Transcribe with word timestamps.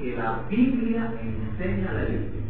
que 0.00 0.16
la 0.16 0.42
Biblia 0.50 1.12
enseña 1.22 1.92
la 1.92 2.02
elección. 2.02 2.44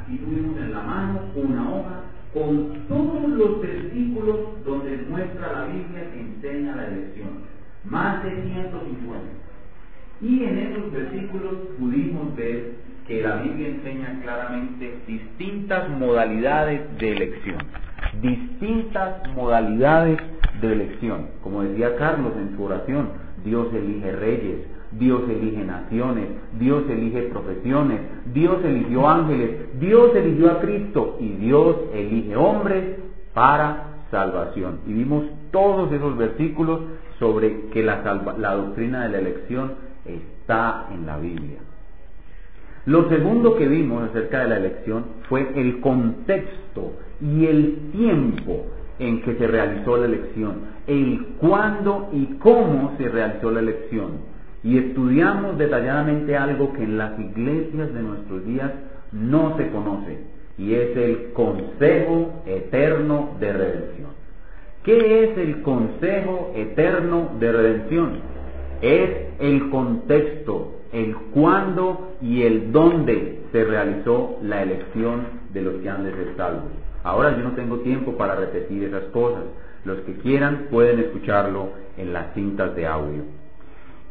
Aquí 0.00 0.16
tuvimos 0.18 0.56
en 0.58 0.72
la 0.72 0.82
mano 0.82 1.20
una 1.34 1.70
hoja 1.70 2.00
con 2.32 2.86
todos 2.88 3.28
los 3.28 3.60
versículos 3.60 4.64
donde 4.64 4.98
muestra 5.08 5.52
la 5.52 5.64
Biblia 5.66 6.10
que 6.12 6.20
enseña 6.20 6.76
la 6.76 6.86
elección. 6.88 7.54
Más 7.84 8.24
de 8.24 8.30
150. 8.30 9.44
Y 10.20 10.44
en 10.44 10.58
esos 10.58 10.92
versículos 10.92 11.54
pudimos 11.78 12.34
ver 12.36 12.72
que 13.06 13.22
la 13.22 13.36
Biblia 13.36 13.68
enseña 13.68 14.20
claramente 14.22 14.98
distintas 15.06 15.88
modalidades 15.90 16.80
de 16.98 17.12
elección. 17.12 17.58
Distintas 18.22 19.28
modalidades 19.34 20.18
de 20.60 20.72
elección. 20.72 21.28
Como 21.42 21.62
decía 21.62 21.96
Carlos 21.96 22.32
en 22.38 22.56
su 22.56 22.64
oración, 22.64 23.10
Dios 23.44 23.72
elige 23.74 24.12
reyes, 24.12 24.60
Dios 24.98 25.22
elige 25.28 25.64
naciones, 25.64 26.28
Dios 26.58 26.84
elige 26.88 27.22
profesiones, 27.22 28.00
Dios 28.32 28.58
eligió 28.64 29.08
ángeles, 29.08 29.80
Dios 29.80 30.14
eligió 30.14 30.52
a 30.52 30.60
Cristo 30.60 31.16
y 31.20 31.28
Dios 31.30 31.76
elige 31.92 32.36
hombres 32.36 32.96
para 33.32 33.94
salvación. 34.10 34.80
Y 34.86 34.92
vimos 34.92 35.24
todos 35.50 35.90
esos 35.92 36.16
versículos 36.16 36.80
sobre 37.18 37.68
que 37.70 37.82
la, 37.82 38.02
la 38.38 38.54
doctrina 38.54 39.04
de 39.04 39.08
la 39.10 39.18
elección 39.18 39.72
está 40.04 40.86
en 40.92 41.06
la 41.06 41.18
Biblia. 41.18 41.58
Lo 42.86 43.08
segundo 43.08 43.56
que 43.56 43.66
vimos 43.66 44.10
acerca 44.10 44.40
de 44.40 44.48
la 44.48 44.56
elección 44.58 45.04
fue 45.28 45.50
el 45.56 45.80
contexto 45.80 46.92
y 47.20 47.46
el 47.46 47.90
tiempo 47.92 48.66
en 48.98 49.22
que 49.22 49.34
se 49.36 49.46
realizó 49.46 49.96
la 49.96 50.06
elección, 50.06 50.74
el 50.86 51.26
cuándo 51.40 52.10
y 52.12 52.26
cómo 52.38 52.92
se 52.98 53.08
realizó 53.08 53.50
la 53.50 53.60
elección 53.60 54.33
y 54.64 54.78
estudiamos 54.78 55.58
detalladamente 55.58 56.36
algo 56.36 56.72
que 56.72 56.82
en 56.82 56.96
las 56.96 57.18
iglesias 57.20 57.92
de 57.92 58.02
nuestros 58.02 58.44
días 58.46 58.72
no 59.12 59.56
se 59.58 59.68
conoce, 59.68 60.18
y 60.56 60.72
es 60.72 60.96
el 60.96 61.32
Consejo 61.34 62.42
Eterno 62.46 63.36
de 63.38 63.52
Redención. 63.52 64.08
¿Qué 64.82 65.24
es 65.24 65.38
el 65.38 65.62
Consejo 65.62 66.52
Eterno 66.56 67.32
de 67.38 67.52
Redención? 67.52 68.12
Es 68.80 69.10
el 69.38 69.68
contexto, 69.70 70.80
el 70.92 71.14
cuándo 71.32 72.16
y 72.22 72.42
el 72.42 72.72
dónde 72.72 73.40
se 73.52 73.64
realizó 73.64 74.38
la 74.42 74.62
elección 74.62 75.26
de 75.52 75.62
los 75.62 75.74
que 75.76 75.90
han 75.90 76.04
de 76.04 76.10
ser 76.12 76.36
salvos. 76.36 76.72
Ahora 77.02 77.36
yo 77.36 77.44
no 77.44 77.52
tengo 77.52 77.78
tiempo 77.80 78.16
para 78.16 78.34
repetir 78.34 78.84
esas 78.84 79.04
cosas. 79.04 79.44
Los 79.84 79.98
que 80.00 80.14
quieran 80.14 80.68
pueden 80.70 80.98
escucharlo 81.00 81.68
en 81.98 82.14
las 82.14 82.32
cintas 82.32 82.74
de 82.74 82.86
audio. 82.86 83.43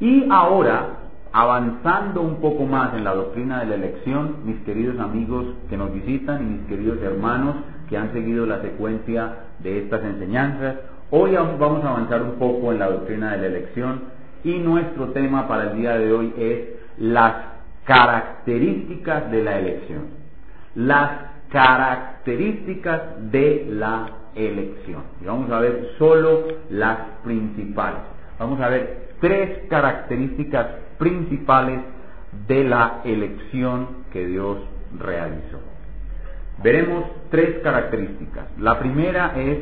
Y 0.03 0.27
ahora, 0.29 0.97
avanzando 1.31 2.23
un 2.23 2.41
poco 2.41 2.65
más 2.65 2.93
en 2.93 3.05
la 3.05 3.15
doctrina 3.15 3.61
de 3.61 3.67
la 3.67 3.75
elección, 3.75 4.39
mis 4.43 4.59
queridos 4.63 4.99
amigos 4.99 5.45
que 5.69 5.77
nos 5.77 5.93
visitan 5.93 6.41
y 6.41 6.57
mis 6.57 6.67
queridos 6.67 7.01
hermanos 7.01 7.55
que 7.87 7.95
han 7.95 8.11
seguido 8.11 8.45
la 8.45 8.61
secuencia 8.61 9.33
de 9.59 9.79
estas 9.79 10.03
enseñanzas, 10.03 10.75
hoy 11.09 11.37
vamos 11.57 11.85
a 11.85 11.91
avanzar 11.91 12.21
un 12.21 12.33
poco 12.33 12.73
en 12.73 12.79
la 12.79 12.89
doctrina 12.89 13.31
de 13.31 13.37
la 13.37 13.47
elección 13.47 14.01
y 14.43 14.59
nuestro 14.59 15.11
tema 15.11 15.47
para 15.47 15.71
el 15.71 15.77
día 15.77 15.97
de 15.97 16.11
hoy 16.11 16.33
es 16.38 16.59
las 16.97 17.35
características 17.85 19.31
de 19.31 19.41
la 19.41 19.57
elección. 19.57 20.01
Las 20.75 21.11
características 21.49 23.31
de 23.31 23.67
la 23.69 24.07
elección. 24.35 25.03
Y 25.21 25.25
vamos 25.27 25.49
a 25.49 25.59
ver 25.61 25.91
solo 25.97 26.43
las 26.69 26.97
principales. 27.23 28.01
Vamos 28.44 28.59
a 28.59 28.67
ver 28.67 29.13
tres 29.22 29.69
características 29.69 30.67
principales 30.97 31.80
de 32.45 32.66
la 32.66 33.00
elección 33.05 34.03
que 34.11 34.27
Dios 34.27 34.58
realizó. 35.00 35.61
Veremos 36.61 37.05
tres 37.31 37.59
características. 37.63 38.47
La 38.59 38.80
primera 38.80 39.31
es 39.38 39.59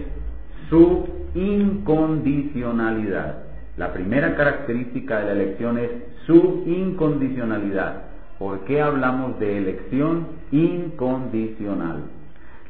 su 0.71 1.07
incondicionalidad. 1.35 3.43
La 3.77 3.93
primera 3.93 4.35
característica 4.35 5.19
de 5.19 5.25
la 5.25 5.33
elección 5.33 5.77
es 5.77 5.91
su 6.25 6.63
incondicionalidad. 6.65 8.05
¿Por 8.39 8.61
qué 8.61 8.81
hablamos 8.81 9.39
de 9.39 9.59
elección 9.59 10.25
incondicional? 10.51 12.05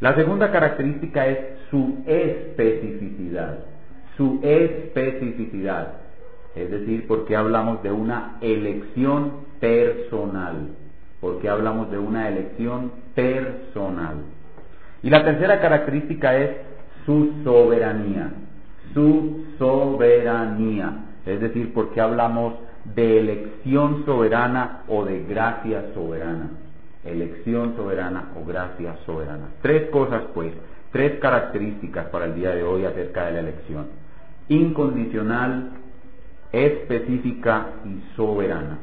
La 0.01 0.13
segunda 0.15 0.51
característica 0.51 1.25
es 1.25 1.37
su 1.69 2.03
especificidad. 2.05 3.59
Su 4.17 4.41
especificidad 4.43 6.00
es 6.55 6.69
decir, 6.69 7.07
porque 7.07 7.35
hablamos 7.35 7.81
de 7.83 7.91
una 7.91 8.37
elección 8.41 9.31
personal, 9.59 10.69
porque 11.19 11.49
hablamos 11.49 11.89
de 11.91 11.97
una 11.97 12.27
elección 12.27 12.91
personal. 13.15 14.17
Y 15.03 15.09
la 15.09 15.23
tercera 15.23 15.61
característica 15.61 16.35
es 16.35 16.51
su 17.05 17.31
soberanía, 17.43 18.31
su 18.93 19.45
soberanía, 19.57 21.05
es 21.25 21.39
decir, 21.39 21.73
porque 21.73 22.01
hablamos 22.01 22.55
de 22.83 23.19
elección 23.19 24.03
soberana 24.05 24.83
o 24.87 25.05
de 25.05 25.23
gracia 25.23 25.85
soberana, 25.93 26.49
elección 27.05 27.75
soberana 27.75 28.29
o 28.35 28.45
gracia 28.45 28.95
soberana. 29.05 29.49
Tres 29.61 29.89
cosas 29.89 30.23
pues, 30.33 30.51
tres 30.91 31.19
características 31.19 32.07
para 32.07 32.25
el 32.25 32.35
día 32.35 32.53
de 32.53 32.63
hoy 32.63 32.85
acerca 32.85 33.25
de 33.25 33.31
la 33.33 33.39
elección. 33.39 33.87
Incondicional, 34.49 35.71
específica 36.51 37.67
y 37.85 38.15
soberana. 38.15 38.79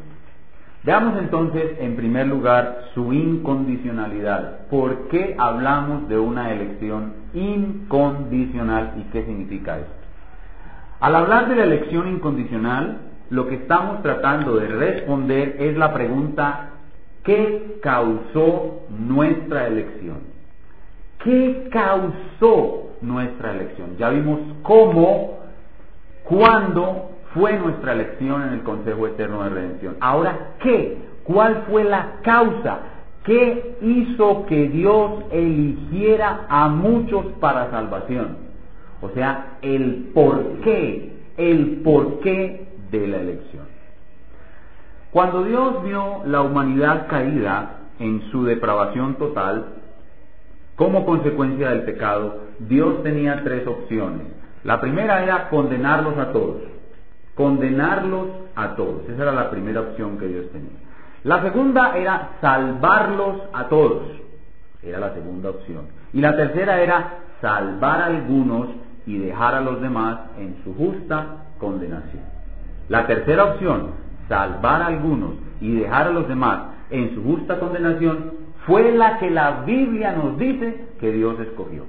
Veamos 0.84 1.18
entonces 1.18 1.76
en 1.80 1.96
primer 1.96 2.26
lugar 2.28 2.84
su 2.94 3.12
incondicionalidad. 3.12 4.68
¿Por 4.68 5.08
qué 5.08 5.34
hablamos 5.38 6.08
de 6.08 6.18
una 6.18 6.52
elección 6.52 7.14
incondicional 7.34 8.94
y 8.96 9.02
qué 9.10 9.24
significa 9.24 9.78
esto? 9.78 9.92
Al 11.00 11.14
hablar 11.14 11.48
de 11.48 11.56
la 11.56 11.64
elección 11.64 12.08
incondicional, 12.08 12.98
lo 13.30 13.48
que 13.48 13.56
estamos 13.56 14.02
tratando 14.02 14.56
de 14.56 14.68
responder 14.68 15.56
es 15.58 15.76
la 15.76 15.92
pregunta 15.92 16.70
¿qué 17.22 17.78
causó 17.82 18.86
nuestra 18.88 19.66
elección? 19.66 20.18
¿Qué 21.22 21.68
causó 21.70 22.92
nuestra 23.02 23.52
elección? 23.52 23.96
Ya 23.98 24.08
vimos 24.08 24.40
cómo, 24.62 25.40
cuándo 26.24 27.10
fue 27.34 27.58
nuestra 27.58 27.92
elección 27.92 28.42
en 28.42 28.54
el 28.54 28.62
Consejo 28.62 29.06
Eterno 29.06 29.44
de 29.44 29.50
Redención. 29.50 29.96
Ahora, 30.00 30.54
¿qué? 30.60 30.98
¿Cuál 31.24 31.64
fue 31.68 31.84
la 31.84 32.14
causa? 32.22 32.78
¿Qué 33.24 33.76
hizo 33.82 34.46
que 34.46 34.68
Dios 34.68 35.24
eligiera 35.30 36.46
a 36.48 36.68
muchos 36.68 37.26
para 37.40 37.70
salvación? 37.70 38.38
O 39.02 39.10
sea, 39.10 39.58
el 39.60 40.10
por 40.14 40.60
qué, 40.62 41.12
el 41.36 41.82
porqué 41.84 42.68
de 42.90 43.06
la 43.06 43.18
elección. 43.18 43.66
Cuando 45.10 45.44
Dios 45.44 45.82
vio 45.84 46.22
la 46.24 46.42
humanidad 46.42 47.06
caída 47.08 47.80
en 47.98 48.22
su 48.30 48.44
depravación 48.44 49.16
total, 49.16 49.66
como 50.76 51.04
consecuencia 51.04 51.70
del 51.70 51.82
pecado, 51.82 52.38
Dios 52.60 53.02
tenía 53.02 53.42
tres 53.44 53.66
opciones. 53.66 54.26
La 54.64 54.80
primera 54.80 55.22
era 55.22 55.48
condenarlos 55.50 56.16
a 56.16 56.32
todos 56.32 56.77
condenarlos 57.38 58.26
a 58.56 58.74
todos. 58.74 59.08
Esa 59.08 59.22
era 59.22 59.32
la 59.32 59.48
primera 59.48 59.80
opción 59.80 60.18
que 60.18 60.26
Dios 60.26 60.50
tenía. 60.50 60.72
La 61.22 61.40
segunda 61.40 61.96
era 61.96 62.30
salvarlos 62.40 63.42
a 63.52 63.68
todos. 63.68 64.02
Era 64.82 64.98
la 64.98 65.14
segunda 65.14 65.50
opción. 65.50 65.86
Y 66.12 66.20
la 66.20 66.34
tercera 66.34 66.80
era 66.80 67.20
salvar 67.40 68.00
a 68.00 68.06
algunos 68.06 68.70
y 69.06 69.18
dejar 69.18 69.54
a 69.54 69.60
los 69.60 69.80
demás 69.80 70.18
en 70.36 70.56
su 70.64 70.74
justa 70.74 71.44
condenación. 71.60 72.24
La 72.88 73.06
tercera 73.06 73.44
opción, 73.44 73.92
salvar 74.28 74.82
a 74.82 74.86
algunos 74.86 75.34
y 75.60 75.76
dejar 75.76 76.08
a 76.08 76.10
los 76.10 76.26
demás 76.26 76.58
en 76.90 77.14
su 77.14 77.22
justa 77.22 77.60
condenación, 77.60 78.32
fue 78.66 78.90
la 78.90 79.18
que 79.18 79.30
la 79.30 79.62
Biblia 79.64 80.10
nos 80.10 80.36
dice 80.38 80.86
que 80.98 81.12
Dios 81.12 81.38
escogió. 81.38 81.84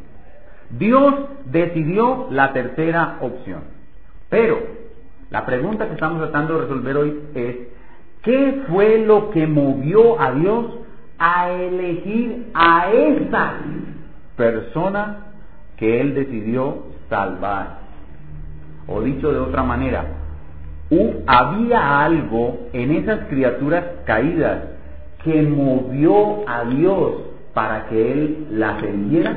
Dios 0.70 1.16
decidió 1.46 2.28
la 2.30 2.54
tercera 2.54 3.18
opción. 3.22 3.62
Pero 4.30 4.79
la 5.32 5.46
pregunta 5.46 5.88
que 5.88 5.94
estamos 5.94 6.20
tratando 6.20 6.56
de 6.56 6.62
resolver 6.62 6.98
hoy 6.98 7.20
es, 7.36 7.56
¿qué 8.24 8.64
fue 8.68 9.06
lo 9.06 9.30
que 9.30 9.46
movió 9.46 10.20
a 10.20 10.32
Dios 10.32 10.66
a 11.20 11.52
elegir 11.52 12.48
a 12.54 12.92
esa 12.92 13.54
persona 14.36 15.18
que 15.78 16.02
Él 16.02 16.16
decidió 16.16 16.84
salvar? 17.10 17.80
O 18.88 19.02
dicho 19.02 19.32
de 19.32 19.40
otra 19.40 19.62
manera, 19.62 20.06
había 21.28 22.04
algo 22.04 22.68
en 22.74 22.92
esas 22.92 23.28
criaturas 23.28 23.84
caídas 24.06 24.64
que 25.24 25.44
movió 25.44 26.50
a 26.50 26.64
Dios 26.64 27.14
para 27.54 27.86
que 27.86 28.12
Él 28.12 28.48
las 28.52 28.82
eligiera. 28.82 29.36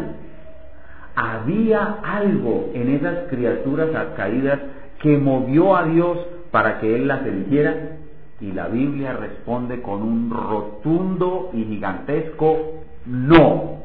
Había 1.15 1.99
algo 2.03 2.71
en 2.73 2.95
esas 2.95 3.29
criaturas 3.29 3.91
caídas 4.17 4.59
que 5.03 5.19
movió 5.19 5.77
a 5.77 5.85
Dios 5.85 6.17
para 6.51 6.79
que 6.79 6.95
Él 6.95 7.09
las 7.09 7.27
eligiera? 7.27 7.99
Y 8.41 8.53
la 8.53 8.69
Biblia 8.69 9.13
responde 9.13 9.83
con 9.83 10.03
un 10.03 10.31
rotundo 10.31 11.51
y 11.53 11.65
gigantesco 11.65 12.85
no. 13.07 13.83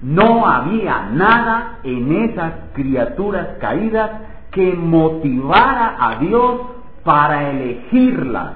No 0.00 0.46
había 0.46 1.10
nada 1.12 1.80
en 1.82 2.30
esas 2.30 2.52
criaturas 2.72 3.48
caídas 3.60 4.10
que 4.52 4.72
motivara 4.74 5.96
a 5.98 6.18
Dios 6.20 6.60
para 7.04 7.50
elegirlas. 7.50 8.54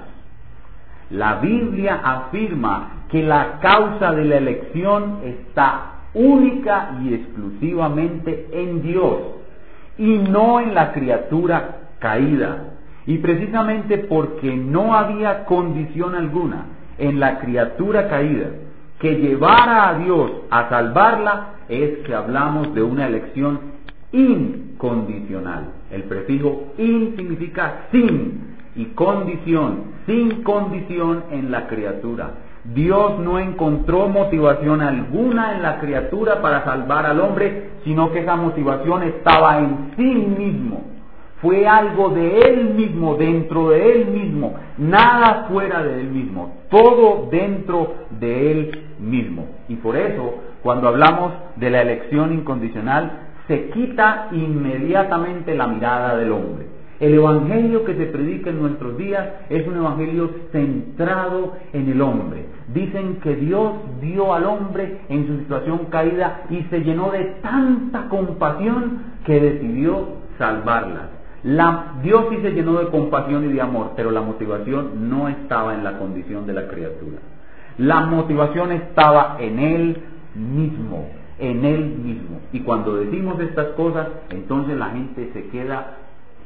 La 1.11 1.35
Biblia 1.37 2.01
afirma 2.03 3.07
que 3.11 3.23
la 3.23 3.59
causa 3.61 4.13
de 4.13 4.25
la 4.25 4.37
elección 4.37 5.19
está 5.25 5.93
única 6.15 6.97
y 7.03 7.15
exclusivamente 7.15 8.49
en 8.53 8.83
Dios 8.83 9.42
y 10.03 10.19
no 10.19 10.59
en 10.59 10.75
la 10.75 10.93
criatura 10.93 11.77
caída. 12.01 12.75
Y 13.07 13.19
precisamente 13.19 13.99
porque 13.99 14.57
no 14.57 14.97
había 14.97 15.45
condición 15.45 16.17
alguna 16.17 16.67
en 16.99 17.21
la 17.21 17.39
criatura 17.39 18.09
caída 18.09 18.49
que 18.99 19.15
llevara 19.15 19.89
a 19.89 19.99
Dios 19.99 20.31
a 20.51 20.69
salvarla, 20.69 21.55
es 21.69 21.99
que 22.05 22.15
hablamos 22.15 22.75
de 22.75 22.83
una 22.83 23.07
elección 23.07 23.61
incondicional. 24.11 25.71
El 25.93 26.03
prefijo 26.05 26.73
in 26.79 27.15
significa 27.17 27.87
sin 27.93 28.57
y 28.75 28.87
condición, 28.87 29.85
sin 30.07 30.43
condición 30.43 31.25
en 31.31 31.53
la 31.53 31.69
criatura. 31.69 32.31
Dios 32.65 33.19
no 33.19 33.41
encontró 33.41 34.09
motivación 34.09 34.83
alguna 34.83 35.57
en 35.57 35.63
la 35.63 35.79
criatura 35.81 36.41
para 36.41 36.65
salvar 36.65 37.07
al 37.07 37.21
hombre, 37.21 37.71
sino 37.85 38.13
que 38.13 38.21
esa 38.21 38.37
motivación 38.37 39.03
estaba 39.03 39.59
en 39.59 39.93
sí 39.97 40.15
mismo. 40.15 40.85
Fue 41.41 41.67
algo 41.67 42.11
de 42.11 42.39
él 42.39 42.75
mismo, 42.75 43.17
dentro 43.17 43.71
de 43.71 43.93
él 43.93 44.07
mismo, 44.07 44.55
nada 44.79 45.47
fuera 45.51 45.83
de 45.83 46.01
él 46.01 46.07
mismo, 46.07 46.53
todo 46.71 47.29
dentro 47.33 47.95
de 48.21 48.53
él 48.53 48.85
mismo. 49.01 49.47
Y 49.69 49.75
por 49.75 49.97
eso, 49.97 50.35
cuando 50.63 50.87
hablamos 50.87 51.33
de 51.57 51.69
la 51.69 51.83
elección 51.83 52.33
incondicional, 52.33 53.31
se 53.49 53.71
quita 53.71 54.29
inmediatamente 54.31 55.57
la 55.57 55.67
mirada 55.67 56.17
del 56.17 56.31
hombre. 56.31 56.72
El 57.03 57.15
evangelio 57.15 57.85
que 57.85 57.97
se 57.97 58.07
predica 58.07 58.51
en 58.51 58.61
nuestros 58.61 58.97
días 58.97 59.27
es 59.51 59.67
un 59.67 59.75
evangelio 59.75 60.31
centrado 60.53 61.55
en 61.73 61.89
el 61.89 62.01
hombre. 62.01 62.47
Dicen 62.73 63.17
que 63.17 63.35
Dios 63.35 63.73
dio 64.01 64.33
al 64.33 64.45
hombre 64.45 65.01
en 65.09 65.27
su 65.27 65.39
situación 65.39 65.87
caída 65.91 66.45
y 66.49 66.63
se 66.71 66.79
llenó 66.85 67.11
de 67.11 67.25
tanta 67.43 68.09
compasión 68.09 69.03
que 69.25 69.41
decidió 69.41 70.11
salvarla. 70.39 71.09
Dios 72.05 72.27
sí 72.31 72.37
se 72.41 72.53
llenó 72.53 72.79
de 72.79 72.87
compasión 72.87 73.51
y 73.51 73.53
de 73.53 73.61
amor, 73.61 73.95
pero 73.97 74.13
la 74.13 74.21
motivación 74.21 75.11
no 75.11 75.29
estaba 75.29 75.75
en 75.75 75.83
la 75.83 75.99
condición 75.99 76.47
de 76.47 76.53
la 76.53 76.69
criatura. 76.69 77.19
La 77.79 78.03
motivación 78.03 78.71
estaba 78.71 79.39
en 79.41 79.59
Él 79.59 79.97
mismo, 80.37 81.09
en 81.41 81.65
Él 81.65 81.85
mismo. 81.85 82.43
Y 82.53 82.61
cuando 82.61 82.95
decimos 82.95 83.41
estas 83.41 83.71
cosas, 83.71 84.07
entonces 84.31 84.79
la 84.79 84.91
gente 84.91 85.31
se 85.33 85.49
queda 85.49 85.97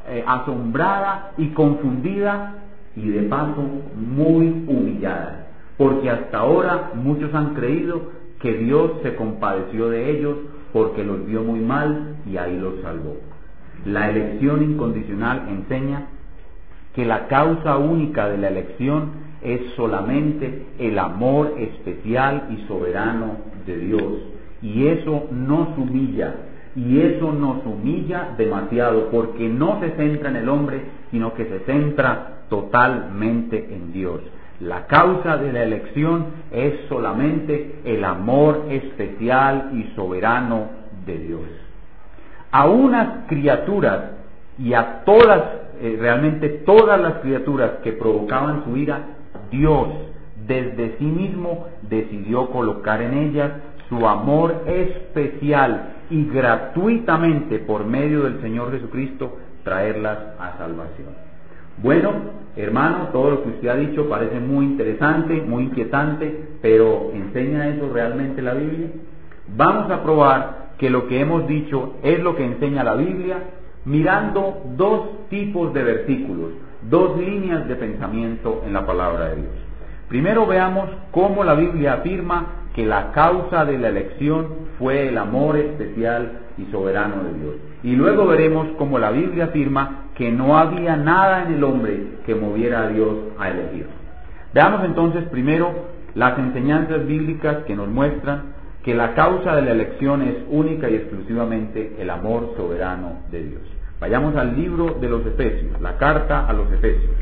eh, 0.08 0.24
asombrada 0.26 1.32
y 1.36 1.48
confundida 1.48 2.54
y 2.94 3.08
de 3.08 3.22
paso 3.22 3.62
muy 3.94 4.64
humillada. 4.66 5.46
Porque 5.76 6.10
hasta 6.10 6.38
ahora 6.38 6.92
muchos 6.94 7.34
han 7.34 7.54
creído 7.54 8.02
que 8.40 8.54
Dios 8.54 8.92
se 9.02 9.14
compadeció 9.14 9.88
de 9.90 10.10
ellos 10.10 10.36
porque 10.72 11.04
los 11.04 11.26
vio 11.26 11.42
muy 11.42 11.60
mal 11.60 12.16
y 12.26 12.36
ahí 12.36 12.58
los 12.58 12.80
salvó. 12.82 13.16
La 13.84 14.10
elección 14.10 14.62
incondicional 14.62 15.46
enseña 15.48 16.06
que 16.94 17.04
la 17.04 17.28
causa 17.28 17.76
única 17.76 18.28
de 18.28 18.38
la 18.38 18.48
elección 18.48 19.26
es 19.42 19.60
solamente 19.76 20.66
el 20.78 20.98
amor 20.98 21.54
especial 21.58 22.48
y 22.50 22.66
soberano 22.66 23.36
de 23.66 23.76
Dios. 23.76 24.12
Y 24.62 24.86
eso 24.86 25.28
nos 25.30 25.76
humilla, 25.76 26.34
y 26.76 27.00
eso 27.00 27.32
nos 27.32 27.64
humilla 27.64 28.34
demasiado 28.36 29.08
porque 29.10 29.48
no 29.48 29.80
se 29.80 29.92
centra 29.92 30.28
en 30.28 30.36
el 30.36 30.48
hombre, 30.48 30.82
sino 31.10 31.32
que 31.32 31.46
se 31.46 31.60
centra 31.60 32.42
totalmente 32.50 33.74
en 33.74 33.92
Dios. 33.92 34.20
La 34.60 34.86
causa 34.86 35.38
de 35.38 35.52
la 35.52 35.62
elección 35.62 36.26
es 36.50 36.74
solamente 36.88 37.80
el 37.84 38.04
amor 38.04 38.66
especial 38.70 39.70
y 39.72 39.94
soberano 39.94 40.68
de 41.06 41.18
Dios. 41.18 41.42
A 42.52 42.66
unas 42.66 43.26
criaturas 43.26 44.12
y 44.58 44.74
a 44.74 45.02
todas, 45.04 45.42
eh, 45.80 45.96
realmente 45.98 46.48
todas 46.48 47.00
las 47.00 47.14
criaturas 47.20 47.72
que 47.82 47.92
provocaban 47.92 48.64
su 48.64 48.76
ira, 48.76 49.00
Dios 49.50 49.88
desde 50.46 50.96
sí 50.98 51.04
mismo 51.04 51.66
decidió 51.82 52.50
colocar 52.50 53.02
en 53.02 53.14
ellas 53.14 53.52
su 53.88 54.06
amor 54.06 54.64
especial 54.66 55.95
y 56.10 56.24
gratuitamente 56.26 57.58
por 57.58 57.84
medio 57.84 58.22
del 58.22 58.40
Señor 58.40 58.70
Jesucristo 58.72 59.36
traerlas 59.64 60.18
a 60.38 60.56
salvación. 60.58 61.08
Bueno, 61.82 62.12
hermano, 62.56 63.08
todo 63.12 63.30
lo 63.30 63.42
que 63.42 63.50
usted 63.50 63.68
ha 63.68 63.76
dicho 63.76 64.08
parece 64.08 64.40
muy 64.40 64.64
interesante, 64.64 65.42
muy 65.42 65.64
inquietante, 65.64 66.48
pero 66.62 67.10
¿enseña 67.12 67.68
eso 67.68 67.90
realmente 67.92 68.40
la 68.40 68.54
Biblia? 68.54 68.88
Vamos 69.56 69.90
a 69.90 70.02
probar 70.02 70.66
que 70.78 70.90
lo 70.90 71.06
que 71.06 71.20
hemos 71.20 71.46
dicho 71.46 71.94
es 72.02 72.20
lo 72.20 72.34
que 72.36 72.44
enseña 72.44 72.84
la 72.84 72.94
Biblia 72.94 73.38
mirando 73.84 74.62
dos 74.76 75.28
tipos 75.28 75.72
de 75.74 75.82
versículos, 75.82 76.50
dos 76.88 77.18
líneas 77.18 77.68
de 77.68 77.76
pensamiento 77.76 78.62
en 78.66 78.72
la 78.72 78.86
palabra 78.86 79.30
de 79.30 79.36
Dios. 79.36 79.54
Primero 80.08 80.46
veamos 80.46 80.88
cómo 81.10 81.44
la 81.44 81.54
Biblia 81.54 81.94
afirma 81.94 82.46
que 82.74 82.86
la 82.86 83.12
causa 83.12 83.64
de 83.64 83.78
la 83.78 83.88
elección 83.88 84.65
fue 84.78 85.08
el 85.08 85.18
amor 85.18 85.56
especial 85.56 86.40
y 86.58 86.64
soberano 86.70 87.22
de 87.24 87.38
Dios. 87.38 87.54
Y 87.82 87.96
luego 87.96 88.26
veremos 88.26 88.68
cómo 88.78 88.98
la 88.98 89.10
Biblia 89.10 89.46
afirma 89.46 90.04
que 90.14 90.30
no 90.30 90.58
había 90.58 90.96
nada 90.96 91.44
en 91.44 91.54
el 91.54 91.64
hombre 91.64 92.18
que 92.24 92.34
moviera 92.34 92.84
a 92.84 92.88
Dios 92.88 93.14
a 93.38 93.50
elegir. 93.50 93.86
Veamos 94.54 94.84
entonces 94.84 95.24
primero 95.24 95.72
las 96.14 96.38
enseñanzas 96.38 97.06
bíblicas 97.06 97.58
que 97.66 97.76
nos 97.76 97.88
muestran 97.88 98.54
que 98.82 98.94
la 98.94 99.14
causa 99.14 99.56
de 99.56 99.62
la 99.62 99.72
elección 99.72 100.22
es 100.22 100.36
única 100.48 100.88
y 100.88 100.94
exclusivamente 100.94 101.96
el 101.98 102.08
amor 102.08 102.54
soberano 102.56 103.20
de 103.30 103.42
Dios. 103.42 103.62
Vayamos 104.00 104.36
al 104.36 104.56
libro 104.56 104.96
de 105.00 105.08
los 105.08 105.26
Efesios, 105.26 105.80
la 105.80 105.96
carta 105.96 106.46
a 106.46 106.52
los 106.52 106.70
Efesios, 106.72 107.16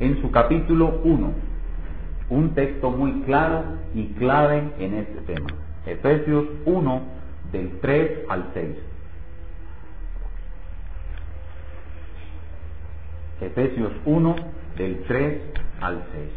en 0.00 0.20
su 0.20 0.30
capítulo 0.30 1.00
1 1.04 1.48
un 2.30 2.54
texto 2.54 2.90
muy 2.90 3.22
claro 3.22 3.64
y 3.94 4.08
clave 4.18 4.70
en 4.78 4.94
este 4.94 5.20
tema. 5.22 5.48
Efesios 5.88 6.46
1 6.66 7.02
del 7.52 7.80
3 7.80 8.18
al 8.28 8.50
6. 8.52 8.76
Efesios 13.40 13.92
1 14.04 14.36
del 14.76 15.02
3 15.04 15.42
al 15.80 16.04
6. 16.12 16.30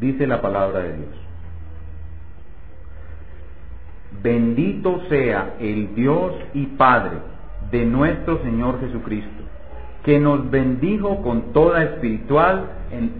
Dice 0.00 0.26
la 0.26 0.42
palabra 0.42 0.80
de 0.80 0.96
Dios. 0.96 1.14
Bendito 4.22 5.02
sea 5.08 5.54
el 5.60 5.94
Dios 5.94 6.32
y 6.54 6.66
Padre 6.66 7.18
de 7.70 7.84
nuestro 7.84 8.42
Señor 8.42 8.80
Jesucristo 8.80 9.45
que 10.06 10.20
nos 10.20 10.48
bendijo 10.52 11.20
con 11.20 11.52
toda 11.52 11.82
espiritual, 11.82 12.66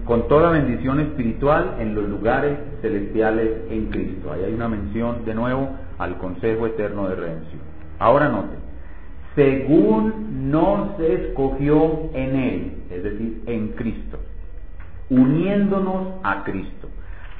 con 0.05 0.29
toda 0.29 0.51
bendición 0.51 1.01
espiritual 1.01 1.75
en 1.79 1.93
los 1.93 2.07
lugares 2.07 2.57
celestiales 2.81 3.69
en 3.69 3.87
Cristo. 3.87 4.31
Ahí 4.31 4.45
hay 4.45 4.53
una 4.53 4.69
mención 4.69 5.25
de 5.25 5.35
nuevo 5.35 5.67
al 5.97 6.17
Consejo 6.17 6.65
Eterno 6.65 7.09
de 7.09 7.15
Redención. 7.15 7.59
Ahora 7.99 8.29
noten, 8.29 8.59
según 9.35 10.49
nos 10.49 10.97
escogió 11.01 12.09
en 12.13 12.35
Él, 12.37 12.73
es 12.89 13.03
decir, 13.03 13.43
en 13.47 13.67
Cristo, 13.73 14.19
uniéndonos 15.09 16.21
a 16.23 16.45
Cristo, 16.45 16.87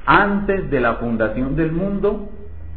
antes 0.05 0.69
de 0.69 0.81
la 0.81 0.95
fundación 0.95 1.55
del 1.55 1.71
mundo, 1.71 2.27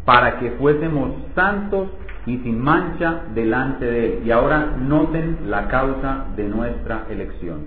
para 0.05 0.39
que 0.39 0.53
fuésemos 0.53 1.15
santos 1.35 1.89
y 2.27 2.39
sin 2.39 2.61
mancha 2.61 3.23
delante 3.35 3.85
de 3.85 4.07
Él. 4.07 4.23
Y 4.25 4.31
ahora 4.31 4.77
noten 4.79 5.39
la 5.49 5.69
causa 5.69 6.27
de 6.37 6.49
nuestra 6.49 7.07
elección. 7.11 7.67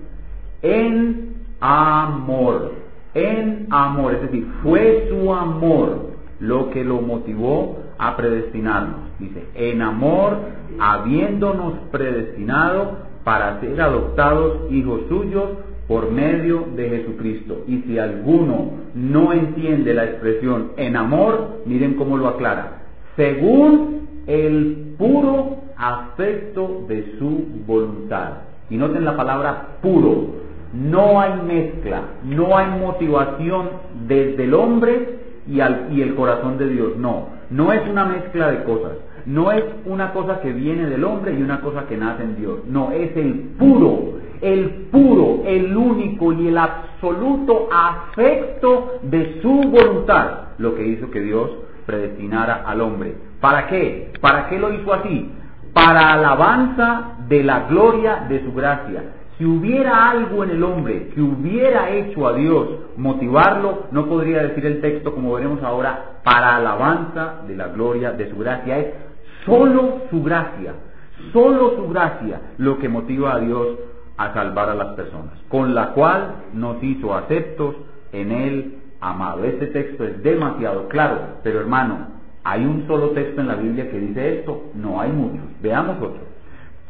En 0.62 1.34
amor, 1.60 2.72
en 3.14 3.66
amor, 3.70 4.14
es 4.14 4.22
decir, 4.22 4.46
fue 4.62 5.06
su 5.08 5.32
amor 5.32 6.14
lo 6.40 6.70
que 6.70 6.84
lo 6.84 7.00
motivó 7.00 7.78
a 7.98 8.16
predestinarnos. 8.16 9.00
Dice, 9.18 9.44
en 9.54 9.82
amor, 9.82 10.38
habiéndonos 10.78 11.74
predestinado 11.90 12.98
para 13.24 13.60
ser 13.60 13.80
adoptados 13.80 14.70
hijos 14.70 15.02
suyos 15.08 15.50
por 15.88 16.10
medio 16.10 16.66
de 16.76 16.88
Jesucristo. 16.88 17.64
Y 17.66 17.82
si 17.82 17.98
alguno 17.98 18.72
no 18.94 19.32
entiende 19.32 19.94
la 19.94 20.04
expresión 20.04 20.72
en 20.76 20.96
amor, 20.96 21.62
miren 21.66 21.94
cómo 21.94 22.16
lo 22.16 22.28
aclara. 22.28 22.82
Según 23.16 24.03
el 24.26 24.94
puro 24.98 25.58
afecto 25.76 26.84
de 26.88 27.16
su 27.18 27.46
voluntad. 27.66 28.30
Y 28.70 28.76
noten 28.76 29.04
la 29.04 29.16
palabra 29.16 29.78
puro. 29.82 30.44
No 30.72 31.20
hay 31.20 31.40
mezcla, 31.42 32.02
no 32.24 32.56
hay 32.56 32.66
motivación 32.80 33.68
desde 34.08 34.44
el 34.44 34.54
hombre 34.54 35.18
y, 35.46 35.60
al, 35.60 35.88
y 35.92 36.02
el 36.02 36.14
corazón 36.14 36.58
de 36.58 36.68
Dios. 36.68 36.96
No, 36.96 37.28
no 37.50 37.72
es 37.72 37.88
una 37.88 38.06
mezcla 38.06 38.50
de 38.50 38.64
cosas. 38.64 38.92
No 39.26 39.52
es 39.52 39.64
una 39.86 40.12
cosa 40.12 40.40
que 40.40 40.52
viene 40.52 40.86
del 40.86 41.04
hombre 41.04 41.32
y 41.32 41.42
una 41.42 41.60
cosa 41.60 41.86
que 41.86 41.96
nace 41.96 42.24
en 42.24 42.36
Dios. 42.36 42.60
No, 42.66 42.90
es 42.90 43.16
el 43.16 43.54
puro, 43.58 44.18
el 44.40 44.88
puro, 44.90 45.42
el 45.46 45.74
único 45.76 46.32
y 46.32 46.48
el 46.48 46.58
absoluto 46.58 47.68
afecto 47.72 48.98
de 49.02 49.40
su 49.40 49.62
voluntad 49.70 50.44
lo 50.58 50.74
que 50.74 50.86
hizo 50.86 51.10
que 51.10 51.20
Dios 51.20 51.50
predestinara 51.86 52.62
al 52.66 52.80
hombre. 52.80 53.14
¿Para 53.44 53.66
qué? 53.66 54.10
¿Para 54.22 54.48
qué 54.48 54.58
lo 54.58 54.72
hizo 54.72 54.94
así? 54.94 55.30
Para 55.74 56.14
alabanza 56.14 57.18
de 57.28 57.42
la 57.42 57.66
gloria 57.68 58.24
de 58.26 58.42
su 58.42 58.54
gracia. 58.54 59.02
Si 59.36 59.44
hubiera 59.44 60.12
algo 60.12 60.44
en 60.44 60.50
el 60.52 60.62
hombre 60.62 61.08
que 61.08 61.20
hubiera 61.20 61.90
hecho 61.90 62.26
a 62.26 62.32
Dios 62.32 62.66
motivarlo, 62.96 63.88
no 63.90 64.06
podría 64.06 64.44
decir 64.44 64.64
el 64.64 64.80
texto 64.80 65.14
como 65.14 65.34
veremos 65.34 65.62
ahora, 65.62 66.20
para 66.24 66.56
alabanza 66.56 67.42
de 67.46 67.54
la 67.54 67.68
gloria 67.68 68.12
de 68.12 68.30
su 68.30 68.38
gracia. 68.38 68.78
Es 68.78 68.94
solo 69.44 70.04
su 70.08 70.22
gracia, 70.22 70.72
solo 71.34 71.76
su 71.76 71.86
gracia 71.90 72.40
lo 72.56 72.78
que 72.78 72.88
motiva 72.88 73.34
a 73.34 73.40
Dios 73.40 73.78
a 74.16 74.32
salvar 74.32 74.70
a 74.70 74.74
las 74.74 74.94
personas, 74.94 75.34
con 75.50 75.74
la 75.74 75.88
cual 75.88 76.36
nos 76.54 76.82
hizo 76.82 77.14
aceptos 77.14 77.76
en 78.10 78.32
el 78.32 78.78
amado. 79.02 79.44
Este 79.44 79.66
texto 79.66 80.02
es 80.02 80.22
demasiado 80.22 80.88
claro, 80.88 81.18
pero 81.42 81.60
hermano, 81.60 82.13
¿hay 82.44 82.64
un 82.64 82.86
solo 82.86 83.10
texto 83.10 83.40
en 83.40 83.48
la 83.48 83.56
Biblia 83.56 83.90
que 83.90 83.98
dice 83.98 84.40
esto? 84.40 84.70
No 84.74 85.00
hay 85.00 85.10
muchos. 85.10 85.44
Veamos 85.60 85.96
otro. 85.96 86.20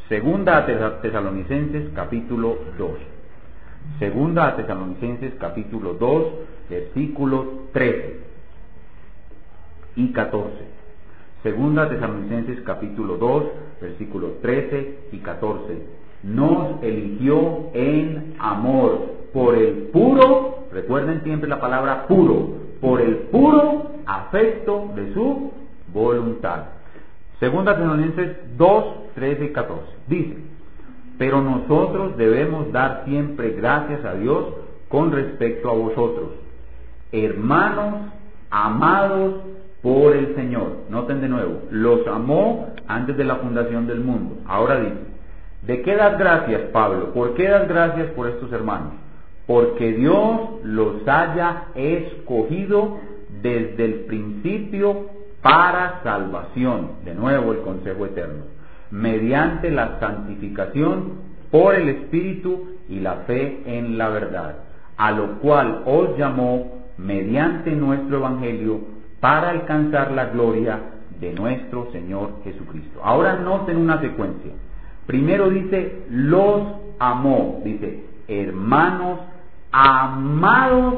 Segunda 0.08 0.58
a 0.58 0.66
Tesalonicenses 1.00 1.90
capítulo 1.94 2.58
2. 2.76 2.90
Segunda 3.98 4.48
a 4.48 4.56
Tesalonicenses 4.56 5.34
capítulo 5.38 5.94
2, 5.94 6.26
versículos 6.68 7.46
13 7.72 8.20
y 9.96 10.12
14. 10.12 10.50
Segunda 11.42 11.82
a 11.82 11.88
Tesalonicenses 11.88 12.60
capítulo 12.62 13.16
2, 13.16 13.44
versículos 13.80 14.40
13 14.42 14.98
y 15.12 15.18
14. 15.18 15.78
Nos 16.24 16.82
eligió 16.82 17.70
en 17.74 18.34
amor 18.38 19.14
por 19.32 19.54
el 19.54 19.88
puro, 19.92 20.66
recuerden 20.72 21.22
siempre 21.22 21.48
la 21.48 21.60
palabra 21.60 22.06
puro, 22.06 22.63
por 22.84 23.00
el 23.00 23.16
puro 23.32 23.92
afecto 24.04 24.90
de 24.94 25.14
su 25.14 25.52
voluntad. 25.90 26.64
Segunda 27.40 27.74
Tesalonicenses 27.74 28.58
2, 28.58 28.84
13 29.14 29.44
y 29.46 29.52
14. 29.52 29.82
Dice, 30.06 30.36
pero 31.16 31.40
nosotros 31.40 32.14
debemos 32.18 32.70
dar 32.72 33.04
siempre 33.06 33.52
gracias 33.52 34.04
a 34.04 34.12
Dios 34.16 34.48
con 34.90 35.12
respecto 35.12 35.70
a 35.70 35.72
vosotros, 35.72 36.32
hermanos 37.10 38.10
amados 38.50 39.36
por 39.80 40.14
el 40.14 40.34
Señor. 40.34 40.80
Noten 40.90 41.22
de 41.22 41.28
nuevo, 41.30 41.62
los 41.70 42.06
amó 42.06 42.68
antes 42.86 43.16
de 43.16 43.24
la 43.24 43.36
fundación 43.36 43.86
del 43.86 44.00
mundo. 44.00 44.36
Ahora 44.44 44.80
dice, 44.80 44.98
¿de 45.62 45.80
qué 45.80 45.96
das 45.96 46.18
gracias, 46.18 46.60
Pablo? 46.70 47.14
¿Por 47.14 47.32
qué 47.32 47.48
das 47.48 47.66
gracias 47.66 48.08
por 48.08 48.28
estos 48.28 48.52
hermanos? 48.52 49.03
Porque 49.46 49.92
Dios 49.92 50.40
los 50.62 51.06
haya 51.06 51.64
escogido 51.74 52.98
desde 53.42 53.84
el 53.84 53.94
principio 54.06 55.06
para 55.42 56.00
salvación, 56.02 56.92
de 57.04 57.14
nuevo 57.14 57.52
el 57.52 57.60
consejo 57.60 58.06
eterno, 58.06 58.44
mediante 58.90 59.70
la 59.70 59.98
santificación 60.00 61.34
por 61.50 61.74
el 61.74 61.88
Espíritu 61.90 62.78
y 62.88 63.00
la 63.00 63.16
fe 63.26 63.62
en 63.66 63.98
la 63.98 64.08
verdad, 64.08 64.56
a 64.96 65.10
lo 65.10 65.38
cual 65.40 65.82
os 65.84 66.16
llamó 66.16 66.84
mediante 66.96 67.72
nuestro 67.72 68.18
Evangelio 68.18 68.80
para 69.20 69.50
alcanzar 69.50 70.12
la 70.12 70.26
gloria 70.26 70.80
de 71.20 71.32
nuestro 71.32 71.90
Señor 71.92 72.42
Jesucristo. 72.44 73.00
Ahora 73.02 73.36
noten 73.36 73.76
una 73.76 74.00
secuencia. 74.00 74.52
Primero 75.06 75.50
dice, 75.50 76.04
los 76.08 76.62
amó, 76.98 77.60
dice, 77.64 78.04
hermanos 78.28 79.20
amados 79.74 80.94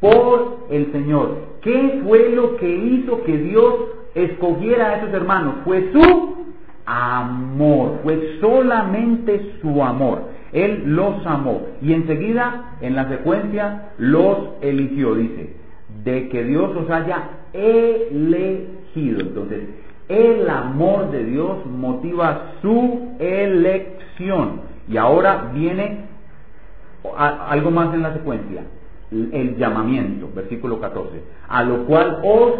por 0.00 0.66
el 0.70 0.90
Señor. 0.90 1.36
¿Qué 1.62 2.00
fue 2.04 2.30
lo 2.30 2.56
que 2.56 2.68
hizo 2.68 3.22
que 3.22 3.38
Dios 3.38 3.74
escogiera 4.14 4.88
a 4.88 4.96
esos 4.96 5.14
hermanos? 5.14 5.54
Fue 5.64 5.92
su 5.92 6.36
amor, 6.84 8.00
fue 8.02 8.38
solamente 8.40 9.54
su 9.62 9.84
amor. 9.84 10.22
Él 10.52 10.82
los 10.86 11.24
amó 11.26 11.62
y 11.80 11.92
enseguida 11.92 12.76
en 12.80 12.96
la 12.96 13.08
secuencia 13.08 13.90
los 13.98 14.38
eligió, 14.62 15.14
dice, 15.14 15.54
de 16.02 16.28
que 16.28 16.42
Dios 16.42 16.74
os 16.74 16.90
haya 16.90 17.22
elegido. 17.52 19.20
Entonces, 19.20 19.60
el 20.08 20.50
amor 20.50 21.12
de 21.12 21.22
Dios 21.22 21.64
motiva 21.66 22.54
su 22.62 23.14
elección. 23.20 24.62
Y 24.88 24.96
ahora 24.96 25.52
viene 25.54 26.07
algo 27.16 27.70
más 27.70 27.94
en 27.94 28.02
la 28.02 28.12
secuencia 28.12 28.62
el 29.10 29.56
llamamiento, 29.56 30.28
versículo 30.34 30.80
14, 30.80 31.22
a 31.48 31.62
lo 31.62 31.84
cual 31.86 32.20
os 32.22 32.52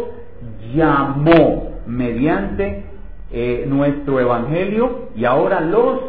llamó 0.73 1.79
mediante 1.85 2.85
eh, 3.31 3.65
nuestro 3.67 4.19
evangelio 4.19 5.09
y 5.15 5.25
ahora 5.25 5.61
los 5.61 5.99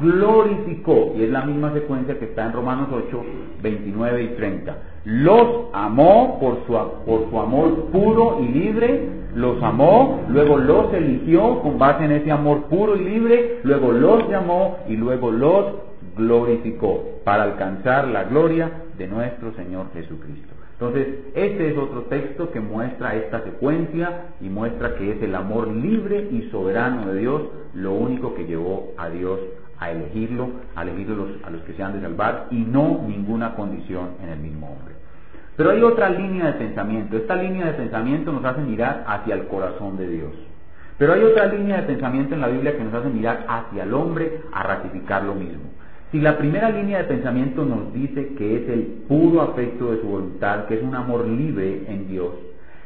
glorificó. 0.00 1.14
Y 1.16 1.24
es 1.24 1.30
la 1.30 1.42
misma 1.42 1.72
secuencia 1.72 2.18
que 2.18 2.26
está 2.26 2.46
en 2.46 2.52
Romanos 2.52 2.88
8, 2.92 3.22
29 3.62 4.22
y 4.22 4.28
30. 4.28 4.76
Los 5.04 5.66
amó 5.72 6.38
por 6.38 6.58
su, 6.66 6.72
por 7.04 7.28
su 7.30 7.40
amor 7.40 7.86
puro 7.86 8.38
y 8.40 8.48
libre, 8.48 9.08
los 9.34 9.60
amó, 9.62 10.20
luego 10.28 10.58
los 10.58 10.92
eligió 10.94 11.60
con 11.60 11.78
base 11.78 12.04
en 12.04 12.12
ese 12.12 12.30
amor 12.30 12.64
puro 12.64 12.96
y 12.96 13.04
libre, 13.04 13.60
luego 13.64 13.92
los 13.92 14.28
llamó 14.28 14.78
y 14.88 14.96
luego 14.96 15.30
los 15.32 15.87
glorificó 16.18 17.20
para 17.24 17.44
alcanzar 17.44 18.08
la 18.08 18.24
gloria 18.24 18.70
de 18.98 19.06
nuestro 19.06 19.54
Señor 19.54 19.86
Jesucristo. 19.94 20.54
Entonces, 20.72 21.08
este 21.34 21.70
es 21.70 21.78
otro 21.78 22.02
texto 22.02 22.50
que 22.50 22.60
muestra 22.60 23.16
esta 23.16 23.42
secuencia 23.42 24.26
y 24.40 24.48
muestra 24.48 24.94
que 24.96 25.12
es 25.12 25.22
el 25.22 25.34
amor 25.34 25.68
libre 25.68 26.28
y 26.30 26.50
soberano 26.50 27.12
de 27.12 27.20
Dios 27.20 27.42
lo 27.74 27.94
único 27.94 28.34
que 28.34 28.46
llevó 28.46 28.92
a 28.96 29.08
Dios 29.08 29.40
a 29.80 29.90
elegirlo, 29.90 30.50
a 30.74 30.82
elegir 30.82 31.08
a 31.10 31.14
los, 31.14 31.28
a 31.44 31.50
los 31.50 31.62
que 31.62 31.72
se 31.72 31.82
han 31.82 31.94
de 31.94 32.00
salvar 32.00 32.48
y 32.50 32.56
no 32.58 33.04
ninguna 33.06 33.54
condición 33.54 34.10
en 34.22 34.28
el 34.28 34.38
mismo 34.38 34.68
hombre. 34.68 34.94
Pero 35.56 35.70
hay 35.70 35.82
otra 35.82 36.10
línea 36.10 36.46
de 36.46 36.52
pensamiento. 36.52 37.16
Esta 37.16 37.34
línea 37.34 37.66
de 37.66 37.72
pensamiento 37.72 38.32
nos 38.32 38.44
hace 38.44 38.60
mirar 38.60 39.04
hacia 39.08 39.34
el 39.34 39.48
corazón 39.48 39.96
de 39.96 40.08
Dios. 40.08 40.32
Pero 40.98 41.12
hay 41.12 41.22
otra 41.22 41.46
línea 41.46 41.78
de 41.78 41.82
pensamiento 41.82 42.34
en 42.34 42.40
la 42.40 42.48
Biblia 42.48 42.76
que 42.76 42.84
nos 42.84 42.94
hace 42.94 43.08
mirar 43.08 43.44
hacia 43.48 43.84
el 43.84 43.94
hombre 43.94 44.42
a 44.52 44.62
ratificar 44.62 45.24
lo 45.24 45.34
mismo. 45.34 45.67
Si 46.10 46.20
la 46.20 46.38
primera 46.38 46.70
línea 46.70 46.98
de 46.98 47.04
pensamiento 47.04 47.66
nos 47.66 47.92
dice 47.92 48.28
que 48.34 48.56
es 48.56 48.68
el 48.70 48.82
puro 49.06 49.42
afecto 49.42 49.90
de 49.90 50.00
su 50.00 50.08
voluntad, 50.08 50.64
que 50.64 50.76
es 50.76 50.82
un 50.82 50.94
amor 50.94 51.26
libre 51.26 51.84
en 51.86 52.08
Dios, 52.08 52.32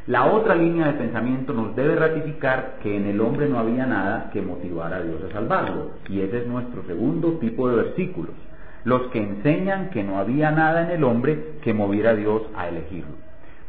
la 0.08 0.26
otra 0.26 0.56
línea 0.56 0.88
de 0.88 0.94
pensamiento 0.94 1.52
nos 1.52 1.76
debe 1.76 1.94
ratificar 1.94 2.78
que 2.82 2.96
en 2.96 3.06
el 3.06 3.20
hombre 3.20 3.48
no 3.48 3.60
había 3.60 3.86
nada 3.86 4.30
que 4.32 4.42
motivara 4.42 4.96
a 4.96 5.02
Dios 5.02 5.22
a 5.22 5.32
salvarlo. 5.32 5.92
Y 6.08 6.20
ese 6.20 6.38
es 6.38 6.48
nuestro 6.48 6.82
segundo 6.82 7.34
tipo 7.34 7.68
de 7.68 7.76
versículos, 7.76 8.34
los 8.82 9.02
que 9.12 9.22
enseñan 9.22 9.90
que 9.90 10.02
no 10.02 10.18
había 10.18 10.50
nada 10.50 10.82
en 10.82 10.90
el 10.90 11.04
hombre 11.04 11.58
que 11.62 11.72
moviera 11.72 12.10
a 12.10 12.16
Dios 12.16 12.42
a 12.56 12.66
elegirlo. 12.66 13.14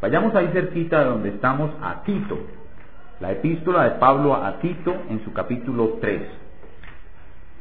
Vayamos 0.01 0.33
ahí 0.33 0.49
cerquita 0.51 1.01
de 1.01 1.05
donde 1.05 1.29
estamos 1.29 1.69
a 1.79 2.01
Tito, 2.01 2.39
la 3.19 3.31
epístola 3.33 3.83
de 3.83 3.91
Pablo 3.99 4.33
a 4.33 4.57
Tito 4.57 4.95
en 5.11 5.23
su 5.23 5.31
capítulo 5.31 5.99
3. 6.01 6.21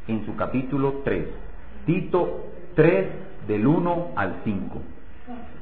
En 0.07 0.25
su 0.25 0.35
capítulo 0.35 1.01
3. 1.03 1.52
Tito 1.85 2.45
3 2.75 3.07
del 3.47 3.67
1 3.67 4.07
al 4.15 4.35
5. 4.43 4.81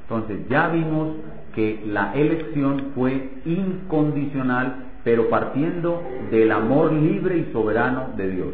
Entonces 0.04 0.48
ya 0.50 0.68
vimos 0.68 1.16
que 1.56 1.84
la 1.86 2.14
elección 2.14 2.92
fue 2.96 3.30
incondicional, 3.46 4.76
pero 5.04 5.30
partiendo 5.30 6.04
del 6.30 6.52
amor 6.52 6.92
libre 6.94 7.38
y 7.38 7.52
soberano 7.52 8.10
de 8.16 8.30
Dios. 8.30 8.54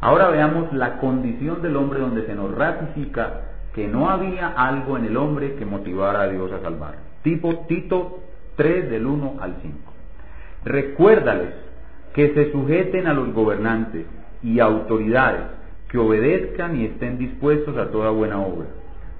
Ahora 0.00 0.28
veamos 0.28 0.72
la 0.72 0.98
condición 0.98 1.62
del 1.62 1.76
hombre 1.76 2.00
donde 2.00 2.26
se 2.26 2.34
nos 2.34 2.54
ratifica 2.54 3.40
que 3.74 3.86
no 3.88 4.08
había 4.08 4.48
algo 4.48 4.96
en 4.96 5.06
el 5.06 5.16
hombre 5.16 5.54
que 5.54 5.66
motivara 5.66 6.22
a 6.22 6.28
Dios 6.28 6.50
a 6.52 6.60
salvar. 6.60 6.94
Tipo 7.22 7.66
Tito 7.66 8.20
3 8.56 8.90
del 8.90 9.06
1 9.06 9.36
al 9.40 9.56
5. 9.60 9.78
Recuérdales 10.64 11.54
que 12.14 12.32
se 12.32 12.52
sujeten 12.52 13.06
a 13.06 13.12
los 13.12 13.32
gobernantes 13.34 14.06
y 14.42 14.60
autoridades 14.60 15.42
que 15.96 16.00
obedezcan 16.00 16.76
y 16.76 16.84
estén 16.84 17.16
dispuestos 17.16 17.74
a 17.78 17.90
toda 17.90 18.10
buena 18.10 18.38
obra, 18.38 18.66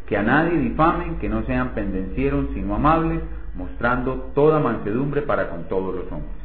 que 0.06 0.14
a 0.14 0.23
nadie 0.23 0.59
difamen, 0.59 1.16
que 1.16 1.26
no 1.26 1.42
sean 1.45 1.71
pendencieros 1.71 2.49
sino 2.52 2.75
amables, 2.75 3.23
mostrando 3.54 4.30
toda 4.35 4.61
mansedumbre 4.61 5.23
para 5.23 5.49
con 5.49 5.64
todos 5.71 5.95
los 5.95 6.04
hombres. 6.12 6.37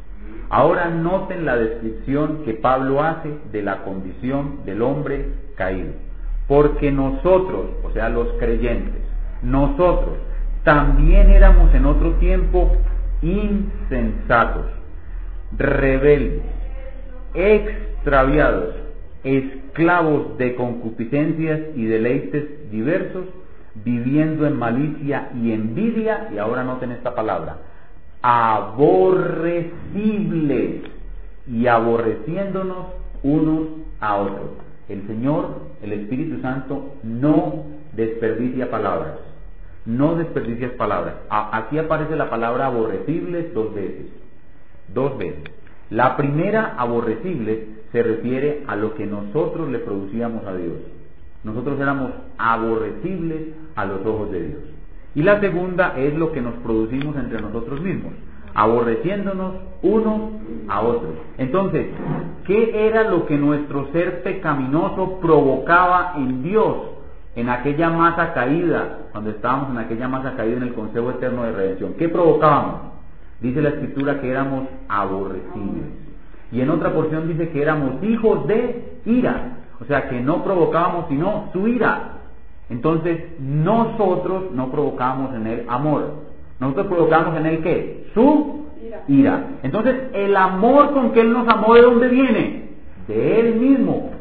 Ahora 0.48 0.88
noten 0.88 1.44
la 1.44 1.56
descripción 1.56 2.44
que 2.46 2.54
Pablo 2.54 3.02
hace 3.02 3.28
de 3.52 3.60
la 3.60 3.84
condición 3.84 4.64
del 4.64 4.80
hombre 4.80 5.26
caído. 5.54 5.92
porque 6.48 6.90
nosotros, 6.90 7.66
o 7.84 7.90
sea, 7.92 8.08
los 8.08 8.28
creyentes, 8.38 9.02
nosotros 9.42 10.16
también 10.64 11.30
éramos 11.30 11.74
en 11.74 11.86
otro 11.86 12.14
tiempo 12.14 12.74
insensatos, 13.22 14.66
rebeldes, 15.56 16.42
extraviados, 17.34 18.81
esclavos 19.24 20.38
de 20.38 20.54
concupiscencias 20.54 21.60
y 21.76 21.84
deleites 21.84 22.70
diversos, 22.70 23.26
viviendo 23.74 24.46
en 24.46 24.58
malicia 24.58 25.30
y 25.40 25.52
envidia, 25.52 26.28
y 26.34 26.38
ahora 26.38 26.64
noten 26.64 26.92
esta 26.92 27.14
palabra, 27.14 27.58
aborrecibles 28.20 30.82
y 31.46 31.66
aborreciéndonos 31.66 32.86
unos 33.22 33.68
a 34.00 34.16
otros. 34.16 34.50
El 34.88 35.06
Señor, 35.06 35.60
el 35.82 35.92
Espíritu 35.92 36.40
Santo, 36.42 36.94
no 37.02 37.64
desperdicia 37.92 38.70
palabras. 38.70 39.14
No 39.84 40.14
desperdicias 40.14 40.72
palabras. 40.72 41.14
Aquí 41.28 41.78
aparece 41.78 42.14
la 42.14 42.30
palabra 42.30 42.66
aborrecibles 42.66 43.52
dos 43.52 43.74
veces. 43.74 44.06
Dos 44.94 45.18
veces. 45.18 45.42
La 45.90 46.16
primera, 46.16 46.74
aborrecibles, 46.78 47.58
se 47.92 48.02
refiere 48.02 48.64
a 48.66 48.74
lo 48.74 48.94
que 48.94 49.06
nosotros 49.06 49.70
le 49.70 49.78
producíamos 49.78 50.44
a 50.46 50.56
Dios. 50.56 50.74
Nosotros 51.44 51.78
éramos 51.78 52.10
aborrecibles 52.38 53.48
a 53.76 53.84
los 53.84 54.04
ojos 54.06 54.30
de 54.30 54.48
Dios. 54.48 54.60
Y 55.14 55.22
la 55.22 55.40
segunda 55.40 55.94
es 55.96 56.14
lo 56.14 56.32
que 56.32 56.40
nos 56.40 56.54
producimos 56.56 57.16
entre 57.16 57.40
nosotros 57.40 57.80
mismos, 57.82 58.12
aborreciéndonos 58.54 59.54
unos 59.82 60.20
a 60.68 60.80
otros. 60.80 61.12
Entonces, 61.36 61.86
¿qué 62.46 62.88
era 62.88 63.10
lo 63.10 63.26
que 63.26 63.36
nuestro 63.36 63.92
ser 63.92 64.22
pecaminoso 64.22 65.18
provocaba 65.20 66.14
en 66.16 66.42
Dios? 66.42 66.76
En 67.34 67.48
aquella 67.48 67.90
masa 67.90 68.32
caída, 68.32 69.08
cuando 69.12 69.30
estábamos 69.30 69.70
en 69.70 69.78
aquella 69.78 70.08
masa 70.08 70.34
caída 70.34 70.56
en 70.56 70.62
el 70.64 70.74
Consejo 70.74 71.10
Eterno 71.10 71.44
de 71.44 71.52
Redención. 71.52 71.94
¿Qué 71.98 72.08
provocábamos? 72.08 72.92
Dice 73.40 73.60
la 73.60 73.70
Escritura 73.70 74.20
que 74.20 74.30
éramos 74.30 74.68
aborrecibles. 74.88 76.01
Y 76.52 76.60
en 76.60 76.70
otra 76.70 76.92
porción 76.92 77.26
dice 77.28 77.48
que 77.48 77.62
éramos 77.62 78.02
hijos 78.02 78.46
de 78.46 79.00
ira. 79.06 79.58
O 79.80 79.84
sea 79.84 80.08
que 80.08 80.20
no 80.20 80.44
provocábamos 80.44 81.06
sino 81.08 81.48
su 81.52 81.66
ira. 81.66 82.18
Entonces 82.68 83.40
nosotros 83.40 84.52
no 84.52 84.70
provocábamos 84.70 85.34
en 85.34 85.46
él 85.46 85.64
amor. 85.68 86.14
Nosotros 86.60 86.86
provocamos 86.86 87.36
en 87.36 87.46
él 87.46 87.62
qué? 87.62 88.06
Su 88.14 88.66
ira. 89.08 89.46
Entonces 89.62 89.96
el 90.12 90.36
amor 90.36 90.92
con 90.92 91.12
que 91.12 91.22
él 91.22 91.32
nos 91.32 91.48
amó, 91.48 91.74
¿de 91.74 91.82
dónde 91.82 92.08
viene? 92.08 92.68
De 93.08 93.40
él 93.40 93.56
mismo. 93.56 94.12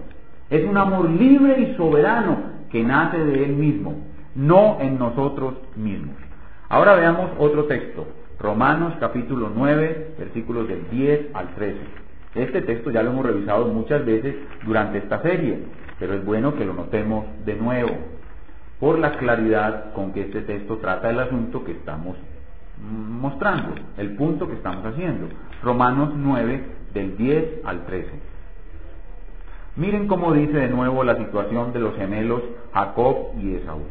Es 0.50 0.68
un 0.68 0.78
amor 0.78 1.10
libre 1.10 1.60
y 1.62 1.76
soberano 1.76 2.52
que 2.72 2.84
nace 2.84 3.18
de 3.18 3.46
él 3.46 3.56
mismo, 3.56 3.96
no 4.36 4.78
en 4.80 4.98
nosotros 4.98 5.56
mismos. 5.76 6.16
Ahora 6.70 6.96
veamos 6.96 7.32
otro 7.38 7.66
texto. 7.66 8.08
Romanos 8.40 8.94
capítulo 9.00 9.52
9, 9.54 10.16
versículos 10.18 10.68
del 10.68 10.90
10 10.90 11.28
al 11.34 11.54
13. 11.54 12.01
Este 12.36 12.62
texto 12.62 12.92
ya 12.92 13.04
lo 13.04 13.12
hemos 13.12 13.26
revisado 13.26 13.68
muchas 13.68 14.06
veces 14.06 14.36
durante 14.66 15.00
esta 15.00 15.22
serie, 15.22 15.60
pero 16.00 16.14
es 16.14 16.26
bueno 16.26 16.56
que 16.56 16.66
lo 16.66 16.74
notemos 16.74 17.26
de 17.46 17.56
nuevo 17.56 17.90
por 18.80 18.98
la 18.98 19.12
claridad 19.18 19.94
con 19.94 20.12
que 20.12 20.22
este 20.22 20.42
texto 20.42 20.78
trata 20.78 21.10
el 21.10 21.20
asunto 21.20 21.64
que 21.64 21.74
estamos 21.74 22.18
mostrando, 22.82 23.76
el 23.98 24.16
punto 24.16 24.48
que 24.48 24.56
estamos 24.56 24.84
haciendo. 24.86 25.28
Romanos 25.62 26.14
9, 26.16 26.64
del 26.94 27.16
10 27.16 27.62
al 27.64 27.86
13. 27.86 28.10
Miren 29.76 30.08
cómo 30.08 30.34
dice 30.34 30.54
de 30.54 30.70
nuevo 30.70 31.04
la 31.04 31.16
situación 31.18 31.74
de 31.74 31.80
los 31.80 31.96
gemelos 31.96 32.42
Jacob 32.74 33.34
y 33.40 33.56
Esaú. 33.56 33.84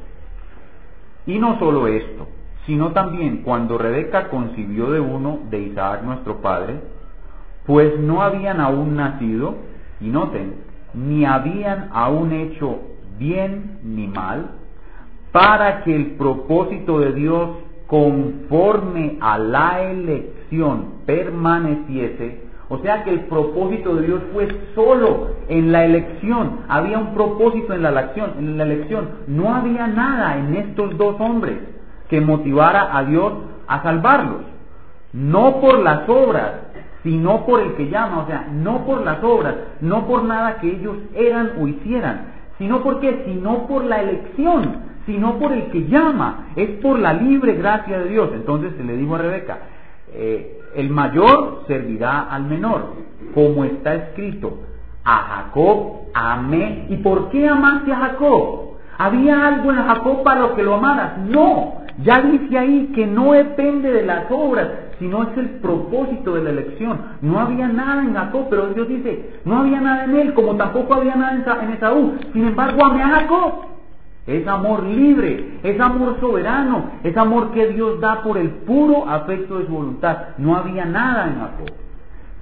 Y 1.27 1.39
no 1.39 1.59
solo 1.59 1.87
esto, 1.87 2.27
sino 2.67 2.93
también 2.93 3.43
cuando 3.43 3.79
Rebeca 3.79 4.29
concibió 4.29 4.91
de 4.91 5.01
uno 5.01 5.41
de 5.51 5.59
Isaac 5.61 6.03
nuestro 6.03 6.41
padre, 6.41 6.81
pues 7.71 8.01
no 8.01 8.21
habían 8.21 8.61
aún 8.61 8.97
nacido, 8.97 9.55
y 10.01 10.09
noten, 10.09 10.55
ni 10.93 11.25
habían 11.25 11.89
aún 11.93 12.33
hecho 12.33 12.81
bien 13.17 13.79
ni 13.85 14.09
mal, 14.09 14.47
para 15.31 15.85
que 15.85 15.95
el 15.95 16.17
propósito 16.17 16.99
de 16.99 17.13
Dios 17.13 17.49
conforme 17.87 19.19
a 19.21 19.39
la 19.39 19.83
elección 19.83 20.95
permaneciese, 21.07 22.41
o 22.69 22.79
sea 22.79 23.05
que 23.05 23.11
el 23.11 23.21
propósito 23.27 23.95
de 23.95 24.07
Dios 24.09 24.21
fue 24.33 24.49
solo 24.75 25.29
en 25.47 25.71
la 25.71 25.85
elección, 25.85 26.63
había 26.67 26.99
un 26.99 27.15
propósito 27.15 27.73
en 27.73 27.83
la 27.83 27.91
elección, 27.91 28.33
en 28.37 28.59
la 28.59 28.65
elección, 28.65 29.11
no 29.29 29.55
había 29.55 29.87
nada 29.87 30.39
en 30.39 30.57
estos 30.57 30.99
dos 30.99 31.21
hombres 31.21 31.59
que 32.09 32.21
motivara 32.21 32.99
a 32.99 33.05
Dios 33.05 33.33
a 33.69 33.81
salvarlos, 33.85 34.43
no 35.13 35.61
por 35.61 35.79
las 35.79 36.09
obras, 36.09 36.70
sino 37.03 37.47
por 37.47 37.61
el 37.61 37.75
que 37.75 37.89
llama, 37.89 38.23
o 38.23 38.27
sea, 38.27 38.49
no 38.53 38.85
por 38.85 39.03
las 39.03 39.23
obras, 39.25 39.55
no 39.81 40.07
por 40.07 40.25
nada 40.25 40.59
que 40.61 40.69
ellos 40.69 40.97
eran 41.15 41.53
o 41.61 41.67
hicieran, 41.67 42.27
sino 42.59 42.83
porque, 42.83 43.23
sino 43.27 43.67
por 43.67 43.85
la 43.85 44.03
elección, 44.03 44.91
sino 45.07 45.39
por 45.39 45.53
el 45.53 45.71
que 45.71 45.87
llama, 45.87 46.49
es 46.57 46.71
por 46.83 46.99
la 46.99 47.15
libre 47.15 47.55
gracia 47.55 48.01
de 48.01 48.09
Dios. 48.09 48.31
Entonces 48.35 48.75
se 48.77 48.85
le 48.85 48.97
dijo 48.97 49.15
a 49.15 49.19
Rebeca, 49.19 49.59
eh, 50.13 50.61
el 50.77 50.91
mayor 50.91 51.65
servirá 51.67 52.23
al 52.23 52.45
menor, 52.45 52.95
como 53.35 53.65
está 53.65 53.95
escrito, 53.95 54.59
a 55.05 55.17
Jacob 55.17 56.01
amé. 56.15 56.87
¿Y 56.89 56.99
por 56.99 57.31
qué 57.31 57.49
amaste 57.49 57.93
a 57.93 57.97
Jacob? 57.97 58.71
¿Había 58.99 59.47
algo 59.47 59.71
en 59.71 59.79
Jacob 59.79 60.23
para 60.23 60.41
lo 60.41 60.55
que 60.55 60.63
lo 60.63 60.75
amaras? 60.75 61.19
No, 61.19 61.75
ya 62.03 62.21
dice 62.21 62.59
ahí 62.59 62.93
que 62.95 63.07
no 63.07 63.33
depende 63.33 63.91
de 63.91 64.03
las 64.03 64.31
obras, 64.31 64.69
sino 65.01 65.23
es 65.25 65.37
el 65.39 65.49
propósito 65.61 66.35
de 66.35 66.45
la 66.45 66.51
elección. 66.51 67.01
No 67.23 67.41
había 67.41 67.67
nada 67.67 68.03
en 68.03 68.15
Jacob, 68.15 68.47
pero 68.51 68.69
Dios 68.69 68.87
dice, 68.87 69.41
no 69.45 69.59
había 69.59 69.81
nada 69.81 70.05
en 70.05 70.15
él, 70.15 70.35
como 70.35 70.55
tampoco 70.57 70.95
había 70.95 71.17
nada 71.17 71.59
en 71.63 71.73
Esaú. 71.73 72.19
Sin 72.33 72.47
embargo, 72.47 72.85
amé 72.85 73.03
a 73.03 73.09
Jacob. 73.09 73.53
Es 74.27 74.47
amor 74.47 74.85
libre, 74.85 75.59
es 75.63 75.81
amor 75.81 76.21
soberano, 76.21 76.91
es 77.03 77.17
amor 77.17 77.51
que 77.53 77.69
Dios 77.69 77.99
da 78.01 78.23
por 78.23 78.37
el 78.37 78.51
puro 78.51 79.09
afecto 79.09 79.59
de 79.59 79.67
su 79.67 79.73
voluntad. 79.73 80.19
No 80.37 80.55
había 80.55 80.85
nada 80.85 81.27
en 81.27 81.41
Jacob. 81.41 81.75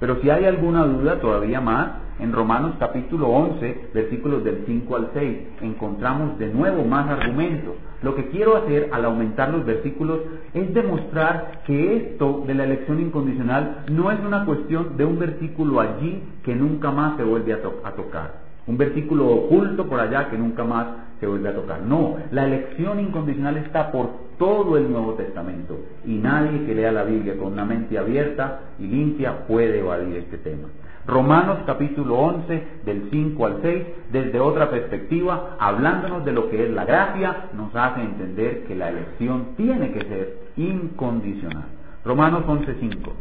Pero 0.01 0.21
si 0.21 0.29
hay 0.29 0.45
alguna 0.45 0.83
duda 0.83 1.19
todavía 1.19 1.61
más, 1.61 1.87
en 2.19 2.33
Romanos 2.33 2.73
capítulo 2.79 3.27
11, 3.29 3.89
versículos 3.93 4.43
del 4.43 4.63
5 4.65 4.95
al 4.95 5.09
6, 5.13 5.37
encontramos 5.61 6.37
de 6.37 6.47
nuevo 6.53 6.83
más 6.83 7.09
argumentos. 7.09 7.75
Lo 8.01 8.15
que 8.15 8.27
quiero 8.27 8.57
hacer 8.57 8.89
al 8.91 9.05
aumentar 9.05 9.49
los 9.49 9.65
versículos 9.65 10.19
es 10.53 10.73
demostrar 10.73 11.61
que 11.65 11.97
esto 11.97 12.43
de 12.45 12.53
la 12.53 12.65
elección 12.65 12.99
incondicional 12.99 13.83
no 13.91 14.11
es 14.11 14.19
una 14.19 14.45
cuestión 14.45 14.97
de 14.97 15.05
un 15.05 15.19
versículo 15.19 15.79
allí 15.79 16.23
que 16.43 16.55
nunca 16.55 16.91
más 16.91 17.17
se 17.17 17.23
vuelve 17.23 17.53
a, 17.53 17.59
a 17.87 17.91
tocar. 17.91 18.49
Un 18.67 18.77
versículo 18.77 19.27
oculto 19.27 19.87
por 19.87 19.99
allá 19.99 20.29
que 20.29 20.37
nunca 20.37 20.63
más 20.63 20.87
se 21.19 21.27
vuelve 21.27 21.49
a 21.49 21.55
tocar. 21.55 21.81
No, 21.81 22.17
la 22.31 22.45
elección 22.45 22.99
incondicional 22.99 23.57
está 23.57 23.91
por 23.91 24.29
todo 24.37 24.77
el 24.77 24.89
Nuevo 24.91 25.13
Testamento 25.13 25.77
y 26.05 26.13
nadie 26.15 26.65
que 26.65 26.75
lea 26.75 26.91
la 26.91 27.03
Biblia 27.03 27.37
con 27.37 27.53
una 27.53 27.65
mente 27.65 27.97
abierta 27.97 28.61
y 28.79 28.87
limpia 28.87 29.45
puede 29.47 29.79
evadir 29.79 30.15
este 30.17 30.37
tema. 30.37 30.67
Romanos 31.09 31.57
capítulo 31.65 32.19
11 32.19 32.67
del 32.85 33.09
5 33.09 33.45
al 33.45 33.61
6, 33.63 33.83
desde 34.11 34.39
otra 34.39 34.69
perspectiva, 34.69 35.55
hablándonos 35.59 36.23
de 36.23 36.31
lo 36.31 36.49
que 36.51 36.63
es 36.63 36.69
la 36.69 36.85
gracia, 36.85 37.49
nos 37.53 37.75
hace 37.75 38.01
entender 38.01 38.65
que 38.65 38.75
la 38.75 38.89
elección 38.89 39.55
tiene 39.57 39.91
que 39.91 40.01
ser 40.01 40.37
incondicional. 40.55 41.65
Romanos 42.05 42.43
11.5. 42.45 43.11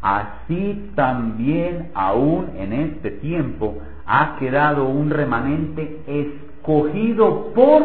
Así 0.00 0.92
también 0.94 1.90
aún 1.94 2.52
en 2.56 2.72
este 2.72 3.10
tiempo 3.10 3.78
ha 4.06 4.36
quedado 4.38 4.86
un 4.86 5.10
remanente 5.10 6.00
escogido 6.06 7.52
por 7.54 7.82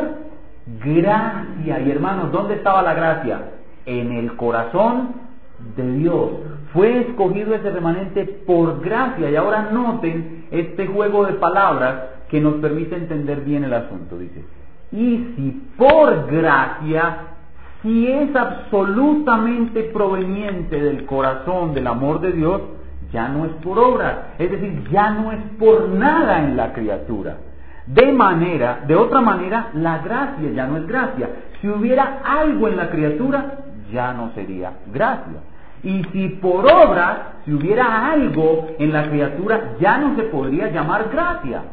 gracia. 0.82 1.82
Y 1.82 1.91
hermanos, 1.91 2.32
¿dónde 2.32 2.55
estaba 2.55 2.82
la 2.82 2.93
gracia? 2.93 3.51
En 3.86 4.13
el 4.13 4.38
corazón 4.38 5.10
de 5.75 5.91
Dios. 5.97 6.29
Fue 6.73 6.99
escogido 6.99 7.55
ese 7.55 7.71
remanente 7.71 8.25
por 8.45 8.82
gracia. 8.82 9.29
Y 9.29 9.36
ahora 9.36 9.69
noten 9.71 10.45
este 10.51 10.88
juego 10.88 11.25
de 11.25 11.34
palabras 11.34 11.95
que 12.29 12.39
nos 12.39 12.55
permite 12.55 12.95
entender 12.95 13.41
bien 13.41 13.63
el 13.63 13.73
asunto. 13.73 14.17
Dice, 14.17 14.43
y 14.91 15.34
si 15.36 15.62
por 15.77 16.27
gracia, 16.27 17.17
si 17.82 18.08
es 18.12 18.36
absolutamente 18.36 19.84
proveniente 19.84 20.79
del 20.79 21.05
corazón, 21.05 21.73
del 21.73 21.88
amor 21.88 22.21
de 22.21 22.32
Dios, 22.34 22.62
ya 23.12 23.27
no 23.27 23.45
es 23.45 23.51
por 23.63 23.79
obra, 23.79 24.34
es 24.38 24.51
decir, 24.51 24.88
ya 24.91 25.10
no 25.12 25.32
es 25.32 25.39
por 25.58 25.89
nada 25.89 26.43
en 26.43 26.55
la 26.55 26.73
criatura. 26.73 27.38
De 27.88 28.12
manera, 28.12 28.84
de 28.86 28.95
otra 28.95 29.21
manera, 29.21 29.69
la 29.73 29.97
gracia 29.99 30.51
ya 30.51 30.67
no 30.67 30.77
es 30.77 30.86
gracia. 30.86 31.29
Si 31.60 31.67
hubiera 31.67 32.21
algo 32.23 32.67
en 32.67 32.77
la 32.77 32.89
criatura, 32.91 33.62
ya 33.91 34.13
no 34.13 34.32
sería 34.36 34.73
gracia. 34.93 35.41
Y 35.84 36.04
si 36.12 36.30
por 36.42 36.65
obra, 36.65 37.34
si 37.46 37.54
hubiera 37.54 38.12
algo 38.12 38.68
en 38.80 38.92
la 38.92 39.10
criatura, 39.10 39.76
ya 39.80 39.98
no 39.98 40.15
se 40.15 40.24
podría 40.24 40.70
llamar 40.70 41.10
gracia. 41.12 41.63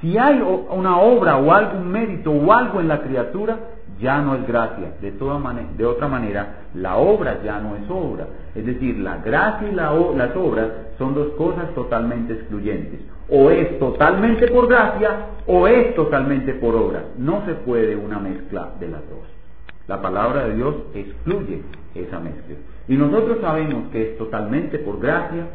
Si 0.00 0.18
hay 0.18 0.40
una 0.70 0.98
obra 0.98 1.38
o 1.38 1.52
algún 1.52 1.90
mérito 1.90 2.30
o 2.30 2.52
algo 2.52 2.80
en 2.80 2.88
la 2.88 3.00
criatura, 3.00 3.56
ya 3.98 4.20
no 4.20 4.34
es 4.34 4.46
gracia. 4.46 4.92
De, 5.00 5.12
toda 5.12 5.38
manera, 5.38 5.68
de 5.76 5.86
otra 5.86 6.06
manera, 6.06 6.46
la 6.74 6.96
obra 6.96 7.40
ya 7.42 7.58
no 7.60 7.76
es 7.76 7.88
obra. 7.88 8.26
Es 8.54 8.66
decir, 8.66 8.98
la 8.98 9.18
gracia 9.18 9.68
y 9.68 9.74
las 9.74 10.36
obras 10.36 10.68
son 10.98 11.14
dos 11.14 11.28
cosas 11.38 11.72
totalmente 11.74 12.34
excluyentes. 12.34 13.00
O 13.30 13.50
es 13.50 13.78
totalmente 13.78 14.48
por 14.48 14.68
gracia 14.68 15.10
o 15.46 15.66
es 15.66 15.94
totalmente 15.94 16.54
por 16.54 16.74
obra. 16.74 17.04
No 17.16 17.44
se 17.46 17.54
puede 17.54 17.96
una 17.96 18.18
mezcla 18.18 18.70
de 18.78 18.88
las 18.88 19.00
dos. 19.08 19.26
La 19.88 20.02
palabra 20.02 20.46
de 20.46 20.54
Dios 20.56 20.74
excluye 20.94 21.62
esa 21.94 22.20
mezcla. 22.20 22.56
Y 22.88 22.96
nosotros 22.96 23.38
sabemos 23.40 23.88
que 23.90 24.10
es 24.10 24.18
totalmente 24.18 24.78
por 24.78 25.00
gracia 25.00 25.46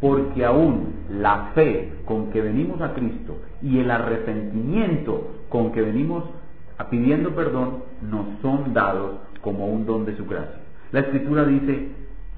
porque 0.00 0.44
aún 0.44 0.94
la 1.08 1.52
fe 1.54 1.92
con 2.04 2.30
que 2.30 2.40
venimos 2.40 2.80
a 2.80 2.94
Cristo 2.94 3.38
y 3.62 3.78
el 3.78 3.90
arrepentimiento 3.90 5.28
con 5.48 5.72
que 5.72 5.80
venimos 5.82 6.24
pidiendo 6.90 7.30
perdón 7.30 7.84
nos 8.02 8.26
son 8.42 8.74
dados 8.74 9.12
como 9.40 9.66
un 9.68 9.86
don 9.86 10.04
de 10.04 10.16
su 10.16 10.26
gracia. 10.26 10.60
La 10.92 11.00
escritura 11.00 11.44
dice, 11.44 11.88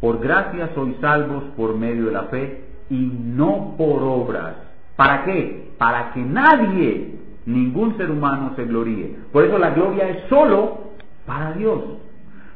por 0.01 0.20
gracia 0.20 0.70
sois 0.75 0.96
salvos 1.01 1.44
por 1.57 1.77
medio 1.77 2.07
de 2.07 2.12
la 2.12 2.25
fe 2.25 2.64
y 2.90 2.96
no 2.96 3.75
por 3.77 4.03
obras. 4.03 4.57
¿Para 4.96 5.25
qué? 5.25 5.70
Para 5.79 6.12
que 6.12 6.20
nadie, 6.20 7.14
ningún 7.46 7.96
ser 7.96 8.11
humano 8.11 8.53
se 8.57 8.64
gloríe. 8.64 9.16
Por 9.33 9.44
eso 9.44 9.59
la 9.59 9.70
gloria 9.70 10.09
es 10.09 10.29
solo 10.29 10.92
para 11.27 11.53
Dios. 11.53 11.83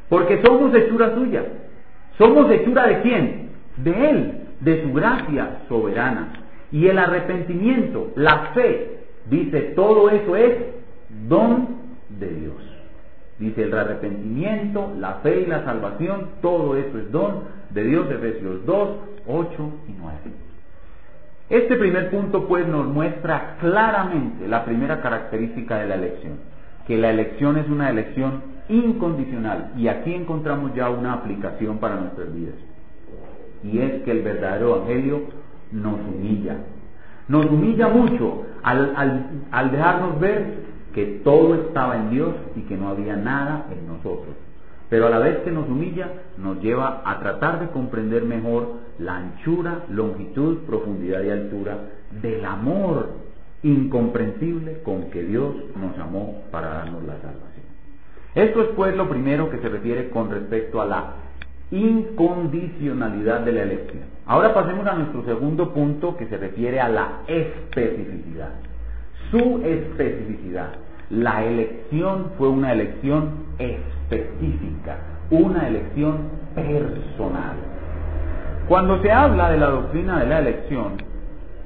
Porque 0.09 0.41
somos 0.43 0.73
hechura 0.75 1.13
suya. 1.15 1.43
¿Somos 2.17 2.51
hechura 2.51 2.87
de 2.87 3.01
quién? 3.01 3.49
De 3.77 4.09
Él 4.09 4.41
de 4.61 4.83
su 4.83 4.93
gracia 4.93 5.63
soberana. 5.67 6.29
Y 6.71 6.87
el 6.87 6.97
arrepentimiento, 6.97 8.11
la 8.15 8.51
fe, 8.53 8.99
dice, 9.29 9.73
todo 9.75 10.09
eso 10.09 10.35
es 10.35 10.55
don 11.27 11.67
de 12.09 12.27
Dios. 12.27 12.55
Dice 13.39 13.63
el 13.63 13.73
arrepentimiento, 13.73 14.93
la 14.99 15.15
fe 15.15 15.41
y 15.41 15.45
la 15.47 15.65
salvación, 15.65 16.29
todo 16.41 16.77
eso 16.77 16.97
es 16.97 17.11
don 17.11 17.43
de 17.71 17.83
Dios, 17.83 18.09
Efesios 18.09 18.65
2, 18.65 18.89
8 19.27 19.71
y 19.89 19.91
9. 19.99 20.17
Este 21.49 21.75
primer 21.75 22.11
punto 22.11 22.47
pues 22.47 22.65
nos 22.65 22.85
muestra 22.87 23.57
claramente 23.59 24.47
la 24.47 24.63
primera 24.63 25.01
característica 25.01 25.79
de 25.79 25.87
la 25.87 25.95
elección, 25.95 26.33
que 26.87 26.97
la 26.97 27.09
elección 27.09 27.57
es 27.57 27.67
una 27.67 27.89
elección 27.89 28.41
incondicional 28.69 29.71
y 29.77 29.87
aquí 29.87 30.13
encontramos 30.13 30.73
ya 30.75 30.89
una 30.89 31.13
aplicación 31.13 31.77
para 31.77 31.95
nuestras 31.95 32.33
vidas 32.33 32.55
y 33.63 33.79
es 33.79 34.03
que 34.03 34.11
el 34.11 34.21
verdadero 34.21 34.75
Evangelio 34.77 35.21
nos 35.71 35.99
humilla. 35.99 36.57
Nos 37.27 37.45
humilla 37.45 37.87
mucho 37.87 38.43
al, 38.63 39.71
dejarnos 39.71 40.19
ver 40.19 40.71
que 40.93 41.21
todo 41.23 41.55
estaba 41.55 41.95
en 41.95 42.09
Dios 42.09 42.35
y 42.55 42.61
que 42.61 42.75
no 42.75 42.89
había 42.89 43.15
nada 43.15 43.67
en 43.71 43.87
nosotros. 43.87 44.35
Pero 44.89 45.07
a 45.07 45.09
la 45.09 45.19
vez 45.19 45.37
que 45.39 45.51
nos 45.51 45.69
humilla, 45.69 46.09
nos 46.37 46.61
lleva 46.61 47.01
a 47.05 47.19
tratar 47.19 47.61
de 47.61 47.69
comprender 47.69 48.23
mejor 48.23 48.73
la 48.99 49.17
anchura, 49.17 49.85
longitud, 49.89 50.57
profundidad 50.67 51.23
y 51.23 51.29
altura 51.29 51.77
del 52.21 52.43
amor 52.43 53.09
incomprensible 53.63 54.81
con 54.83 55.03
que 55.11 55.23
Dios 55.23 55.53
nos 55.79 55.97
amó 55.97 56.41
para 56.51 56.69
darnos 56.69 57.03
la 57.03 57.13
salvación. 57.21 57.50
Esto 58.33 58.61
es 58.61 58.69
pues 58.77 58.95
lo 58.95 59.09
primero 59.09 59.49
que 59.49 59.57
se 59.57 59.67
refiere 59.67 60.09
con 60.09 60.31
respecto 60.31 60.81
a 60.81 60.85
la 60.85 61.13
incondicionalidad 61.69 63.41
de 63.41 63.51
la 63.51 63.63
elección. 63.63 64.03
Ahora 64.25 64.53
pasemos 64.53 64.87
a 64.87 64.93
nuestro 64.93 65.23
segundo 65.25 65.73
punto 65.73 66.15
que 66.15 66.27
se 66.27 66.37
refiere 66.37 66.79
a 66.79 66.87
la 66.87 67.09
especificidad. 67.27 68.51
Su 69.31 69.61
especificidad. 69.65 70.69
La 71.09 71.43
elección 71.43 72.31
fue 72.37 72.47
una 72.47 72.71
elección 72.71 73.31
específica, 73.57 74.97
una 75.29 75.67
elección 75.67 76.29
personal. 76.55 77.57
Cuando 78.69 79.01
se 79.01 79.11
habla 79.11 79.51
de 79.51 79.57
la 79.57 79.67
doctrina 79.67 80.19
de 80.21 80.27
la 80.27 80.39
elección, 80.39 80.93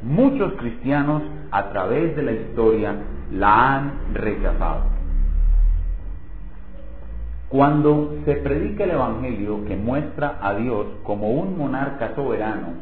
muchos 0.02 0.54
cristianos 0.54 1.22
a 1.52 1.70
través 1.70 2.16
de 2.16 2.24
la 2.24 2.32
historia 2.32 2.96
la 3.32 3.76
han 3.76 3.94
rechazado. 4.14 4.95
Cuando 7.50 8.16
se 8.26 8.36
predica 8.36 8.84
el 8.84 8.92
Evangelio 8.92 9.66
que 9.66 9.76
muestra 9.76 10.40
a 10.42 10.56
Dios 10.56 10.88
como 11.04 11.32
un 11.32 11.58
monarca 11.58 12.14
soberano, 12.16 12.74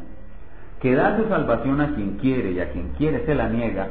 que 0.80 0.94
da 0.94 1.16
su 1.16 1.28
salvación 1.28 1.80
a 1.80 1.94
quien 1.94 2.18
quiere 2.18 2.52
y 2.52 2.60
a 2.60 2.70
quien 2.72 2.88
quiere 2.96 3.24
se 3.26 3.34
la 3.34 3.48
niega, 3.48 3.88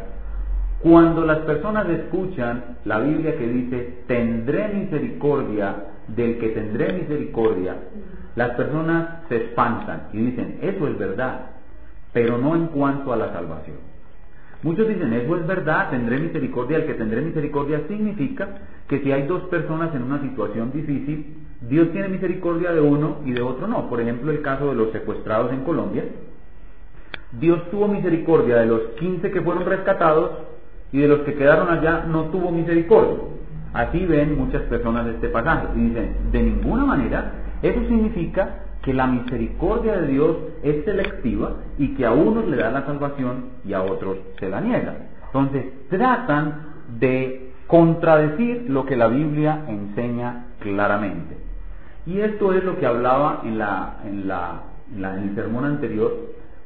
cuando 0.83 1.25
las 1.25 1.39
personas 1.39 1.87
escuchan 1.87 2.77
la 2.83 2.99
Biblia 2.99 3.37
que 3.37 3.47
dice, 3.47 4.03
tendré 4.05 4.67
misericordia 4.67 5.75
del 6.09 6.39
que 6.39 6.49
tendré 6.49 6.91
misericordia, 6.91 7.75
las 8.35 8.49
personas 8.51 9.21
se 9.29 9.37
espantan 9.37 10.09
y 10.11 10.17
dicen, 10.17 10.57
eso 10.61 10.87
es 10.87 10.97
verdad, 10.97 11.51
pero 12.11 12.37
no 12.37 12.55
en 12.55 12.67
cuanto 12.67 13.13
a 13.13 13.15
la 13.15 13.31
salvación. 13.31 13.77
Muchos 14.61 14.87
dicen, 14.87 15.13
eso 15.13 15.37
es 15.37 15.47
verdad, 15.47 15.89
tendré 15.89 16.19
misericordia, 16.19 16.77
el 16.77 16.85
que 16.85 16.95
tendré 16.95 17.21
misericordia 17.21 17.81
significa 17.87 18.49
que 18.87 18.99
si 18.99 19.11
hay 19.11 19.27
dos 19.27 19.43
personas 19.43 19.93
en 19.95 20.03
una 20.03 20.21
situación 20.21 20.71
difícil, 20.71 21.37
Dios 21.69 21.91
tiene 21.91 22.09
misericordia 22.09 22.71
de 22.71 22.81
uno 22.81 23.17
y 23.25 23.31
de 23.31 23.41
otro 23.41 23.67
no. 23.67 23.89
Por 23.89 24.01
ejemplo, 24.01 24.31
el 24.31 24.41
caso 24.41 24.69
de 24.69 24.75
los 24.75 24.91
secuestrados 24.91 25.51
en 25.53 25.63
Colombia. 25.63 26.03
Dios 27.39 27.69
tuvo 27.71 27.87
misericordia 27.87 28.57
de 28.57 28.65
los 28.65 28.81
15 28.99 29.31
que 29.31 29.41
fueron 29.41 29.65
rescatados 29.65 30.31
y 30.91 30.99
de 30.99 31.07
los 31.07 31.19
que 31.21 31.33
quedaron 31.33 31.69
allá 31.69 32.05
no 32.07 32.25
tuvo 32.25 32.51
misericordia. 32.51 33.17
Así 33.73 34.05
ven 34.05 34.37
muchas 34.37 34.61
personas 34.63 35.07
este 35.07 35.29
pasaje 35.29 35.67
y 35.75 35.79
dicen, 35.79 36.15
de 36.31 36.43
ninguna 36.43 36.85
manera, 36.85 37.31
eso 37.63 37.79
significa 37.87 38.59
que 38.83 38.93
la 38.93 39.07
misericordia 39.07 40.01
de 40.01 40.07
Dios 40.07 40.37
es 40.61 40.85
selectiva 40.85 41.55
y 41.79 41.95
que 41.95 42.05
a 42.05 42.11
unos 42.11 42.47
le 42.47 42.57
da 42.57 42.69
la 42.69 42.85
salvación 42.85 43.45
y 43.65 43.73
a 43.73 43.81
otros 43.81 44.17
se 44.39 44.49
la 44.49 44.61
niega. 44.61 44.95
Entonces 45.27 45.65
tratan 45.89 46.73
de 46.99 47.42
contradecir 47.67 48.65
lo 48.69 48.85
que 48.85 48.95
la 48.95 49.07
Biblia 49.07 49.65
enseña 49.67 50.47
claramente. 50.59 51.37
Y 52.05 52.19
esto 52.19 52.53
es 52.53 52.63
lo 52.63 52.77
que 52.77 52.85
hablaba 52.85 53.41
en, 53.43 53.57
la, 53.57 53.97
en, 54.05 54.27
la, 54.27 54.63
en, 54.95 55.29
el 55.29 55.35
sermón 55.35 55.65
anterior. 55.65 56.13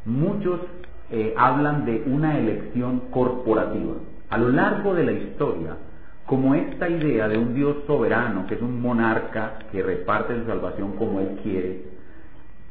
Muchos 0.05 0.59
eh, 1.11 1.33
hablan 1.37 1.85
de 1.85 2.03
una 2.07 2.37
elección 2.37 3.03
corporativa. 3.11 3.93
A 4.29 4.37
lo 4.37 4.49
largo 4.49 4.93
de 4.95 5.03
la 5.03 5.11
historia, 5.11 5.77
como 6.25 6.55
esta 6.55 6.89
idea 6.89 7.27
de 7.27 7.37
un 7.37 7.53
Dios 7.53 7.77
soberano, 7.85 8.47
que 8.47 8.55
es 8.55 8.61
un 8.61 8.81
monarca 8.81 9.59
que 9.71 9.83
reparte 9.83 10.37
su 10.39 10.45
salvación 10.45 10.93
como 10.93 11.21
Él 11.21 11.39
quiere, 11.43 11.97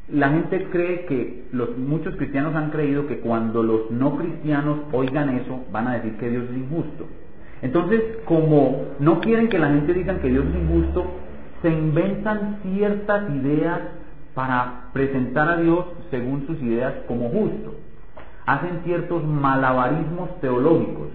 la 0.08 0.28
gente 0.30 0.68
cree 0.70 1.04
que 1.06 1.44
los 1.52 1.76
muchos 1.76 2.14
cristianos 2.16 2.54
han 2.54 2.70
creído 2.70 3.06
que 3.08 3.18
cuando 3.18 3.62
los 3.62 3.90
no 3.90 4.16
cristianos 4.16 4.80
oigan 4.92 5.30
eso 5.30 5.64
van 5.72 5.88
a 5.88 5.94
decir 5.94 6.16
que 6.16 6.30
Dios 6.30 6.44
es 6.50 6.56
injusto. 6.56 7.06
Entonces, 7.62 8.02
como 8.24 8.84
no 8.98 9.20
quieren 9.20 9.48
que 9.48 9.58
la 9.58 9.68
gente 9.68 9.94
diga 9.94 10.18
que 10.18 10.28
Dios 10.28 10.44
es 10.46 10.54
injusto, 10.56 11.04
se 11.62 11.70
inventan 11.70 12.58
ciertas 12.62 13.30
ideas 13.30 13.80
para 14.34 14.90
presentar 14.92 15.48
a 15.48 15.56
Dios 15.56 15.86
según 16.10 16.46
sus 16.46 16.60
ideas 16.62 16.92
como 17.08 17.30
justo. 17.30 17.74
Hacen 18.44 18.82
ciertos 18.84 19.24
malabarismos 19.24 20.38
teológicos 20.40 21.08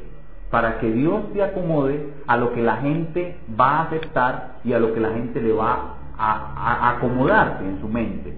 para 0.49 0.79
que 0.79 0.91
Dios 0.91 1.23
se 1.33 1.43
acomode 1.43 2.09
a 2.27 2.37
lo 2.37 2.51
que 2.53 2.61
la 2.61 2.77
gente 2.77 3.37
va 3.59 3.77
a 3.77 3.81
aceptar 3.83 4.55
y 4.63 4.73
a 4.73 4.79
lo 4.79 4.93
que 4.93 4.99
la 4.99 5.11
gente 5.11 5.41
le 5.41 5.53
va 5.53 5.95
a, 6.17 6.87
a 6.87 6.97
acomodarse 6.97 7.63
en 7.63 7.79
su 7.79 7.87
mente 7.87 8.35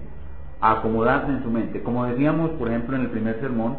acomodarse 0.72 1.30
en 1.30 1.42
su 1.42 1.50
mente. 1.50 1.82
Como 1.82 2.06
decíamos, 2.06 2.50
por 2.52 2.68
ejemplo, 2.68 2.96
en 2.96 3.02
el 3.02 3.10
primer 3.10 3.38
sermón, 3.40 3.78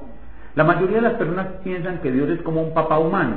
la 0.55 0.63
mayoría 0.63 0.97
de 0.97 1.01
las 1.01 1.13
personas 1.13 1.47
piensan 1.63 1.99
que 1.99 2.11
Dios 2.11 2.29
es 2.29 2.41
como 2.43 2.61
un 2.61 2.73
papá 2.73 2.99
humano. 2.99 3.35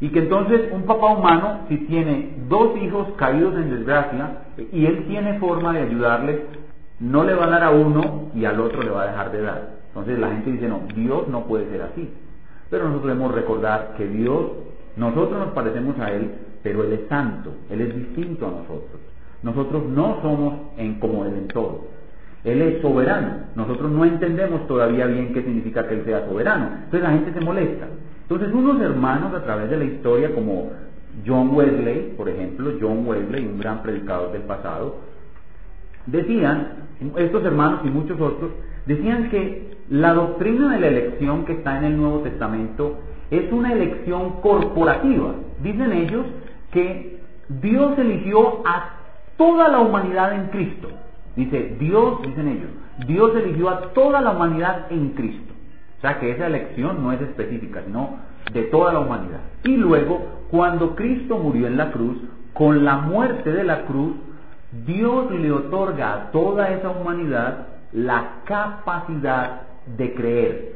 Y 0.00 0.08
que 0.08 0.20
entonces 0.20 0.70
un 0.72 0.82
papá 0.82 1.12
humano, 1.12 1.60
si 1.68 1.76
tiene 1.86 2.34
dos 2.48 2.76
hijos 2.78 3.08
caídos 3.16 3.54
en 3.54 3.70
desgracia 3.70 4.38
y 4.72 4.86
él 4.86 5.04
tiene 5.06 5.38
forma 5.38 5.74
de 5.74 5.82
ayudarles, 5.82 6.40
no 7.00 7.24
le 7.24 7.34
va 7.34 7.44
a 7.44 7.50
dar 7.50 7.64
a 7.64 7.70
uno 7.70 8.30
y 8.34 8.44
al 8.44 8.60
otro 8.60 8.82
le 8.82 8.90
va 8.90 9.02
a 9.02 9.06
dejar 9.08 9.32
de 9.32 9.42
dar. 9.42 9.70
Entonces 9.88 10.18
la 10.18 10.28
gente 10.28 10.52
dice, 10.52 10.68
no, 10.68 10.80
Dios 10.94 11.28
no 11.28 11.44
puede 11.44 11.68
ser 11.70 11.82
así. 11.82 12.08
Pero 12.70 12.84
nosotros 12.84 13.08
debemos 13.08 13.34
recordar 13.34 13.94
que 13.98 14.06
Dios, 14.06 14.52
nosotros 14.96 15.38
nos 15.38 15.48
parecemos 15.52 15.98
a 15.98 16.12
Él, 16.12 16.30
pero 16.62 16.84
Él 16.84 16.92
es 16.92 17.08
santo, 17.08 17.52
Él 17.68 17.80
es 17.82 17.94
distinto 17.94 18.46
a 18.46 18.50
nosotros. 18.50 19.00
Nosotros 19.42 19.84
no 19.84 20.18
somos 20.22 20.54
en 20.76 21.00
como 21.00 21.24
Él 21.24 21.34
en 21.34 21.48
todo. 21.48 21.86
Él 22.44 22.62
es 22.62 22.80
soberano. 22.80 23.34
Nosotros 23.54 23.90
no 23.90 24.04
entendemos 24.04 24.66
todavía 24.66 25.06
bien 25.06 25.32
qué 25.34 25.42
significa 25.42 25.86
que 25.86 25.94
Él 25.94 26.04
sea 26.04 26.26
soberano. 26.26 26.68
Entonces 26.84 27.02
la 27.02 27.10
gente 27.10 27.32
se 27.32 27.40
molesta. 27.40 27.86
Entonces 28.30 28.54
unos 28.54 28.80
hermanos 28.80 29.34
a 29.34 29.42
través 29.42 29.68
de 29.70 29.76
la 29.76 29.84
historia 29.84 30.32
como 30.32 30.70
John 31.26 31.50
Wesley, 31.52 32.14
por 32.16 32.28
ejemplo, 32.28 32.74
John 32.80 33.04
Wesley, 33.04 33.44
un 33.44 33.58
gran 33.58 33.82
predicador 33.82 34.30
del 34.30 34.42
pasado, 34.42 34.98
decían, 36.06 36.68
estos 37.16 37.44
hermanos 37.44 37.80
y 37.82 37.88
muchos 37.88 38.20
otros, 38.20 38.52
decían 38.86 39.30
que 39.30 39.76
la 39.88 40.14
doctrina 40.14 40.74
de 40.74 40.78
la 40.78 40.86
elección 40.86 41.44
que 41.44 41.54
está 41.54 41.78
en 41.78 41.86
el 41.86 41.96
Nuevo 41.96 42.20
Testamento 42.20 43.00
es 43.32 43.50
una 43.50 43.72
elección 43.72 44.40
corporativa. 44.42 45.34
Dicen 45.60 45.92
ellos 45.92 46.26
que 46.70 47.18
Dios 47.48 47.98
eligió 47.98 48.64
a 48.64 48.90
toda 49.38 49.66
la 49.66 49.80
humanidad 49.80 50.34
en 50.34 50.46
Cristo. 50.50 50.88
Dice, 51.34 51.76
Dios, 51.80 52.22
dicen 52.22 52.46
ellos, 52.46 52.70
Dios 53.08 53.34
eligió 53.34 53.70
a 53.70 53.80
toda 53.92 54.20
la 54.20 54.30
humanidad 54.30 54.86
en 54.90 55.08
Cristo. 55.14 55.49
O 56.00 56.02
sea 56.02 56.18
que 56.18 56.30
esa 56.30 56.46
elección 56.46 57.02
no 57.02 57.12
es 57.12 57.20
específica, 57.20 57.82
sino 57.84 58.16
de 58.54 58.62
toda 58.62 58.94
la 58.94 59.00
humanidad. 59.00 59.40
Y 59.64 59.76
luego, 59.76 60.46
cuando 60.50 60.96
Cristo 60.96 61.36
murió 61.36 61.66
en 61.66 61.76
la 61.76 61.92
cruz, 61.92 62.16
con 62.54 62.86
la 62.86 62.96
muerte 62.96 63.52
de 63.52 63.64
la 63.64 63.82
cruz, 63.82 64.16
Dios 64.86 65.30
le 65.30 65.52
otorga 65.52 66.14
a 66.14 66.30
toda 66.30 66.70
esa 66.70 66.88
humanidad 66.88 67.66
la 67.92 68.36
capacidad 68.46 69.60
de 69.98 70.14
creer. 70.14 70.72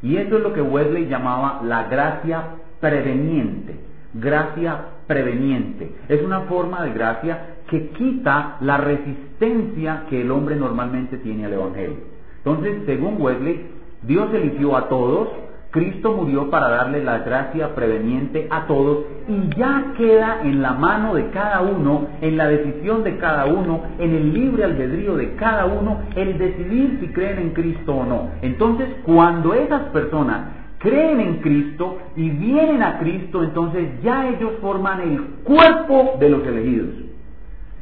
Y 0.00 0.16
eso 0.16 0.38
es 0.38 0.42
lo 0.42 0.54
que 0.54 0.62
Wesley 0.62 1.08
llamaba 1.08 1.60
la 1.62 1.84
gracia 1.84 2.44
preveniente. 2.80 3.76
Gracia 4.14 4.78
preveniente. 5.06 5.94
Es 6.08 6.22
una 6.22 6.40
forma 6.42 6.82
de 6.84 6.92
gracia 6.94 7.56
que 7.68 7.88
quita 7.88 8.56
la 8.60 8.78
resistencia 8.78 10.04
que 10.08 10.22
el 10.22 10.30
hombre 10.30 10.56
normalmente 10.56 11.18
tiene 11.18 11.44
al 11.44 11.52
Evangelio. 11.52 11.98
Entonces, 12.38 12.82
según 12.86 13.20
Wesley, 13.20 13.66
Dios 14.06 14.28
eligió 14.34 14.76
a 14.76 14.88
todos, 14.88 15.28
Cristo 15.70 16.12
murió 16.12 16.50
para 16.50 16.68
darle 16.68 17.02
la 17.02 17.18
gracia 17.18 17.74
preveniente 17.74 18.46
a 18.48 18.66
todos 18.66 19.06
y 19.26 19.56
ya 19.56 19.92
queda 19.96 20.42
en 20.44 20.62
la 20.62 20.72
mano 20.72 21.14
de 21.14 21.30
cada 21.30 21.62
uno, 21.62 22.06
en 22.20 22.36
la 22.36 22.46
decisión 22.46 23.02
de 23.02 23.16
cada 23.16 23.46
uno, 23.46 23.82
en 23.98 24.14
el 24.14 24.32
libre 24.32 24.64
albedrío 24.64 25.16
de 25.16 25.34
cada 25.34 25.64
uno, 25.64 26.02
el 26.14 26.38
decidir 26.38 26.98
si 27.00 27.08
creen 27.08 27.38
en 27.38 27.50
Cristo 27.50 27.92
o 27.92 28.04
no. 28.04 28.28
Entonces, 28.42 28.88
cuando 29.04 29.52
esas 29.52 29.82
personas 29.88 30.42
creen 30.78 31.18
en 31.20 31.36
Cristo 31.38 31.98
y 32.14 32.30
vienen 32.30 32.82
a 32.82 32.98
Cristo, 32.98 33.42
entonces 33.42 34.00
ya 34.02 34.28
ellos 34.28 34.52
forman 34.60 35.00
el 35.00 35.20
cuerpo 35.42 36.16
de 36.20 36.28
los 36.28 36.46
elegidos. 36.46 37.03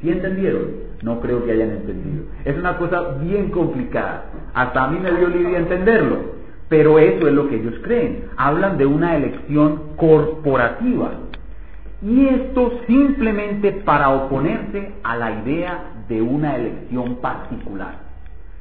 ¿Sí 0.02 0.10
entendieron? 0.10 0.62
No 1.02 1.20
creo 1.20 1.44
que 1.44 1.52
hayan 1.52 1.70
entendido. 1.70 2.24
Es 2.44 2.56
una 2.58 2.76
cosa 2.76 3.18
bien 3.22 3.50
complicada. 3.50 4.24
Hasta 4.52 4.84
a 4.84 4.88
mí 4.88 4.98
me 4.98 5.12
dio 5.12 5.28
lidia 5.28 5.58
entenderlo. 5.58 6.42
Pero 6.68 6.98
eso 6.98 7.28
es 7.28 7.34
lo 7.34 7.48
que 7.48 7.56
ellos 7.56 7.74
creen. 7.82 8.24
Hablan 8.36 8.78
de 8.78 8.86
una 8.86 9.16
elección 9.16 9.94
corporativa. 9.96 11.12
Y 12.02 12.26
esto 12.26 12.80
simplemente 12.88 13.70
para 13.72 14.10
oponerse 14.10 14.92
a 15.04 15.16
la 15.16 15.40
idea 15.42 15.84
de 16.08 16.20
una 16.20 16.56
elección 16.56 17.16
particular, 17.16 17.94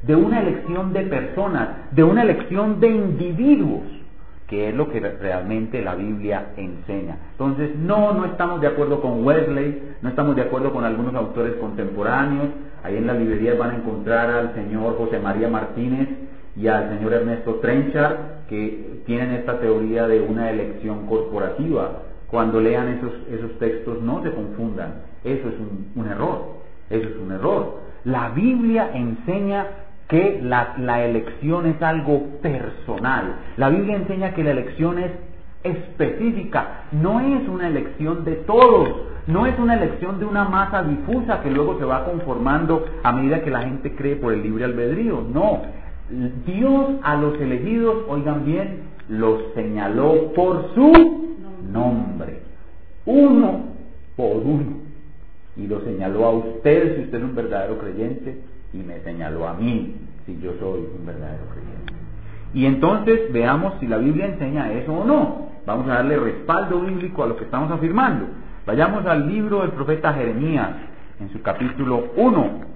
de 0.03 0.15
una 0.15 0.41
elección 0.41 0.93
de 0.93 1.01
personas, 1.05 1.69
de 1.91 2.03
una 2.03 2.21
elección 2.21 2.79
de 2.79 2.89
individuos, 2.89 3.81
que 4.51 4.69
es 4.69 4.75
lo 4.75 4.89
que 4.89 4.99
realmente 4.99 5.81
la 5.81 5.95
Biblia 5.95 6.49
enseña. 6.57 7.17
Entonces, 7.31 7.75
no, 7.77 8.13
no 8.13 8.25
estamos 8.25 8.61
de 8.61 8.67
acuerdo 8.67 9.01
con 9.01 9.25
Wesley, 9.25 9.95
no 10.01 10.09
estamos 10.09 10.35
de 10.35 10.43
acuerdo 10.43 10.71
con 10.73 10.83
algunos 10.83 11.15
autores 11.15 11.55
contemporáneos. 11.55 12.49
Ahí 12.83 12.97
en 12.97 13.07
la 13.07 13.13
librería 13.13 13.55
van 13.55 13.71
a 13.71 13.75
encontrar 13.77 14.29
al 14.29 14.53
señor 14.53 14.97
José 14.97 15.19
María 15.19 15.47
Martínez, 15.47 16.09
y 16.55 16.67
al 16.67 16.89
señor 16.89 17.13
Ernesto 17.13 17.55
Trenchard, 17.55 18.17
que 18.49 19.01
tienen 19.05 19.31
esta 19.31 19.59
teoría 19.59 20.07
de 20.07 20.21
una 20.21 20.49
elección 20.51 21.07
corporativa. 21.07 22.03
Cuando 22.29 22.59
lean 22.59 22.89
esos, 22.89 23.11
esos 23.31 23.57
textos 23.59 24.01
no 24.01 24.21
se 24.23 24.31
confundan, 24.31 24.95
eso 25.23 25.47
es 25.49 25.55
un, 25.95 26.07
error, 26.07 26.57
eso 26.89 27.07
es 27.07 27.15
un 27.17 27.31
error. 27.31 27.79
La 28.03 28.29
Biblia 28.29 28.91
enseña 28.93 29.67
que 30.11 30.41
la, 30.43 31.05
elección 31.05 31.67
es 31.67 31.81
algo 31.81 32.21
personal, 32.41 33.33
la 33.55 33.69
Biblia 33.69 33.95
enseña 33.95 34.33
que 34.33 34.43
la 34.43 34.51
elección 34.51 34.99
es 34.99 35.11
específica, 35.63 36.83
no 36.91 37.21
es 37.21 37.47
una 37.47 37.69
elección 37.69 38.25
de 38.25 38.33
todos, 38.35 38.89
no 39.27 39.45
es 39.45 39.57
una 39.57 39.75
elección 39.75 40.19
de 40.19 40.25
una 40.25 40.43
masa 40.43 40.83
difusa 40.83 41.41
que 41.41 41.49
luego 41.49 41.79
se 41.79 41.85
va 41.85 42.03
conformando 42.03 42.85
a 43.03 43.13
medida 43.13 43.41
que 43.41 43.51
la 43.51 43.61
gente 43.61 43.95
cree 43.95 44.17
por 44.17 44.33
el 44.33 44.43
libre 44.43 44.65
albedrío, 44.65 45.23
no, 45.33 45.61
Dios 46.45 46.87
a 47.03 47.15
los 47.15 47.39
elegidos, 47.39 48.03
oigan 48.09 48.43
bien, 48.43 48.81
los 49.07 49.53
señaló 49.55 50.33
por 50.33 50.73
su 50.75 50.91
nombre, 51.71 52.41
uno 53.05 53.61
por 54.17 54.35
uno. 54.35 54.81
Y 55.55 55.67
lo 55.67 55.81
señaló 55.81 56.25
a 56.25 56.31
usted 56.31 56.95
si 56.95 57.01
usted 57.03 57.17
es 57.17 57.23
un 57.23 57.35
verdadero 57.35 57.77
creyente 57.77 58.50
y 58.73 58.77
me 58.77 58.99
señaló 59.01 59.47
a 59.47 59.53
mí 59.53 59.95
si 60.25 60.39
yo 60.39 60.53
soy 60.59 60.87
un 60.97 61.05
verdadero 61.05 61.43
creyente. 61.51 61.93
Y 62.53 62.65
entonces 62.65 63.31
veamos 63.31 63.73
si 63.79 63.87
la 63.87 63.97
Biblia 63.97 64.25
enseña 64.25 64.71
eso 64.71 64.93
o 64.93 65.05
no. 65.05 65.49
Vamos 65.65 65.87
a 65.87 65.95
darle 65.95 66.17
respaldo 66.17 66.81
bíblico 66.81 67.23
a 67.23 67.27
lo 67.27 67.37
que 67.37 67.45
estamos 67.45 67.71
afirmando. 67.71 68.27
Vayamos 68.65 69.05
al 69.05 69.27
libro 69.27 69.61
del 69.61 69.71
profeta 69.71 70.13
Jeremías 70.13 70.69
en 71.19 71.31
su 71.31 71.41
capítulo 71.41 72.11
1. 72.15 72.71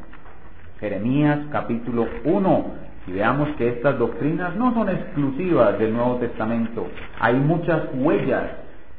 Jeremías 0.79 1.39
capítulo 1.51 2.07
1 2.23 2.65
y 3.07 3.11
veamos 3.11 3.49
que 3.57 3.69
estas 3.69 3.97
doctrinas 3.99 4.55
no 4.55 4.73
son 4.73 4.89
exclusivas 4.89 5.77
del 5.77 5.93
Nuevo 5.93 6.15
Testamento. 6.15 6.87
Hay 7.19 7.35
muchas 7.35 7.83
huellas, 7.93 8.43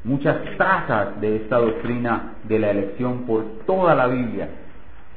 muchas 0.03 0.37
trazas 0.57 1.19
de 1.19 1.37
esta 1.37 1.57
doctrina 1.57 2.35
de 2.43 2.59
la 2.59 2.71
elección 2.71 3.23
por 3.25 3.43
toda 3.65 3.95
la 3.95 4.07
Biblia. 4.07 4.49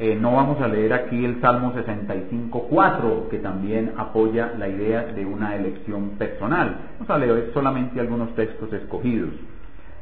Eh, 0.03 0.17
no 0.19 0.33
vamos 0.33 0.59
a 0.63 0.67
leer 0.67 0.95
aquí 0.95 1.23
el 1.27 1.43
Salmo 1.43 1.75
65.4, 1.75 3.29
que 3.29 3.39
también 3.39 3.93
apoya 3.99 4.55
la 4.59 4.67
idea 4.67 5.03
de 5.03 5.27
una 5.27 5.55
elección 5.55 6.13
personal. 6.17 6.75
Vamos 6.95 7.11
a 7.11 7.19
leer 7.19 7.51
solamente 7.53 8.01
algunos 8.01 8.35
textos 8.35 8.73
escogidos. 8.73 9.29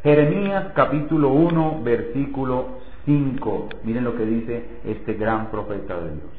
Jeremías 0.05 0.67
capítulo 0.77 1.31
1, 1.31 1.81
versículo 1.83 2.79
5. 3.07 3.69
Miren 3.83 4.05
lo 4.05 4.15
que 4.15 4.25
dice 4.25 4.65
este 4.85 5.15
gran 5.15 5.51
profeta 5.51 5.99
de 5.99 6.11
Dios. 6.13 6.31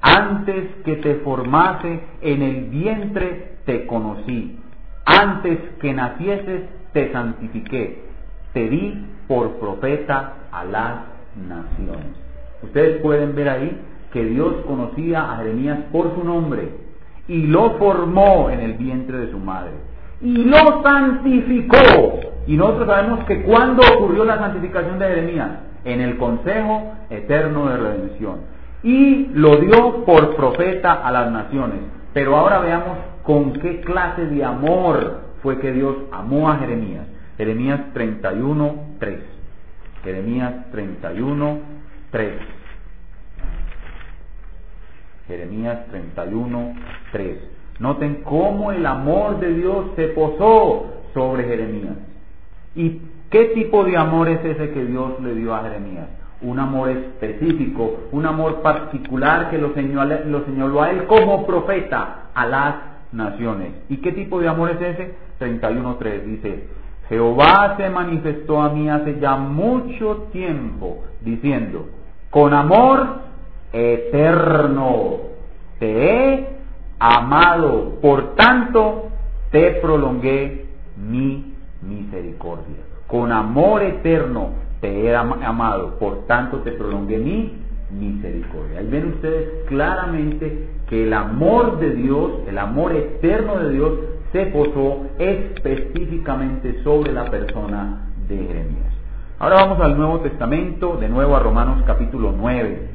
Antes 0.00 0.70
que 0.84 0.94
te 0.94 1.16
formase 1.16 2.02
en 2.20 2.42
el 2.42 2.66
vientre 2.66 3.56
te 3.66 3.84
conocí. 3.84 4.60
Antes 5.04 5.58
que 5.80 5.92
nacieses 5.92 6.62
te 6.92 7.10
santifiqué. 7.10 8.04
Te 8.52 8.68
di 8.68 9.06
por 9.26 9.58
profeta 9.58 10.34
a 10.52 10.64
las 10.64 11.00
naciones. 11.34 12.21
Ustedes 12.62 13.00
pueden 13.02 13.34
ver 13.34 13.48
ahí 13.48 13.80
que 14.12 14.24
Dios 14.24 14.56
conocía 14.66 15.32
a 15.32 15.36
Jeremías 15.38 15.78
por 15.90 16.14
su 16.14 16.24
nombre 16.24 16.68
y 17.28 17.46
lo 17.46 17.78
formó 17.78 18.50
en 18.50 18.60
el 18.60 18.74
vientre 18.74 19.18
de 19.18 19.30
su 19.30 19.38
madre 19.38 19.72
y 20.20 20.44
lo 20.44 20.82
santificó. 20.82 22.20
Y 22.46 22.56
nosotros 22.56 22.86
sabemos 22.88 23.24
que 23.24 23.42
cuando 23.42 23.82
ocurrió 23.94 24.24
la 24.24 24.38
santificación 24.38 24.98
de 24.98 25.08
Jeremías, 25.08 25.50
en 25.84 26.00
el 26.00 26.16
Consejo 26.16 26.94
Eterno 27.10 27.68
de 27.68 27.76
Redención 27.76 28.36
y 28.82 29.26
lo 29.32 29.56
dio 29.56 30.04
por 30.04 30.36
profeta 30.36 30.92
a 30.92 31.12
las 31.12 31.30
naciones. 31.30 31.78
Pero 32.12 32.36
ahora 32.36 32.58
veamos 32.58 32.98
con 33.22 33.52
qué 33.54 33.80
clase 33.80 34.26
de 34.26 34.44
amor 34.44 35.20
fue 35.42 35.58
que 35.58 35.72
Dios 35.72 35.96
amó 36.12 36.50
a 36.50 36.58
Jeremías. 36.58 37.06
Jeremías 37.36 37.80
31, 37.94 38.74
3. 38.98 39.18
Jeremías 40.04 40.52
31, 40.72 41.58
3. 42.12 42.32
Jeremías 45.26 45.86
31, 45.90 46.74
3. 47.10 47.38
Noten 47.80 48.22
cómo 48.22 48.70
el 48.70 48.86
amor 48.86 49.40
de 49.40 49.54
Dios 49.54 49.86
se 49.96 50.08
posó 50.08 51.02
sobre 51.12 51.44
Jeremías. 51.44 51.96
¿Y 52.76 53.00
qué 53.30 53.46
tipo 53.54 53.84
de 53.84 53.96
amor 53.96 54.28
es 54.28 54.44
ese 54.44 54.70
que 54.70 54.84
Dios 54.84 55.20
le 55.20 55.34
dio 55.34 55.54
a 55.54 55.62
Jeremías? 55.62 56.08
un 56.42 56.58
amor 56.58 56.90
específico, 56.90 58.00
un 58.10 58.26
amor 58.26 58.62
particular 58.62 59.50
que 59.50 59.58
lo 59.58 59.72
señaló, 59.74 60.24
lo 60.26 60.44
señaló 60.44 60.82
a 60.82 60.90
él 60.90 61.04
como 61.04 61.46
profeta 61.46 62.30
a 62.34 62.46
las 62.46 62.74
naciones. 63.12 63.72
¿Y 63.88 63.98
qué 63.98 64.12
tipo 64.12 64.40
de 64.40 64.48
amor 64.48 64.70
es 64.70 64.80
ese? 64.80 65.14
31.3 65.38 66.22
dice, 66.24 66.68
Jehová 67.08 67.74
se 67.76 67.88
manifestó 67.90 68.60
a 68.60 68.70
mí 68.70 68.88
hace 68.88 69.18
ya 69.20 69.36
mucho 69.36 70.28
tiempo, 70.32 71.04
diciendo, 71.20 71.86
con 72.32 72.54
amor 72.54 73.08
eterno 73.74 75.18
te 75.78 76.32
he 76.32 76.48
amado, 76.98 77.98
por 78.00 78.34
tanto 78.36 79.10
te 79.50 79.72
prolongué 79.82 80.64
mi 80.96 81.54
misericordia. 81.82 82.78
Con 83.06 83.32
amor 83.32 83.82
eterno 83.82 84.48
te 84.80 85.04
he 85.04 85.14
amado, 85.14 85.98
por 85.98 86.26
tanto 86.26 86.60
te 86.60 86.72
prolongué 86.72 87.18
mi 87.18 87.52
misericordia. 87.90 88.78
Ahí 88.78 88.88
ven 88.88 89.08
ustedes 89.08 89.66
claramente 89.66 90.68
que 90.88 91.04
el 91.04 91.12
amor 91.12 91.80
de 91.80 91.90
Dios, 91.90 92.32
el 92.48 92.56
amor 92.56 92.92
eterno 92.92 93.58
de 93.58 93.72
Dios, 93.74 93.92
se 94.32 94.46
posó 94.46 95.02
específicamente 95.18 96.82
sobre 96.82 97.12
la 97.12 97.26
persona 97.26 98.08
de 98.26 98.38
Jeremías. 98.38 98.91
Ahora 99.42 99.56
vamos 99.56 99.80
al 99.80 99.96
Nuevo 99.96 100.20
Testamento, 100.20 100.98
de 100.98 101.08
nuevo 101.08 101.34
a 101.34 101.40
Romanos 101.40 101.82
capítulo 101.84 102.30
9. 102.30 102.90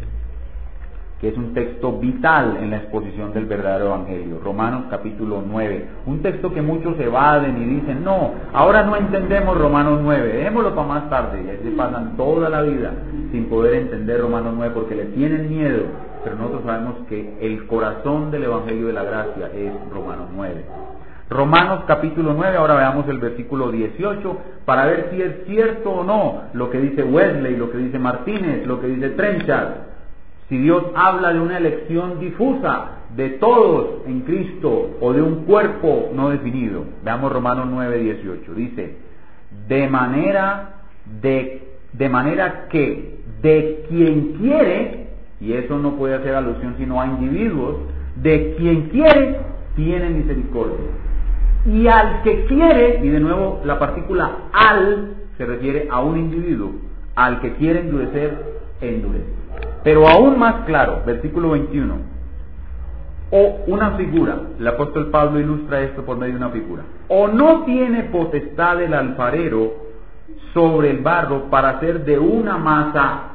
que 1.19 1.27
es 1.27 1.37
un 1.37 1.53
texto 1.53 1.99
vital 1.99 2.59
en 2.61 2.69
la 2.69 2.77
exposición 2.77 3.33
del 3.33 3.47
verdadero 3.47 3.87
Evangelio. 3.87 4.39
Romanos 4.41 4.85
capítulo 4.89 5.43
9. 5.45 5.87
Un 6.05 6.21
texto 6.21 6.53
que 6.53 6.61
muchos 6.61 6.97
evaden 7.01 7.61
y 7.61 7.65
dicen, 7.65 8.01
no, 8.01 8.31
ahora 8.53 8.83
no 8.83 8.95
entendemos 8.95 9.57
Romanos 9.57 9.99
9, 10.01 10.25
dejémoslo 10.37 10.73
para 10.73 10.87
más 10.87 11.09
tarde. 11.09 11.43
Y 11.43 11.49
así 11.49 11.75
pasan 11.75 12.15
toda 12.15 12.47
la 12.47 12.61
vida 12.61 12.93
sin 13.33 13.49
poder 13.49 13.73
entender 13.73 14.21
Romanos 14.21 14.53
9 14.55 14.73
porque 14.73 14.95
le 14.95 15.05
tienen 15.07 15.49
miedo. 15.49 15.83
Pero 16.23 16.37
nosotros 16.37 16.61
sabemos 16.65 16.95
que 17.09 17.39
el 17.41 17.67
corazón 17.67 18.31
del 18.31 18.45
Evangelio 18.45 18.87
de 18.87 18.93
la 18.93 19.03
Gracia 19.03 19.49
es 19.53 19.73
Romanos 19.91 20.29
9. 20.33 20.63
Romanos 21.29 21.83
capítulo 21.85 22.33
9, 22.33 22.55
ahora 22.55 22.75
veamos 22.75 23.07
el 23.09 23.19
versículo 23.19 23.69
18 23.69 24.37
para 24.63 24.85
ver 24.85 25.09
si 25.11 25.21
es 25.21 25.45
cierto 25.45 25.91
o 25.91 26.03
no 26.05 26.43
lo 26.53 26.69
que 26.69 26.79
dice 26.79 27.03
Wesley, 27.03 27.57
lo 27.57 27.69
que 27.69 27.79
dice 27.79 27.99
Martínez, 27.99 28.65
lo 28.65 28.79
que 28.79 28.87
dice 28.87 29.09
Trenchard. 29.09 29.87
Si 30.47 30.57
Dios 30.57 30.85
habla 30.95 31.33
de 31.33 31.41
una 31.41 31.57
elección 31.57 32.21
difusa 32.21 32.91
de 33.17 33.31
todos 33.31 34.07
en 34.07 34.21
Cristo 34.21 34.91
o 35.01 35.11
de 35.11 35.21
un 35.21 35.43
cuerpo 35.43 36.11
no 36.13 36.29
definido, 36.29 36.85
veamos 37.03 37.29
Romanos 37.29 37.67
9, 37.69 37.97
18, 37.97 38.53
dice, 38.53 38.95
de 39.67 39.89
manera, 39.89 40.75
de, 41.21 41.67
de 41.91 42.07
manera 42.09 42.67
que 42.69 43.19
de 43.41 43.85
quien 43.89 44.37
quiere, 44.37 45.07
y 45.41 45.51
eso 45.51 45.77
no 45.77 45.97
puede 45.97 46.15
hacer 46.15 46.35
alusión 46.35 46.75
sino 46.77 47.01
a 47.01 47.05
individuos, 47.05 47.75
de 48.15 48.55
quien 48.57 48.83
quiere, 48.83 49.41
tiene 49.75 50.09
misericordia. 50.09 51.06
Y 51.67 51.87
al 51.87 52.21
que 52.23 52.45
quiere, 52.45 53.01
y 53.03 53.09
de 53.09 53.19
nuevo 53.19 53.61
la 53.65 53.77
partícula 53.77 54.31
al 54.53 55.15
se 55.37 55.45
refiere 55.45 55.87
a 55.91 56.01
un 56.01 56.17
individuo, 56.17 56.71
al 57.15 57.39
que 57.41 57.53
quiere 57.53 57.81
endurecer, 57.81 58.61
endurece. 58.81 59.25
Pero 59.83 60.07
aún 60.07 60.39
más 60.39 60.65
claro, 60.65 61.03
versículo 61.05 61.51
21, 61.51 61.95
o 63.31 63.57
una 63.67 63.91
figura, 63.91 64.39
el 64.57 64.67
apóstol 64.67 65.09
Pablo 65.11 65.39
ilustra 65.39 65.81
esto 65.81 66.03
por 66.03 66.17
medio 66.17 66.33
de 66.33 66.39
una 66.39 66.49
figura, 66.49 66.83
o 67.09 67.27
no 67.27 67.63
tiene 67.63 68.03
potestad 68.03 68.81
el 68.81 68.93
alfarero 68.93 69.87
sobre 70.53 70.89
el 70.89 70.99
barro 70.99 71.49
para 71.49 71.71
hacer 71.71 72.05
de 72.05 72.17
una 72.17 72.57
masa 72.57 73.33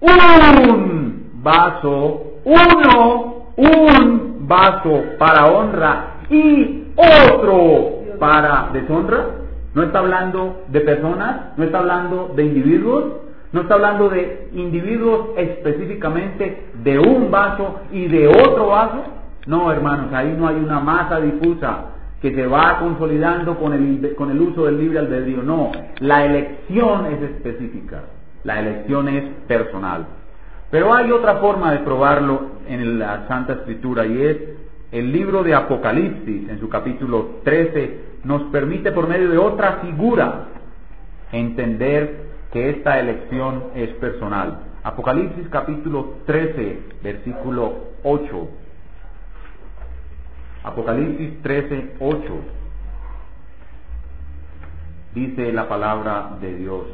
un 0.00 1.30
vaso, 1.42 2.40
uno, 2.44 3.52
un 3.56 4.46
vaso 4.46 5.02
para 5.18 5.46
honra 5.46 6.13
y 6.30 6.84
otro 6.96 8.18
para 8.18 8.70
deshonra. 8.72 9.26
No 9.74 9.82
está 9.82 9.98
hablando 9.98 10.64
de 10.68 10.80
personas, 10.80 11.56
no 11.56 11.64
está 11.64 11.78
hablando 11.78 12.32
de 12.36 12.44
individuos, 12.44 13.04
no 13.52 13.62
está 13.62 13.74
hablando 13.74 14.08
de 14.08 14.48
individuos 14.52 15.30
específicamente 15.36 16.68
de 16.82 16.98
un 16.98 17.30
vaso 17.30 17.80
y 17.90 18.06
de 18.06 18.28
otro 18.28 18.68
vaso. 18.68 19.02
No, 19.46 19.70
hermanos, 19.72 20.12
ahí 20.12 20.34
no 20.38 20.48
hay 20.48 20.56
una 20.56 20.80
masa 20.80 21.20
difusa 21.20 21.86
que 22.22 22.34
se 22.34 22.46
va 22.46 22.78
consolidando 22.78 23.58
con 23.58 23.74
el, 23.74 24.14
con 24.14 24.30
el 24.30 24.40
uso 24.40 24.64
del 24.64 24.78
libre 24.78 25.00
albedrío. 25.00 25.42
No, 25.42 25.72
la 26.00 26.24
elección 26.24 27.06
es 27.06 27.20
específica, 27.20 28.04
la 28.44 28.60
elección 28.60 29.08
es 29.08 29.24
personal. 29.46 30.06
Pero 30.70 30.94
hay 30.94 31.12
otra 31.12 31.36
forma 31.36 31.72
de 31.72 31.80
probarlo 31.80 32.40
en 32.66 32.98
la 32.98 33.28
Santa 33.28 33.52
Escritura 33.52 34.06
y 34.06 34.22
es 34.22 34.36
el 34.94 35.10
libro 35.10 35.42
de 35.42 35.52
Apocalipsis, 35.52 36.48
en 36.48 36.60
su 36.60 36.68
capítulo 36.68 37.40
13, 37.42 38.20
nos 38.22 38.42
permite 38.44 38.92
por 38.92 39.08
medio 39.08 39.28
de 39.28 39.38
otra 39.38 39.80
figura 39.82 40.44
entender 41.32 42.28
que 42.52 42.70
esta 42.70 43.00
elección 43.00 43.64
es 43.74 43.90
personal. 43.94 44.60
Apocalipsis 44.84 45.48
capítulo 45.48 46.18
13, 46.26 46.78
versículo 47.02 47.74
8. 48.04 48.48
Apocalipsis 50.62 51.42
13, 51.42 51.94
8. 51.98 52.18
Dice 55.12 55.52
la 55.52 55.66
palabra 55.68 56.36
de 56.40 56.54
Dios. 56.54 56.84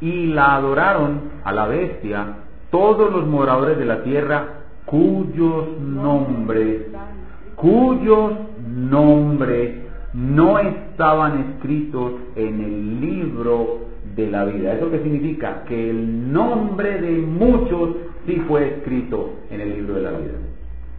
Y 0.00 0.28
la 0.28 0.54
adoraron 0.54 1.30
a 1.44 1.52
la 1.52 1.66
bestia 1.66 2.36
todos 2.70 3.12
los 3.12 3.26
moradores 3.26 3.76
de 3.76 3.84
la 3.84 4.02
tierra 4.02 4.62
cuyos 4.86 5.78
nombres, 5.78 6.91
cuyos 7.62 8.32
nombres 8.66 9.76
no 10.12 10.58
estaban 10.58 11.52
escritos 11.52 12.14
en 12.34 12.60
el 12.60 13.00
libro 13.00 13.78
de 14.16 14.30
la 14.30 14.44
vida. 14.44 14.74
¿Eso 14.74 14.90
qué 14.90 14.98
significa? 14.98 15.62
Que 15.64 15.90
el 15.90 16.32
nombre 16.32 17.00
de 17.00 17.18
muchos 17.18 17.90
sí 18.26 18.42
fue 18.48 18.68
escrito 18.68 19.34
en 19.50 19.60
el 19.60 19.74
libro 19.76 19.94
de 19.94 20.02
la 20.02 20.10
vida. 20.10 20.32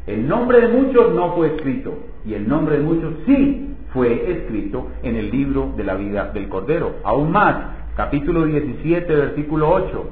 El 0.08 0.28
nombre 0.28 0.62
de 0.62 0.68
muchos 0.70 1.14
no 1.14 1.36
fue 1.36 1.56
escrito 1.56 1.94
y 2.26 2.34
el 2.34 2.48
nombre 2.48 2.78
de 2.78 2.84
muchos 2.84 3.14
sí 3.26 3.76
fue 3.94 4.32
escrito 4.32 4.88
en 5.04 5.18
el 5.18 5.30
libro 5.30 5.74
de 5.76 5.84
la 5.84 5.96
vida 5.96 6.32
del 6.34 6.48
Cordero. 6.48 6.96
Aún 7.04 7.32
más, 7.32 7.56
capítulo 7.98 8.46
17, 8.46 9.14
versículo 9.14 9.70
8, 9.70 10.06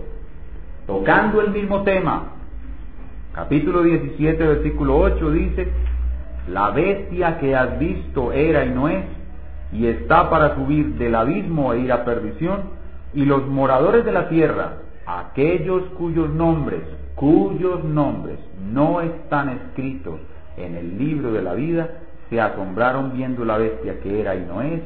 tocando 0.86 1.42
el 1.42 1.52
mismo 1.52 1.84
tema. 1.84 2.36
Capítulo 3.34 3.84
17, 3.84 4.46
versículo 4.46 4.98
8 4.98 5.32
dice, 5.32 5.68
la 6.48 6.72
bestia 6.72 7.38
que 7.40 7.56
has 7.56 7.78
visto 7.80 8.32
era 8.32 8.66
y 8.66 8.70
no 8.70 8.90
es, 8.90 9.06
y 9.72 9.88
está 9.88 10.30
para 10.30 10.56
subir 10.56 10.96
del 10.96 11.16
abismo 11.16 11.74
e 11.74 11.80
ir 11.80 11.92
a 11.92 12.04
perdición, 12.04 12.82
y 13.14 13.26
los 13.26 13.48
moradores 13.48 14.06
de 14.06 14.12
la 14.12 14.30
tierra, 14.30 14.78
aquellos 15.06 15.84
cuyos 15.98 16.30
nombres, 16.30 16.82
cuyos 17.16 17.84
nombres 17.84 18.40
no 18.72 19.02
están 19.02 19.50
escritos 19.50 20.20
en 20.58 20.76
el 20.76 20.98
libro 20.98 21.32
de 21.32 21.42
la 21.42 21.54
vida, 21.54 21.90
se 22.30 22.40
asombraron 22.40 23.14
viendo 23.14 23.46
la 23.46 23.58
bestia 23.58 24.00
que 24.00 24.22
era 24.22 24.36
y 24.36 24.46
no 24.46 24.62
es 24.62 24.82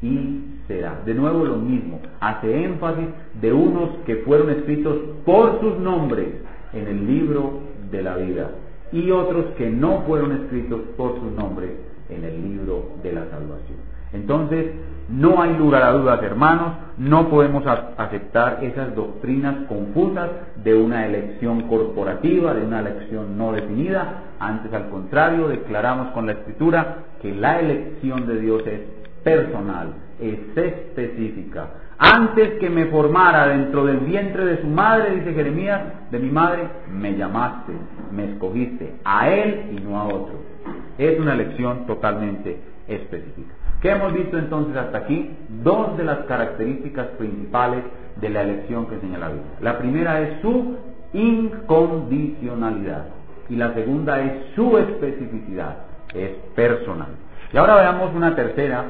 y 0.00 0.60
será. 0.66 1.00
De 1.04 1.14
nuevo 1.14 1.44
lo 1.44 1.56
mismo, 1.56 2.00
hace 2.20 2.64
énfasis 2.64 3.06
de 3.40 3.52
unos 3.52 3.90
que 4.06 4.16
fueron 4.16 4.50
escritos 4.50 4.96
por 5.24 5.60
sus 5.60 5.78
nombres 5.78 6.28
en 6.72 6.86
el 6.86 7.06
libro 7.06 7.60
de 7.90 8.02
la 8.02 8.16
vida 8.16 8.50
y 8.92 9.10
otros 9.10 9.46
que 9.56 9.68
no 9.70 10.02
fueron 10.06 10.32
escritos 10.32 10.80
por 10.96 11.18
sus 11.20 11.32
nombres 11.32 11.70
en 12.08 12.24
el 12.24 12.42
libro 12.42 12.92
de 13.02 13.12
la 13.12 13.26
salvación. 13.26 13.78
Entonces, 14.12 14.72
no 15.10 15.42
hay 15.42 15.56
lugar 15.56 15.82
a 15.82 15.92
dudas, 15.92 16.22
hermanos, 16.22 16.74
no 16.96 17.28
podemos 17.28 17.64
aceptar 17.66 18.58
esas 18.62 18.94
doctrinas 18.94 19.66
confusas 19.68 20.30
de 20.62 20.74
una 20.74 21.06
elección 21.06 21.62
corporativa, 21.68 22.54
de 22.54 22.64
una 22.64 22.80
elección 22.80 23.36
no 23.36 23.52
definida. 23.52 24.24
Antes, 24.38 24.72
al 24.72 24.88
contrario, 24.88 25.48
declaramos 25.48 26.08
con 26.12 26.26
la 26.26 26.32
Escritura 26.32 27.04
que 27.20 27.34
la 27.34 27.60
elección 27.60 28.26
de 28.26 28.40
Dios 28.40 28.66
es 28.66 28.80
personal, 29.22 29.94
es 30.20 30.56
específica. 30.56 31.68
Antes 31.98 32.60
que 32.60 32.70
me 32.70 32.86
formara 32.86 33.48
dentro 33.48 33.84
del 33.84 33.98
vientre 33.98 34.44
de 34.44 34.60
su 34.60 34.68
madre, 34.68 35.16
dice 35.16 35.34
Jeremías, 35.34 35.82
de 36.12 36.18
mi 36.20 36.30
madre, 36.30 36.68
me 36.92 37.16
llamaste, 37.16 37.72
me 38.12 38.32
escogiste, 38.32 38.94
a 39.04 39.28
él 39.28 39.70
y 39.76 39.80
no 39.80 39.98
a 39.98 40.04
otro. 40.06 40.34
Es 40.96 41.18
una 41.18 41.34
elección 41.34 41.86
totalmente 41.86 42.60
específica. 42.86 43.52
¿Qué 43.80 43.90
hemos 43.90 44.12
visto 44.12 44.38
entonces 44.38 44.76
hasta 44.76 44.98
aquí? 44.98 45.36
Dos 45.62 45.96
de 45.96 46.04
las 46.04 46.18
características 46.26 47.08
principales 47.18 47.82
de 48.16 48.30
la 48.30 48.42
elección 48.42 48.86
que 48.86 48.94
enseña 48.94 49.18
la 49.18 49.28
Biblia. 49.28 49.52
La 49.60 49.78
primera 49.78 50.20
es 50.20 50.40
su 50.40 50.76
incondicionalidad 51.12 53.06
y 53.48 53.56
la 53.56 53.74
segunda 53.74 54.20
es 54.20 54.54
su 54.54 54.78
especificidad, 54.78 55.78
es 56.14 56.30
personal. 56.54 57.08
Y 57.52 57.56
ahora 57.56 57.76
veamos 57.76 58.14
una 58.14 58.36
tercera 58.36 58.84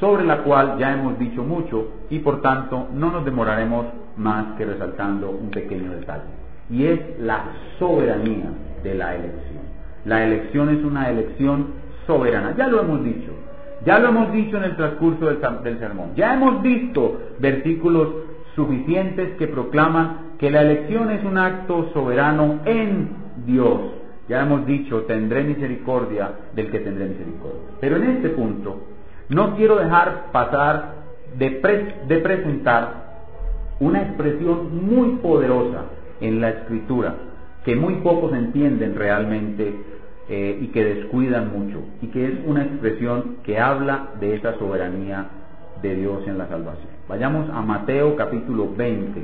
sobre 0.00 0.24
la 0.24 0.38
cual 0.38 0.76
ya 0.78 0.92
hemos 0.92 1.18
dicho 1.18 1.42
mucho 1.42 1.88
y 2.10 2.18
por 2.18 2.42
tanto 2.42 2.88
no 2.92 3.10
nos 3.10 3.24
demoraremos 3.24 3.86
más 4.16 4.56
que 4.56 4.64
resaltando 4.64 5.30
un 5.30 5.50
pequeño 5.50 5.92
detalle. 5.92 6.24
Y 6.70 6.86
es 6.86 7.00
la 7.20 7.44
soberanía 7.78 8.50
de 8.82 8.94
la 8.94 9.14
elección. 9.14 9.64
La 10.04 10.24
elección 10.24 10.70
es 10.70 10.84
una 10.84 11.10
elección 11.10 11.66
soberana, 12.06 12.54
ya 12.56 12.68
lo 12.68 12.80
hemos 12.80 13.04
dicho. 13.04 13.32
Ya 13.84 13.98
lo 13.98 14.08
hemos 14.08 14.32
dicho 14.32 14.56
en 14.56 14.64
el 14.64 14.76
transcurso 14.76 15.26
del, 15.26 15.78
sermón. 15.78 16.12
Ya 16.16 16.34
hemos 16.34 16.62
visto 16.62 17.20
versículos 17.38 18.08
suficientes 18.54 19.36
que 19.36 19.46
proclaman 19.46 20.36
que 20.38 20.50
la 20.50 20.62
elección 20.62 21.10
es 21.10 21.22
un 21.24 21.36
acto 21.36 21.90
soberano 21.92 22.60
en 22.64 23.10
Dios. 23.46 23.80
Ya 24.28 24.42
hemos 24.42 24.64
dicho, 24.66 25.02
tendré 25.02 25.44
misericordia 25.44 26.32
del 26.54 26.70
que 26.70 26.80
tendré 26.80 27.06
misericordia. 27.06 27.60
Pero 27.80 27.96
en 27.96 28.04
este 28.04 28.30
punto, 28.30 28.80
no 29.28 29.56
quiero 29.56 29.76
dejar 29.76 30.30
pasar 30.32 30.94
de, 31.36 31.50
de 32.06 32.18
presentar 32.18 33.04
una 33.80 34.02
expresión 34.02 34.86
muy 34.86 35.16
poderosa 35.16 35.84
en 36.20 36.40
la 36.40 36.50
escritura, 36.50 37.14
que 37.64 37.76
muy 37.76 37.96
pocos 37.96 38.32
entienden 38.32 38.94
realmente 38.94 39.74
eh, 40.28 40.58
y 40.60 40.68
que 40.68 40.84
descuidan 40.84 41.52
mucho, 41.52 41.82
y 42.00 42.06
que 42.08 42.26
es 42.26 42.32
una 42.46 42.62
expresión 42.62 43.36
que 43.44 43.58
habla 43.58 44.10
de 44.20 44.36
esa 44.36 44.58
soberanía 44.58 45.26
de 45.82 45.96
Dios 45.96 46.26
en 46.26 46.38
la 46.38 46.48
salvación. 46.48 46.88
Vayamos 47.08 47.50
a 47.50 47.60
Mateo 47.60 48.16
capítulo 48.16 48.70
20. 48.74 49.22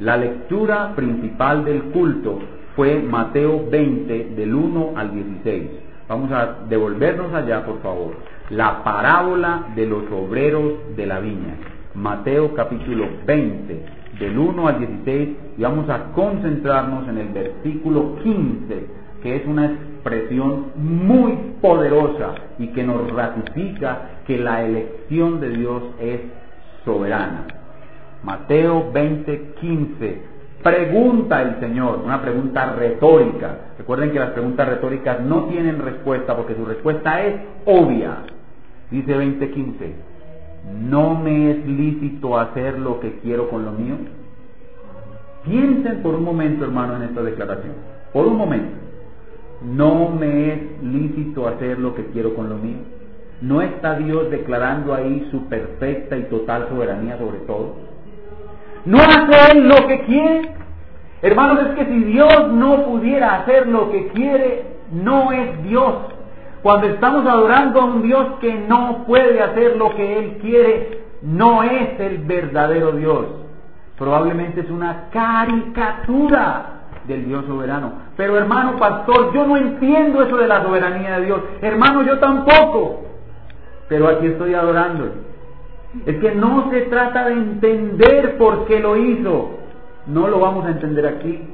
La 0.00 0.16
lectura 0.16 0.94
principal 0.94 1.64
del 1.64 1.82
culto 1.84 2.38
fue 2.76 3.00
Mateo 3.00 3.68
20 3.68 4.30
del 4.36 4.54
1 4.54 4.92
al 4.96 5.12
16. 5.12 5.70
Vamos 6.08 6.30
a 6.32 6.60
devolvernos 6.68 7.34
allá, 7.34 7.66
por 7.66 7.82
favor. 7.82 8.14
La 8.50 8.82
parábola 8.82 9.66
de 9.74 9.84
los 9.86 10.04
obreros 10.10 10.96
de 10.96 11.04
la 11.06 11.20
viña. 11.20 11.54
Mateo 11.94 12.54
capítulo 12.54 13.06
20 13.26 13.84
del 14.18 14.38
1 14.38 14.68
al 14.68 14.78
16 14.78 15.28
y 15.58 15.62
vamos 15.62 15.90
a 15.90 16.12
concentrarnos 16.12 17.06
en 17.08 17.18
el 17.18 17.28
versículo 17.28 18.16
15, 18.22 18.86
que 19.22 19.36
es 19.36 19.46
una 19.46 19.66
expresión 19.66 20.68
muy 20.76 21.32
poderosa 21.60 22.34
y 22.58 22.68
que 22.68 22.84
nos 22.84 23.10
ratifica 23.12 24.22
que 24.26 24.38
la 24.38 24.64
elección 24.64 25.40
de 25.40 25.50
Dios 25.50 25.82
es 26.00 26.20
soberana. 26.84 27.46
Mateo 28.22 28.90
20, 28.92 29.54
15 29.60 30.38
Pregunta 30.62 31.40
el 31.40 31.60
Señor, 31.60 32.00
una 32.04 32.20
pregunta 32.20 32.72
retórica. 32.72 33.58
Recuerden 33.78 34.10
que 34.10 34.18
las 34.18 34.30
preguntas 34.30 34.68
retóricas 34.68 35.20
no 35.20 35.44
tienen 35.44 35.78
respuesta 35.78 36.36
porque 36.36 36.56
su 36.56 36.64
respuesta 36.64 37.22
es 37.22 37.36
obvia. 37.64 38.24
Dice 38.90 39.16
20:15, 39.16 39.92
¿no 40.88 41.14
me 41.14 41.50
es 41.50 41.66
lícito 41.66 42.38
hacer 42.38 42.78
lo 42.78 43.00
que 43.00 43.18
quiero 43.20 43.50
con 43.50 43.64
lo 43.64 43.72
mío? 43.72 43.96
Piensen 45.44 46.02
por 46.02 46.14
un 46.14 46.24
momento, 46.24 46.64
hermano, 46.64 46.96
en 46.96 47.02
esta 47.02 47.22
declaración. 47.22 47.74
Por 48.12 48.26
un 48.26 48.36
momento. 48.36 48.76
¿No 49.62 50.10
me 50.10 50.52
es 50.52 50.82
lícito 50.82 51.48
hacer 51.48 51.78
lo 51.78 51.94
que 51.94 52.06
quiero 52.06 52.34
con 52.34 52.48
lo 52.48 52.56
mío? 52.56 52.78
¿No 53.40 53.60
está 53.62 53.96
Dios 53.96 54.30
declarando 54.30 54.94
ahí 54.94 55.28
su 55.30 55.48
perfecta 55.48 56.16
y 56.16 56.24
total 56.24 56.68
soberanía 56.68 57.18
sobre 57.18 57.38
todo? 57.38 57.76
¿No 58.84 58.98
hace 58.98 59.52
Él 59.52 59.68
lo 59.68 59.86
que 59.86 60.00
quiere? 60.04 60.50
Hermanos, 61.22 61.66
es 61.66 61.74
que 61.74 61.86
si 61.86 62.04
Dios 62.04 62.52
no 62.52 62.84
pudiera 62.86 63.40
hacer 63.40 63.66
lo 63.66 63.90
que 63.90 64.08
quiere, 64.08 64.64
no 64.92 65.32
es 65.32 65.62
Dios. 65.64 65.94
Cuando 66.62 66.88
estamos 66.88 67.26
adorando 67.26 67.80
a 67.80 67.84
un 67.84 68.02
Dios 68.02 68.26
que 68.40 68.52
no 68.54 69.04
puede 69.06 69.40
hacer 69.40 69.76
lo 69.76 69.94
que 69.94 70.18
Él 70.18 70.38
quiere, 70.40 71.02
no 71.22 71.62
es 71.62 72.00
el 72.00 72.18
verdadero 72.18 72.92
Dios. 72.92 73.26
Probablemente 73.96 74.60
es 74.60 74.70
una 74.70 75.08
caricatura 75.10 76.78
del 77.06 77.26
Dios 77.26 77.44
soberano. 77.46 77.92
Pero 78.16 78.36
hermano 78.36 78.76
pastor, 78.76 79.32
yo 79.34 79.46
no 79.46 79.56
entiendo 79.56 80.22
eso 80.22 80.36
de 80.36 80.46
la 80.46 80.62
soberanía 80.62 81.18
de 81.18 81.26
Dios. 81.26 81.40
Hermano, 81.60 82.02
yo 82.02 82.18
tampoco. 82.18 83.02
Pero 83.88 84.08
aquí 84.08 84.26
estoy 84.26 84.54
adorando. 84.54 85.10
Es 86.06 86.16
que 86.18 86.34
no 86.34 86.70
se 86.70 86.82
trata 86.82 87.24
de 87.26 87.32
entender 87.32 88.36
por 88.36 88.66
qué 88.66 88.78
lo 88.78 88.96
hizo. 88.96 89.50
No 90.06 90.28
lo 90.28 90.40
vamos 90.40 90.66
a 90.66 90.70
entender 90.70 91.06
aquí. 91.06 91.48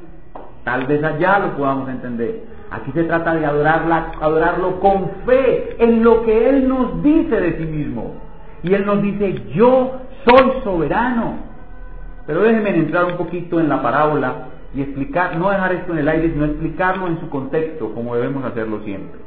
Tal 0.64 0.86
vez 0.86 1.02
allá 1.04 1.38
lo 1.38 1.56
podamos 1.56 1.88
entender. 1.88 2.53
Aquí 2.70 2.90
se 2.92 3.04
trata 3.04 3.34
de 3.34 3.46
adorarla, 3.46 4.12
adorarlo 4.20 4.80
con 4.80 5.10
fe 5.26 5.76
en 5.78 6.02
lo 6.02 6.22
que 6.22 6.48
Él 6.48 6.68
nos 6.68 7.02
dice 7.02 7.40
de 7.40 7.58
sí 7.58 7.64
mismo. 7.64 8.14
Y 8.62 8.74
Él 8.74 8.84
nos 8.86 9.02
dice, 9.02 9.42
yo 9.54 10.00
soy 10.24 10.52
soberano. 10.64 11.34
Pero 12.26 12.42
déjenme 12.42 12.70
entrar 12.70 13.04
un 13.04 13.16
poquito 13.16 13.60
en 13.60 13.68
la 13.68 13.82
parábola 13.82 14.48
y 14.74 14.82
explicar, 14.82 15.36
no 15.36 15.50
dejar 15.50 15.72
esto 15.72 15.92
en 15.92 15.98
el 15.98 16.08
aire, 16.08 16.30
sino 16.32 16.46
explicarlo 16.46 17.06
en 17.06 17.20
su 17.20 17.28
contexto, 17.28 17.94
como 17.94 18.16
debemos 18.16 18.44
hacerlo 18.44 18.80
siempre. 18.84 19.20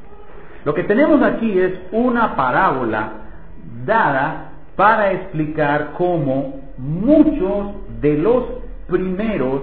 Lo 0.65 0.73
que 0.73 0.83
tenemos 0.83 1.21
aquí 1.21 1.57
es 1.57 1.73
una 1.91 2.35
parábola 2.35 3.11
dada 3.85 4.51
para 4.75 5.11
explicar 5.13 5.91
cómo 5.97 6.59
muchos 6.77 7.67
de 8.01 8.17
los 8.17 8.43
primeros 8.88 9.61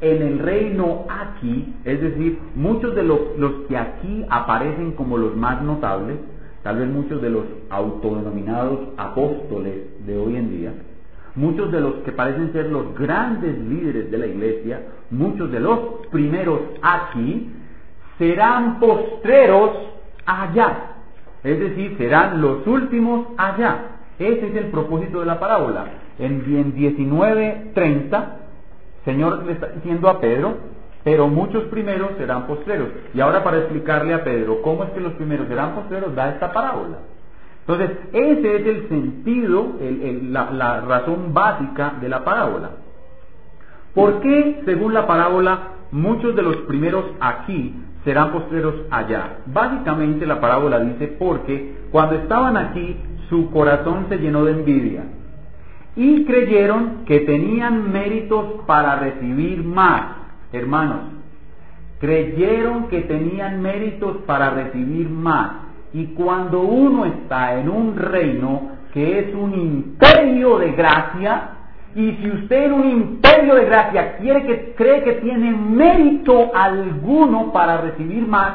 en 0.00 0.22
el 0.22 0.38
reino 0.38 1.04
aquí, 1.08 1.74
es 1.84 2.00
decir, 2.00 2.38
muchos 2.54 2.94
de 2.94 3.02
los, 3.02 3.20
que 3.68 3.76
aquí 3.76 4.24
aparecen 4.28 4.92
como 4.92 5.16
los 5.16 5.34
más 5.36 5.62
notables, 5.62 6.16
tal 6.62 6.78
vez 6.78 6.88
muchos 6.88 7.22
de 7.22 7.30
los 7.30 7.44
autodenominados 7.70 8.80
apóstoles 8.96 10.06
de 10.06 10.18
hoy 10.18 10.36
en 10.36 10.50
día, 10.50 10.72
muchos 11.34 11.72
de 11.72 11.80
los 11.80 11.94
que 11.96 12.12
parecen 12.12 12.52
ser 12.52 12.66
los 12.66 12.96
grandes 12.98 13.58
líderes 13.58 14.10
de 14.10 14.18
la 14.18 14.26
iglesia, 14.26 14.82
muchos 15.10 15.50
de 15.50 15.60
los 15.60 15.78
primeros 16.10 16.60
aquí, 16.82 17.50
serán 18.18 18.80
postreros 18.80 19.70
allá, 20.26 20.96
es 21.42 21.58
decir, 21.58 21.96
serán 21.96 22.40
los 22.40 22.66
últimos 22.66 23.28
allá. 23.36 23.92
Ese 24.18 24.48
es 24.48 24.56
el 24.56 24.66
propósito 24.66 25.20
de 25.20 25.26
la 25.26 25.38
parábola. 25.38 25.84
En 26.18 26.44
19.30, 26.46 28.24
Señor 29.06 29.44
le 29.44 29.52
está 29.52 29.68
diciendo 29.68 30.10
a 30.10 30.20
Pedro, 30.20 30.56
pero 31.04 31.28
muchos 31.28 31.62
primeros 31.66 32.10
serán 32.18 32.48
postreros. 32.48 32.88
Y 33.14 33.20
ahora 33.20 33.44
para 33.44 33.58
explicarle 33.58 34.12
a 34.12 34.24
Pedro 34.24 34.60
cómo 34.62 34.82
es 34.82 34.90
que 34.90 35.00
los 35.00 35.12
primeros 35.12 35.46
serán 35.46 35.76
postreros, 35.76 36.14
da 36.16 36.30
esta 36.30 36.52
parábola. 36.52 36.98
Entonces, 37.60 37.96
ese 38.12 38.56
es 38.56 38.66
el 38.66 38.88
sentido, 38.88 39.74
la, 40.30 40.50
la 40.50 40.80
razón 40.80 41.32
básica 41.32 41.94
de 42.00 42.08
la 42.08 42.24
parábola. 42.24 42.70
¿Por 43.94 44.20
qué, 44.20 44.62
según 44.64 44.92
la 44.92 45.06
parábola, 45.06 45.58
muchos 45.92 46.34
de 46.34 46.42
los 46.42 46.56
primeros 46.68 47.04
aquí 47.20 47.76
serán 48.04 48.32
postreros 48.32 48.74
allá? 48.90 49.38
Básicamente 49.46 50.26
la 50.26 50.40
parábola 50.40 50.80
dice 50.80 51.16
porque 51.18 51.76
cuando 51.92 52.16
estaban 52.16 52.56
aquí 52.56 52.96
su 53.28 53.50
corazón 53.52 54.06
se 54.08 54.18
llenó 54.18 54.44
de 54.44 54.52
envidia 54.52 55.04
y 55.96 56.26
creyeron 56.26 57.06
que 57.06 57.20
tenían 57.20 57.90
méritos 57.90 58.64
para 58.66 58.96
recibir 58.96 59.64
más. 59.64 60.02
Hermanos, 60.52 60.98
creyeron 61.98 62.88
que 62.88 63.00
tenían 63.02 63.62
méritos 63.62 64.18
para 64.26 64.50
recibir 64.50 65.08
más. 65.08 65.52
Y 65.94 66.08
cuando 66.08 66.60
uno 66.60 67.06
está 67.06 67.58
en 67.58 67.70
un 67.70 67.96
reino 67.96 68.76
que 68.92 69.20
es 69.20 69.34
un 69.34 69.54
imperio 69.54 70.58
de 70.58 70.72
gracia, 70.72 71.50
y 71.94 72.12
si 72.12 72.30
usted 72.30 72.64
en 72.64 72.72
un 72.74 72.90
imperio 72.90 73.54
de 73.54 73.64
gracia 73.64 74.18
quiere 74.18 74.44
que, 74.44 74.74
cree 74.74 75.02
que 75.02 75.14
tiene 75.14 75.50
mérito 75.50 76.54
alguno 76.54 77.52
para 77.52 77.78
recibir 77.78 78.26
más, 78.26 78.54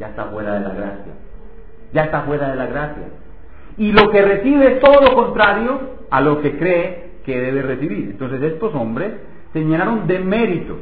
ya 0.00 0.08
está 0.08 0.24
fuera 0.24 0.54
de 0.54 0.60
la 0.60 0.74
gracia. 0.74 1.12
Ya 1.92 2.04
está 2.04 2.22
fuera 2.22 2.48
de 2.48 2.56
la 2.56 2.66
gracia 2.66 3.04
y 3.78 3.92
lo 3.92 4.10
que 4.10 4.22
recibe 4.22 4.74
es 4.74 4.80
todo 4.80 5.00
lo 5.00 5.14
contrario 5.14 5.80
a 6.10 6.20
lo 6.20 6.40
que 6.42 6.58
cree 6.58 7.10
que 7.24 7.40
debe 7.40 7.62
recibir. 7.62 8.10
Entonces 8.10 8.42
estos 8.42 8.74
hombres 8.74 9.12
se 9.52 9.60
llenaron 9.60 10.06
de 10.06 10.18
méritos. 10.18 10.78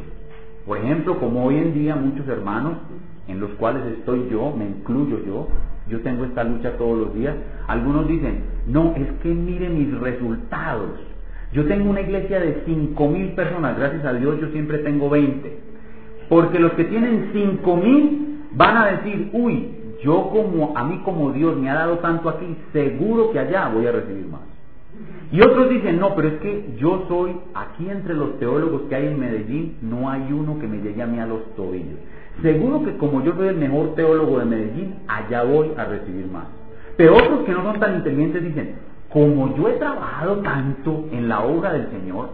Por 0.65 0.79
ejemplo, 0.79 1.19
como 1.19 1.45
hoy 1.45 1.59
en 1.59 1.75
día 1.75 1.95
muchos 1.95 2.27
hermanos, 2.27 2.79
en 3.29 3.39
los 3.39 3.51
cuales 3.53 3.83
estoy 3.99 4.29
yo, 4.31 4.53
me 4.57 4.65
incluyo 4.65 5.19
yo, 5.25 5.49
yo 5.89 6.01
tengo 6.01 6.25
esta 6.25 6.43
lucha 6.43 6.77
todos 6.77 6.99
los 6.99 7.15
días, 7.15 7.35
algunos 7.69 8.09
dicen, 8.09 8.43
no, 8.67 8.95
es 8.97 9.07
que 9.23 9.29
mire 9.29 9.69
mis 9.69 9.97
resultados. 9.99 10.99
Yo 11.53 11.67
tengo 11.67 11.91
una 11.91 12.01
iglesia 12.01 12.41
de 12.41 12.63
cinco 12.67 13.09
mil 13.09 13.29
personas, 13.33 13.79
gracias 13.79 14.05
a 14.05 14.13
Dios 14.15 14.41
yo 14.41 14.49
siempre 14.49 14.79
tengo 14.79 15.09
20. 15.09 15.59
Porque 16.29 16.59
los 16.59 16.73
que 16.73 16.85
tienen 16.85 17.31
cinco 17.33 17.77
mil 17.77 18.41
van 18.53 18.77
a 18.77 18.87
decir, 18.87 19.31
uy, 19.33 19.69
yo 20.07 20.31
como 20.31 20.73
a 20.77 20.85
mí 20.85 21.01
como 21.05 21.33
Dios 21.33 21.57
me 21.57 21.69
ha 21.69 21.75
dado 21.75 21.99
tanto 21.99 22.29
aquí, 22.29 22.57
seguro 22.73 23.33
que 23.33 23.41
allá 23.41 23.69
voy 23.69 23.87
a 23.89 23.93
recibir 23.93 24.27
más. 24.29 24.43
Y 25.33 25.41
otros 25.41 25.69
dicen, 25.69 25.99
no, 25.99 26.15
pero 26.15 26.29
es 26.29 26.35
que 26.35 26.75
yo 26.79 27.05
soy, 27.09 27.37
aquí 27.55 27.91
entre 27.91 28.15
los 28.15 28.39
teólogos 28.39 28.83
que 28.89 28.95
hay 28.95 29.09
en 29.09 29.19
Medellín, 29.19 29.77
no 29.83 30.09
hay 30.09 30.33
uno 30.33 30.61
que 30.61 30.69
me 30.69 30.79
llegue 30.79 31.03
a 31.03 31.07
mí 31.07 31.19
a 31.19 31.27
los 31.27 31.55
tobillos. 31.57 31.99
Seguro 32.41 32.85
que 32.85 32.97
como 32.97 33.25
yo 33.25 33.35
soy 33.35 33.49
el 33.49 33.57
mejor 33.57 33.97
teólogo 33.97 34.39
de 34.39 34.45
Medellín, 34.45 34.95
allá 35.09 35.43
voy 35.43 35.73
a 35.77 35.85
recibir 35.85 36.27
más. 36.29 36.45
Pero 36.97 37.17
otros 37.17 37.41
que 37.41 37.53
no 37.53 37.65
son 37.65 37.81
tan 37.81 37.97
inteligentes 37.97 38.45
dicen, 38.45 38.77
como 39.13 39.57
yo 39.57 39.69
he 39.69 39.73
trabajado 39.73 40.37
tanto 40.37 41.07
en 41.11 41.29
la 41.29 41.41
obra 41.41 41.73
del 41.73 41.91
Señor, 41.91 42.29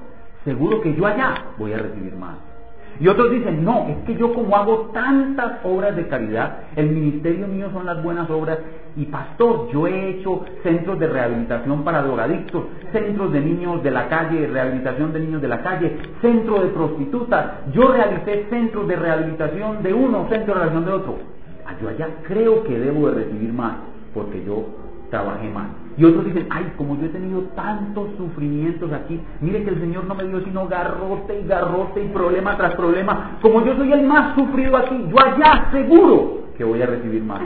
seguro 0.44 0.82
que 0.82 0.94
yo 0.94 1.06
allá 1.06 1.34
voy 1.58 1.72
a 1.72 1.78
recibir 1.78 2.14
más. 2.16 2.51
Y 3.00 3.08
otros 3.08 3.30
dicen, 3.30 3.64
no, 3.64 3.88
es 3.88 3.96
que 4.06 4.14
yo 4.14 4.32
como 4.34 4.56
hago 4.56 4.90
tantas 4.92 5.64
obras 5.64 5.96
de 5.96 6.06
caridad, 6.08 6.58
el 6.76 6.90
ministerio 6.90 7.48
mío 7.48 7.70
son 7.72 7.86
las 7.86 8.02
buenas 8.02 8.28
obras, 8.30 8.58
y 8.96 9.06
pastor, 9.06 9.68
yo 9.72 9.86
he 9.86 10.10
hecho 10.10 10.44
centros 10.62 10.98
de 10.98 11.08
rehabilitación 11.08 11.82
para 11.82 12.02
drogadictos, 12.02 12.64
centros 12.92 13.32
de 13.32 13.40
niños 13.40 13.82
de 13.82 13.90
la 13.90 14.08
calle, 14.08 14.46
rehabilitación 14.46 15.12
de 15.12 15.20
niños 15.20 15.42
de 15.42 15.48
la 15.48 15.62
calle, 15.62 15.96
centro 16.20 16.62
de 16.62 16.68
prostitutas, 16.68 17.72
yo 17.72 17.90
realicé 17.90 18.46
centros 18.50 18.86
de 18.86 18.96
rehabilitación 18.96 19.82
de 19.82 19.94
uno, 19.94 20.26
centro 20.28 20.54
de 20.54 20.60
rehabilitación 20.60 20.84
de 20.84 20.92
otro. 20.92 21.18
Ah, 21.66 21.74
yo 21.80 21.88
allá 21.88 22.08
creo 22.26 22.64
que 22.64 22.78
debo 22.78 23.08
de 23.08 23.24
recibir 23.24 23.52
más, 23.52 23.76
porque 24.12 24.44
yo 24.44 24.81
trabajé 25.12 25.46
más. 25.50 25.66
Y 25.98 26.06
otros 26.06 26.24
dicen, 26.24 26.46
ay, 26.48 26.72
como 26.78 26.96
yo 26.98 27.04
he 27.04 27.10
tenido 27.10 27.42
tantos 27.54 28.08
sufrimientos 28.16 28.90
aquí, 28.92 29.20
mire 29.42 29.62
que 29.62 29.68
el 29.68 29.78
Señor 29.78 30.04
no 30.04 30.14
me 30.14 30.24
dio 30.24 30.40
sino 30.40 30.66
garrote 30.66 31.38
y 31.38 31.46
garrote 31.46 32.02
y 32.02 32.08
problema 32.08 32.56
tras 32.56 32.74
problema. 32.74 33.36
Como 33.42 33.62
yo 33.62 33.76
soy 33.76 33.92
el 33.92 34.04
más 34.04 34.34
sufrido 34.34 34.74
aquí, 34.74 35.06
yo 35.10 35.16
allá 35.22 35.68
seguro 35.70 36.44
que 36.56 36.64
voy 36.64 36.80
a 36.80 36.86
recibir 36.86 37.22
más. 37.22 37.42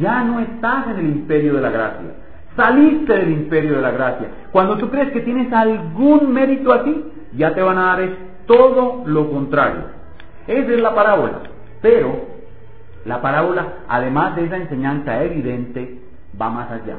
Ya 0.00 0.24
no 0.24 0.40
estás 0.40 0.86
en 0.88 1.00
el 1.00 1.06
imperio 1.10 1.54
de 1.54 1.60
la 1.60 1.70
gracia. 1.70 2.14
Saliste 2.56 3.12
del 3.12 3.30
imperio 3.30 3.76
de 3.76 3.82
la 3.82 3.90
gracia. 3.90 4.28
Cuando 4.50 4.78
tú 4.78 4.88
crees 4.88 5.12
que 5.12 5.20
tienes 5.20 5.52
algún 5.52 6.32
mérito 6.32 6.72
aquí, 6.72 7.04
ya 7.36 7.54
te 7.54 7.60
van 7.60 7.76
a 7.76 7.96
dar 7.96 8.08
todo 8.46 9.02
lo 9.04 9.30
contrario. 9.30 9.82
Esa 10.46 10.72
es 10.72 10.80
la 10.80 10.94
parábola. 10.94 11.40
Pero 11.82 12.24
la 13.04 13.20
parábola, 13.20 13.66
además 13.86 14.34
de 14.36 14.46
esa 14.46 14.56
enseñanza 14.56 15.22
evidente, 15.22 15.99
va 16.40 16.48
más 16.48 16.70
allá. 16.70 16.96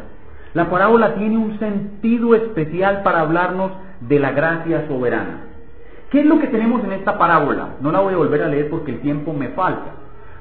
La 0.54 0.70
parábola 0.70 1.16
tiene 1.16 1.38
un 1.38 1.58
sentido 1.60 2.36
especial 2.36 3.04
para 3.04 3.22
hablarnos 3.22 3.72
de 4.02 4.20
la 4.20 4.32
gracia 4.32 4.88
soberana. 4.88 5.46
¿Qué 6.10 6.20
es 6.20 6.26
lo 6.26 6.39
que 6.39 6.48
tenemos 6.48 6.84
en 6.84 6.92
esta 6.92 7.18
parábola? 7.18 7.76
No 7.80 7.92
la 7.92 8.02
voy 8.02 8.14
a 8.14 8.18
volver 8.18 8.44
a 8.44 8.50
leer 8.50 8.70
porque 8.70 8.92
el 8.92 9.00
tiempo 9.00 9.32
me 9.34 9.50
falta. 9.50 9.94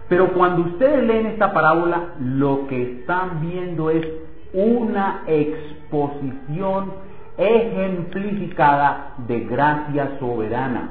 Pero 0.08 0.32
cuando 0.32 0.62
ustedes 0.62 1.04
leen 1.04 1.26
esta 1.26 1.52
parábola, 1.52 2.14
lo 2.18 2.66
que 2.66 2.82
están 2.82 3.40
viendo 3.40 3.90
es 3.90 4.04
una 4.52 5.22
exposición 5.28 6.92
ejemplificada 7.38 9.14
de 9.28 9.40
gracia 9.40 10.18
soberana. 10.18 10.88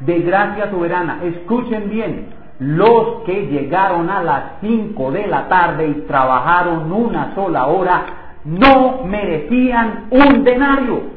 De 0.00 0.20
gracia 0.20 0.70
soberana. 0.70 1.22
Escuchen 1.24 1.90
bien, 1.90 2.28
los 2.58 3.22
que 3.24 3.46
llegaron 3.46 4.08
a 4.08 4.22
las 4.22 4.42
5 4.60 5.12
de 5.12 5.26
la 5.26 5.48
tarde 5.48 5.88
y 5.88 5.94
trabajaron 6.06 6.90
una 6.90 7.34
sola 7.34 7.66
hora 7.66 8.26
no 8.46 9.02
merecían 9.04 10.06
un 10.10 10.44
denario. 10.44 11.16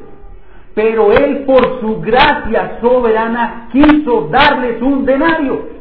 Pero 0.74 1.12
Él 1.12 1.44
por 1.46 1.80
su 1.80 2.00
gracia 2.00 2.78
soberana 2.80 3.68
quiso 3.72 4.28
darles 4.30 4.82
un 4.82 5.04
denario. 5.04 5.80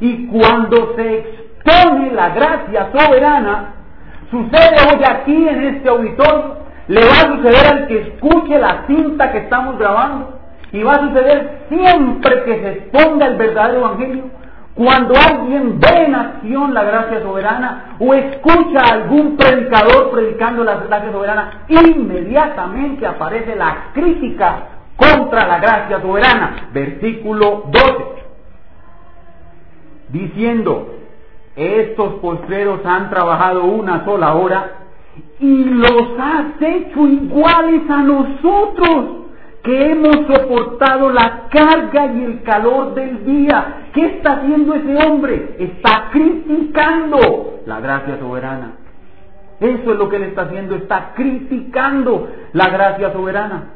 Y 0.00 0.26
cuando 0.26 0.94
se 0.96 1.18
expone 1.18 2.12
la 2.12 2.30
gracia 2.30 2.90
soberana, 2.92 3.74
sucede 4.30 4.76
hoy 4.88 5.02
aquí 5.04 5.48
en 5.48 5.64
este 5.64 5.88
auditorio, 5.88 6.56
le 6.88 7.00
va 7.00 7.12
a 7.12 7.36
suceder 7.36 7.66
al 7.66 7.86
que 7.86 8.00
escuche 8.00 8.58
la 8.58 8.84
cinta 8.86 9.30
que 9.30 9.38
estamos 9.38 9.78
grabando, 9.78 10.40
y 10.72 10.82
va 10.82 10.94
a 10.94 11.08
suceder 11.08 11.66
siempre 11.68 12.42
que 12.44 12.60
se 12.60 12.72
exponga 12.72 13.26
el 13.26 13.36
verdadero 13.36 13.80
evangelio, 13.80 14.24
cuando 14.74 15.14
alguien 15.14 15.78
ve 15.78 16.04
en 16.06 16.14
acción 16.14 16.72
la 16.72 16.82
gracia 16.84 17.20
soberana 17.22 17.96
o 17.98 18.14
escucha 18.14 18.80
a 18.80 18.94
algún 18.94 19.36
predicador 19.36 20.10
predicando 20.10 20.64
la 20.64 20.76
gracia 20.76 21.12
soberana, 21.12 21.64
inmediatamente 21.68 23.06
aparece 23.06 23.54
la 23.54 23.90
crítica 23.92 24.68
contra 24.96 25.46
la 25.46 25.58
gracia 25.58 26.00
soberana. 26.00 26.68
Versículo 26.72 27.64
12 27.70 28.12
diciendo, 30.12 30.94
estos 31.56 32.14
postreros 32.20 32.80
han 32.84 33.10
trabajado 33.10 33.64
una 33.64 34.04
sola 34.04 34.34
hora 34.34 34.72
y 35.40 35.64
los 35.64 36.18
has 36.18 36.60
hecho 36.60 37.06
iguales 37.06 37.82
a 37.90 38.02
nosotros, 38.02 39.21
que 39.62 39.92
hemos 39.92 40.26
soportado 40.26 41.10
la 41.10 41.48
carga 41.48 42.06
y 42.06 42.24
el 42.24 42.42
calor 42.42 42.94
del 42.94 43.24
día. 43.24 43.88
¿Qué 43.92 44.06
está 44.06 44.34
haciendo 44.34 44.74
ese 44.74 44.96
hombre? 45.06 45.56
Está 45.58 46.08
criticando 46.10 47.60
la 47.66 47.80
gracia 47.80 48.18
soberana. 48.18 48.72
Eso 49.60 49.92
es 49.92 49.98
lo 49.98 50.08
que 50.08 50.16
él 50.16 50.24
está 50.24 50.42
haciendo, 50.42 50.74
está 50.74 51.12
criticando 51.14 52.28
la 52.52 52.68
gracia 52.70 53.12
soberana. 53.12 53.70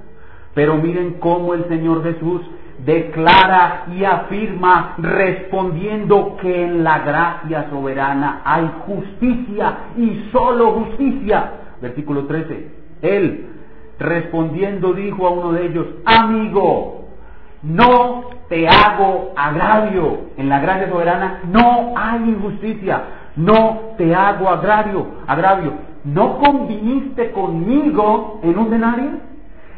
Pero 0.54 0.76
miren 0.76 1.18
cómo 1.20 1.54
el 1.54 1.68
Señor 1.68 2.02
Jesús 2.02 2.42
declara 2.84 3.84
y 3.94 4.04
afirma 4.04 4.94
respondiendo 4.98 6.36
que 6.40 6.64
en 6.64 6.82
la 6.82 6.98
gracia 6.98 7.70
soberana 7.70 8.40
hay 8.44 8.68
justicia 8.86 9.76
y 9.96 10.28
solo 10.32 10.72
justicia. 10.72 11.52
Versículo 11.80 12.26
13. 12.26 12.70
Él 13.02 13.55
respondiendo 13.98 14.92
dijo 14.92 15.26
a 15.26 15.30
uno 15.30 15.52
de 15.52 15.66
ellos, 15.66 15.86
amigo, 16.04 17.06
no 17.62 18.30
te 18.48 18.68
hago 18.68 19.32
agravio. 19.36 20.18
En 20.36 20.48
la 20.48 20.60
gracia 20.60 20.88
soberana 20.88 21.40
no 21.50 21.94
hay 21.96 22.28
injusticia. 22.28 23.02
No 23.36 23.94
te 23.98 24.14
hago 24.14 24.48
agravio. 24.48 25.06
Agravio. 25.26 25.72
¿No 26.04 26.38
conviniste 26.38 27.32
conmigo 27.32 28.40
en 28.42 28.58
un 28.58 28.70
denario? 28.70 29.10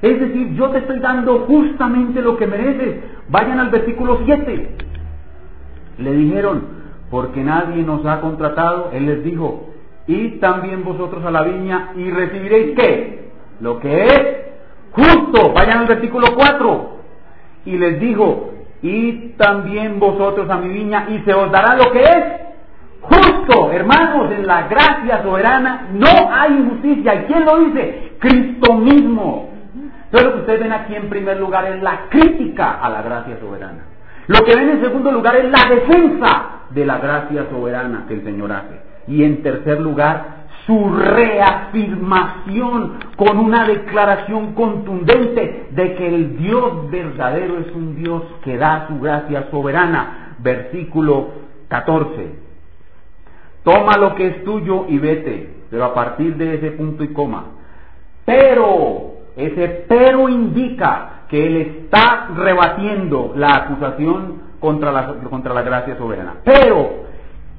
Es 0.03 0.21
decir, 0.21 0.55
yo 0.55 0.71
te 0.71 0.79
estoy 0.79 1.01
dando 1.01 1.47
justamente 1.47 2.21
lo 2.21 2.37
que 2.37 2.47
mereces. 2.47 3.01
Vayan 3.29 3.59
al 3.59 3.71
versículo 3.71 4.21
7. 4.25 4.77
Le 5.99 6.13
dijeron, 6.13 6.63
porque 7.11 7.43
nadie 7.43 7.83
nos 7.83 8.05
ha 8.07 8.21
contratado. 8.21 8.91
Él 8.93 9.07
les 9.07 9.25
dijo, 9.25 9.71
y 10.07 10.39
también 10.39 10.85
vosotros 10.85 11.25
a 11.25 11.31
la 11.31 11.43
viña 11.43 11.93
y 11.97 12.11
recibiréis 12.11 12.77
qué? 12.77 13.28
Lo 13.61 13.81
que 13.81 14.05
es 14.07 14.37
justo. 14.93 15.53
Vayan 15.53 15.79
al 15.79 15.87
versículo 15.87 16.29
4. 16.35 16.99
Y 17.67 17.77
les 17.77 18.01
dijo, 18.01 18.55
y 18.83 19.31
también 19.31 19.99
vosotros 19.99 20.49
a 20.49 20.57
mi 20.57 20.69
viña 20.69 21.07
y 21.11 21.19
se 21.21 21.35
os 21.35 21.51
dará 21.51 21.77
lo 21.77 21.91
que 21.91 22.01
es 22.01 22.25
justo. 23.01 23.73
Hermanos, 23.73 24.33
en 24.33 24.47
la 24.47 24.69
gracia 24.69 25.23
soberana 25.23 25.89
no 25.93 26.33
hay 26.33 26.53
injusticia. 26.53 27.15
¿Y 27.15 27.25
quién 27.25 27.45
lo 27.45 27.59
dice? 27.61 28.13
Cristo 28.19 28.75
mismo. 28.75 29.51
Entonces 30.05 30.29
lo 30.29 30.35
que 30.35 30.41
ustedes 30.41 30.61
ven 30.61 30.73
aquí 30.73 30.95
en 30.95 31.09
primer 31.11 31.39
lugar 31.39 31.67
es 31.67 31.83
la 31.83 32.07
crítica 32.09 32.81
a 32.81 32.89
la 32.89 33.03
gracia 33.03 33.39
soberana. 33.41 33.85
Lo 34.27 34.45
que 34.45 34.55
ven 34.55 34.71
en 34.71 34.81
segundo 34.81 35.11
lugar 35.11 35.37
es 35.37 35.51
la 35.51 35.69
defensa 35.69 36.43
de 36.71 36.87
la 36.87 36.99
gracia 36.99 37.47
soberana 37.51 38.05
que 38.07 38.15
el 38.15 38.25
Señor 38.25 38.53
hace. 38.53 38.81
Y 39.07 39.25
en 39.25 39.43
tercer 39.43 39.81
lugar, 39.81 40.38
su 40.69 40.89
reafirmación 40.91 42.99
con 43.17 43.39
una 43.39 43.67
declaración 43.67 44.53
contundente 44.53 45.69
de 45.71 45.95
que 45.95 46.07
el 46.07 46.37
Dios 46.37 46.91
verdadero 46.91 47.59
es 47.59 47.75
un 47.75 47.97
Dios 47.97 48.23
que 48.45 48.59
da 48.59 48.87
su 48.87 49.01
gracia 49.01 49.49
soberana. 49.51 50.37
Versículo 50.41 51.31
14. 51.69 52.49
Toma 53.65 53.97
lo 53.99 54.15
que 54.15 54.27
es 54.27 54.45
tuyo 54.45 54.85
y 54.89 54.99
vete, 54.99 55.55
pero 55.71 55.87
a 55.87 55.95
partir 55.95 56.37
de 56.37 56.57
ese 56.57 56.73
punto 56.73 57.03
y 57.03 57.15
coma. 57.15 57.47
Pero 58.27 59.15
ese 59.37 59.87
pero 59.89 60.29
indica 60.29 61.23
que 61.31 61.47
él 61.47 61.57
está 61.57 62.29
rebatiendo 62.37 63.33
la 63.37 63.53
acusación 63.53 64.43
contra 64.61 64.93
la, 64.93 65.15
contra 65.31 65.55
la 65.55 65.63
gracia 65.63 65.97
soberana. 65.97 66.35
Pero 66.45 66.91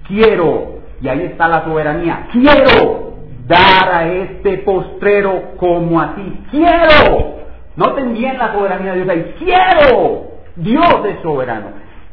quiero, 0.08 0.79
y 1.02 1.08
ahí 1.08 1.24
está 1.24 1.48
la 1.48 1.64
soberanía, 1.64 2.28
quiero 2.32 3.10
dar 3.50 3.92
a 3.92 4.08
este 4.08 4.60
postrero 4.60 5.56
como 5.58 6.00
a 6.00 6.16
ti. 6.16 6.44
Quiero. 6.52 7.40
Noten 7.76 8.14
bien 8.14 8.38
la 8.38 8.54
soberanía 8.54 8.94
de 8.94 9.04
Dios 9.04 9.10
ahí. 9.10 9.36
Quiero. 9.40 10.28
Dios 10.56 11.06
es 11.06 11.22
soberano. 11.22 11.68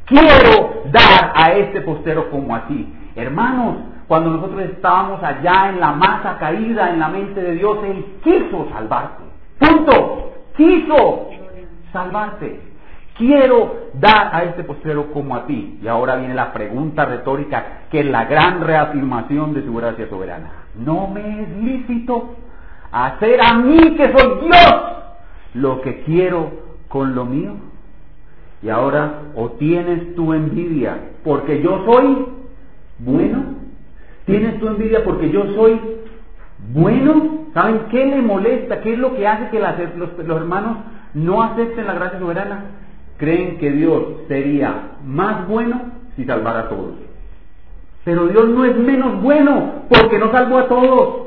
Quiero 0.07 0.83
dar 0.93 1.33
a 1.35 1.53
este 1.53 1.83
postrero 1.83 2.31
como 2.31 2.55
a 2.55 2.67
ti. 2.67 2.91
Hermanos, 3.17 3.77
cuando 4.09 4.31
nosotros 4.31 4.63
estábamos 4.63 5.23
allá 5.23 5.69
en 5.69 5.81
la 5.81 5.93
masa 5.93 6.39
caída 6.39 6.91
en 6.91 7.01
la 7.01 7.09
mente 7.09 7.43
de 7.43 7.53
Dios, 7.53 7.79
Él 7.85 8.05
quiso 8.23 8.69
salvarte. 8.73 9.25
Punto. 9.59 10.33
Quiso 10.57 11.29
salvarte. 11.93 12.66
Quiero 13.19 13.91
dar 13.95 14.35
a 14.35 14.45
este 14.45 14.65
postrero 14.65 15.13
como 15.13 15.35
a 15.35 15.47
ti. 15.47 15.79
Y 15.83 15.89
ahora 15.89 16.17
viene 16.17 16.35
la 16.35 16.53
pregunta 16.53 17.05
retórica, 17.05 17.87
que 17.91 18.01
es 18.01 18.07
la 18.07 18.27
gran 18.27 18.61
reafirmación 18.61 19.55
de 19.55 19.65
su 19.65 19.75
gracia 19.75 20.09
soberana. 20.09 20.51
¿No 20.75 21.09
me 21.09 21.43
es 21.43 21.49
lícito 21.59 22.35
hacer 22.93 23.41
a 23.41 23.55
mí, 23.55 23.97
que 23.97 24.13
soy 24.17 24.41
Dios, 24.43 24.75
lo 25.55 25.81
que 25.81 26.03
quiero 26.03 26.51
con 26.89 27.15
lo 27.15 27.25
mío? 27.25 27.53
Y 28.63 28.69
ahora, 28.69 29.23
o 29.35 29.51
tienes 29.53 30.15
tu 30.15 30.33
envidia 30.33 30.99
porque 31.25 31.63
yo 31.63 31.85
soy 31.85 32.27
bueno, 32.99 33.45
tienes 34.25 34.59
tu 34.59 34.69
envidia 34.69 35.05
porque 35.05 35.31
yo 35.31 35.45
soy 35.55 35.81
bueno, 36.73 37.47
¿saben 37.53 37.87
qué 37.91 38.07
le 38.07 38.23
molesta? 38.23 38.81
¿Qué 38.81 38.95
es 38.95 38.99
lo 38.99 39.15
que 39.15 39.27
hace 39.27 39.51
que 39.51 39.61
los, 39.61 40.37
hermanos 40.37 40.79
no 41.15 41.43
acepten 41.43 41.87
la 41.87 41.95
gracia 41.95 42.19
soberana? 42.19 42.65
Creen 43.19 43.59
que 43.59 43.71
Dios 43.71 44.03
sería 44.29 44.97
más 45.05 45.49
bueno 45.49 45.81
si 46.17 46.25
salvara 46.25 46.61
a 46.61 46.69
todos. 46.69 46.95
Pero 48.05 48.29
Dios 48.29 48.49
no 48.49 48.65
es 48.65 48.77
menos 48.77 49.23
bueno 49.23 49.85
porque 49.89 50.19
no 50.19 50.31
salvó 50.31 50.59
a 50.59 50.69
todos. 50.69 51.27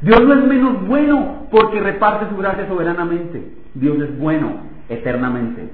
Dios 0.00 0.22
no 0.22 0.34
es 0.34 0.44
menos 0.44 0.86
bueno 0.86 1.46
porque 1.50 1.80
reparte 1.80 2.28
su 2.28 2.36
gracia 2.36 2.66
soberanamente. 2.66 3.42
Dios 3.74 3.98
es 4.00 4.18
bueno 4.18 4.60
eternamente. 4.88 5.68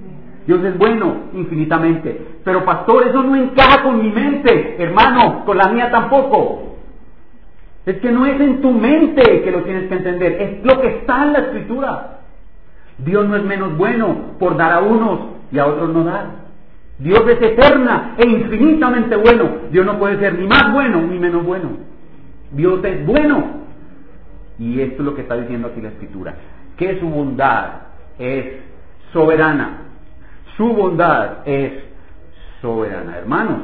Dios 0.47 0.63
es 0.65 0.77
bueno 0.77 1.15
infinitamente. 1.33 2.27
Pero 2.45 2.65
pastor, 2.65 3.07
eso 3.07 3.23
no 3.23 3.37
encaja 3.37 3.83
con 3.83 4.03
mi 4.03 4.11
mente, 4.11 4.77
hermano, 4.83 5.45
con 5.45 5.57
la 5.57 5.69
mía 5.69 5.91
tampoco. 5.91 6.77
Es 7.87 7.97
que 7.99 8.13
no 8.13 8.27
es 8.27 8.41
en 8.41 8.61
tu 8.61 8.73
mente 8.73 9.43
que 9.43 9.51
lo 9.51 9.63
tienes 9.63 9.89
que 9.89 9.95
entender, 9.95 10.33
es 10.41 10.65
lo 10.65 10.81
que 10.81 10.89
está 10.99 11.25
en 11.25 11.33
la 11.33 11.39
escritura. 11.41 12.19
Dios 12.99 13.27
no 13.27 13.37
es 13.37 13.43
menos 13.43 13.77
bueno 13.77 14.37
por 14.39 14.57
dar 14.57 14.73
a 14.73 14.81
unos 14.81 15.32
y 15.53 15.59
a 15.59 15.67
otros 15.67 15.91
no 15.91 16.05
dar. 16.05 16.43
Dios 16.99 17.23
es 17.29 17.43
eterna 17.43 18.15
e 18.17 18.27
infinitamente 18.27 19.17
bueno. 19.17 19.49
Dios 19.71 19.85
no 19.85 19.99
puede 19.99 20.19
ser 20.19 20.39
ni 20.39 20.47
más 20.47 20.73
bueno 20.73 21.03
ni 21.03 21.19
menos 21.19 21.45
bueno. 21.45 21.71
Dios 22.53 22.85
es 22.85 23.07
bueno. 23.07 23.63
Y 24.59 24.81
esto 24.81 25.03
es 25.03 25.05
lo 25.07 25.15
que 25.15 25.23
está 25.23 25.37
diciendo 25.37 25.69
aquí 25.69 25.81
la 25.81 25.89
escritura. 25.89 26.35
Que 26.77 26.99
su 27.01 27.09
bondad 27.09 27.71
es 28.19 28.47
soberana. 29.13 29.79
Su 30.57 30.73
bondad 30.73 31.47
es 31.47 31.73
soberana. 32.61 33.19
Hermanos, 33.19 33.59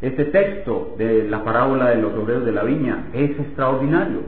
este 0.00 0.26
texto 0.26 0.94
de 0.98 1.28
la 1.28 1.42
parábola 1.42 1.90
de 1.90 1.96
los 1.96 2.12
obreros 2.14 2.44
de 2.44 2.52
la 2.52 2.64
viña 2.64 3.06
es 3.14 3.30
extraordinario, 3.30 4.20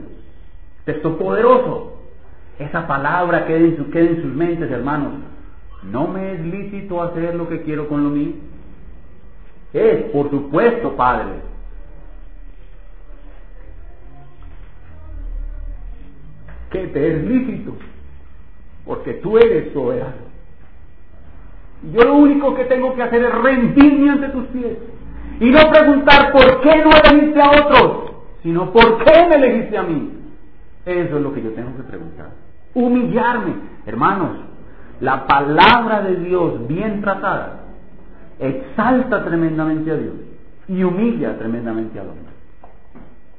texto 0.83 1.17
poderoso. 1.17 1.97
Esa 2.57 2.87
palabra 2.87 3.45
queda 3.45 3.57
en 3.59 4.21
sus 4.21 4.33
mentes, 4.33 4.69
hermanos. 4.71 5.13
¿No 5.83 6.07
me 6.07 6.33
es 6.33 6.39
lícito 6.41 7.01
hacer 7.01 7.35
lo 7.35 7.47
que 7.47 7.61
quiero 7.61 7.87
con 7.87 8.03
lo 8.03 8.09
mío? 8.09 8.33
Es, 9.73 10.11
por 10.11 10.29
supuesto, 10.29 10.95
Padre. 10.95 11.41
Que 16.71 16.87
te 16.87 17.15
es 17.15 17.23
lícito, 17.23 17.75
porque 18.85 19.13
tú 19.13 19.37
eres 19.37 19.73
soberano. 19.73 20.29
Yo 21.93 22.03
lo 22.03 22.15
único 22.15 22.53
que 22.55 22.65
tengo 22.65 22.93
que 22.93 23.03
hacer 23.03 23.23
es 23.23 23.33
rendirme 23.33 24.09
ante 24.09 24.29
tus 24.29 24.45
pies. 24.47 24.77
Y 25.39 25.49
no 25.49 25.59
preguntar 25.71 26.31
por 26.33 26.61
qué 26.61 26.83
no 26.83 26.91
elegiste 26.91 27.41
a 27.41 27.51
otros, 27.51 28.11
sino 28.43 28.71
por 28.73 29.03
qué 29.03 29.27
me 29.29 29.35
elegiste 29.35 29.77
a 29.77 29.83
mí. 29.83 30.11
Eso 30.85 31.17
es 31.17 31.23
lo 31.23 31.33
que 31.33 31.41
yo 31.41 31.51
tengo 31.51 31.75
que 31.77 31.83
preguntar. 31.83 32.31
Humillarme. 32.73 33.53
Hermanos, 33.85 34.48
la 35.01 35.27
palabra 35.27 36.01
de 36.01 36.17
Dios 36.17 36.67
bien 36.67 37.01
tratada 37.01 37.61
exalta 38.39 39.23
tremendamente 39.23 39.91
a 39.91 39.95
Dios 39.95 40.15
y 40.67 40.83
humilla 40.83 41.37
tremendamente 41.37 41.99
al 41.99 42.09
hombre. 42.09 42.33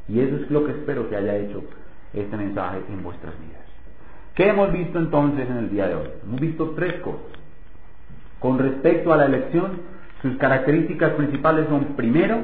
Y 0.09 0.21
eso 0.21 0.37
es 0.37 0.51
lo 0.51 0.65
que 0.65 0.73
espero 0.73 1.09
que 1.09 1.17
haya 1.17 1.37
hecho 1.37 1.63
este 2.13 2.37
mensaje 2.37 2.81
en 2.89 3.03
vuestras 3.03 3.35
vidas. 3.39 3.61
¿Qué 4.35 4.49
hemos 4.49 4.73
visto 4.73 4.99
entonces 4.99 5.49
en 5.49 5.57
el 5.59 5.71
día 5.71 5.89
de 5.89 5.95
hoy? 5.95 6.09
Hemos 6.25 6.41
visto 6.41 6.71
tres 6.71 7.01
cosas. 7.01 7.21
Con 8.41 8.59
respecto 8.59 9.13
a 9.13 9.19
la 9.19 9.27
elección, 9.27 9.73
sus 10.23 10.37
características 10.37 11.13
principales 11.13 11.67
son, 11.69 11.85
primero, 11.97 12.39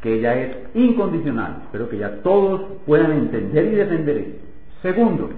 que 0.00 0.14
ella 0.14 0.34
es 0.36 0.56
incondicional, 0.74 1.62
espero 1.64 1.88
que 1.88 1.98
ya 1.98 2.22
todos 2.22 2.62
puedan 2.86 3.12
entender 3.12 3.66
y 3.66 3.76
defender 3.76 4.16
esto. 4.16 4.46
Segundo, 4.82 5.30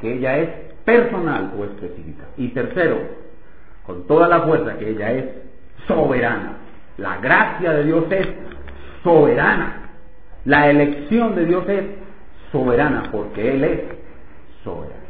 que 0.00 0.14
ella 0.14 0.38
es 0.38 0.71
personal 0.84 1.52
o 1.58 1.64
específica. 1.64 2.24
Y 2.36 2.48
tercero, 2.48 2.98
con 3.86 4.06
toda 4.06 4.28
la 4.28 4.42
fuerza 4.42 4.78
que 4.78 4.90
ella 4.90 5.12
es 5.12 5.24
soberana. 5.86 6.58
La 6.98 7.18
gracia 7.18 7.72
de 7.72 7.84
Dios 7.84 8.04
es 8.10 8.28
soberana. 9.02 9.90
La 10.44 10.68
elección 10.70 11.34
de 11.34 11.46
Dios 11.46 11.68
es 11.68 11.84
soberana 12.50 13.04
porque 13.10 13.54
Él 13.54 13.64
es 13.64 13.80
soberano. 14.64 15.02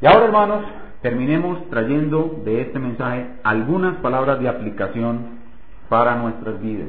Y 0.00 0.06
ahora, 0.06 0.24
hermanos, 0.24 0.64
terminemos 1.02 1.68
trayendo 1.68 2.40
de 2.44 2.62
este 2.62 2.78
mensaje 2.78 3.26
algunas 3.42 3.96
palabras 3.96 4.40
de 4.40 4.48
aplicación 4.48 5.40
para 5.88 6.16
nuestras 6.16 6.60
vidas. 6.60 6.88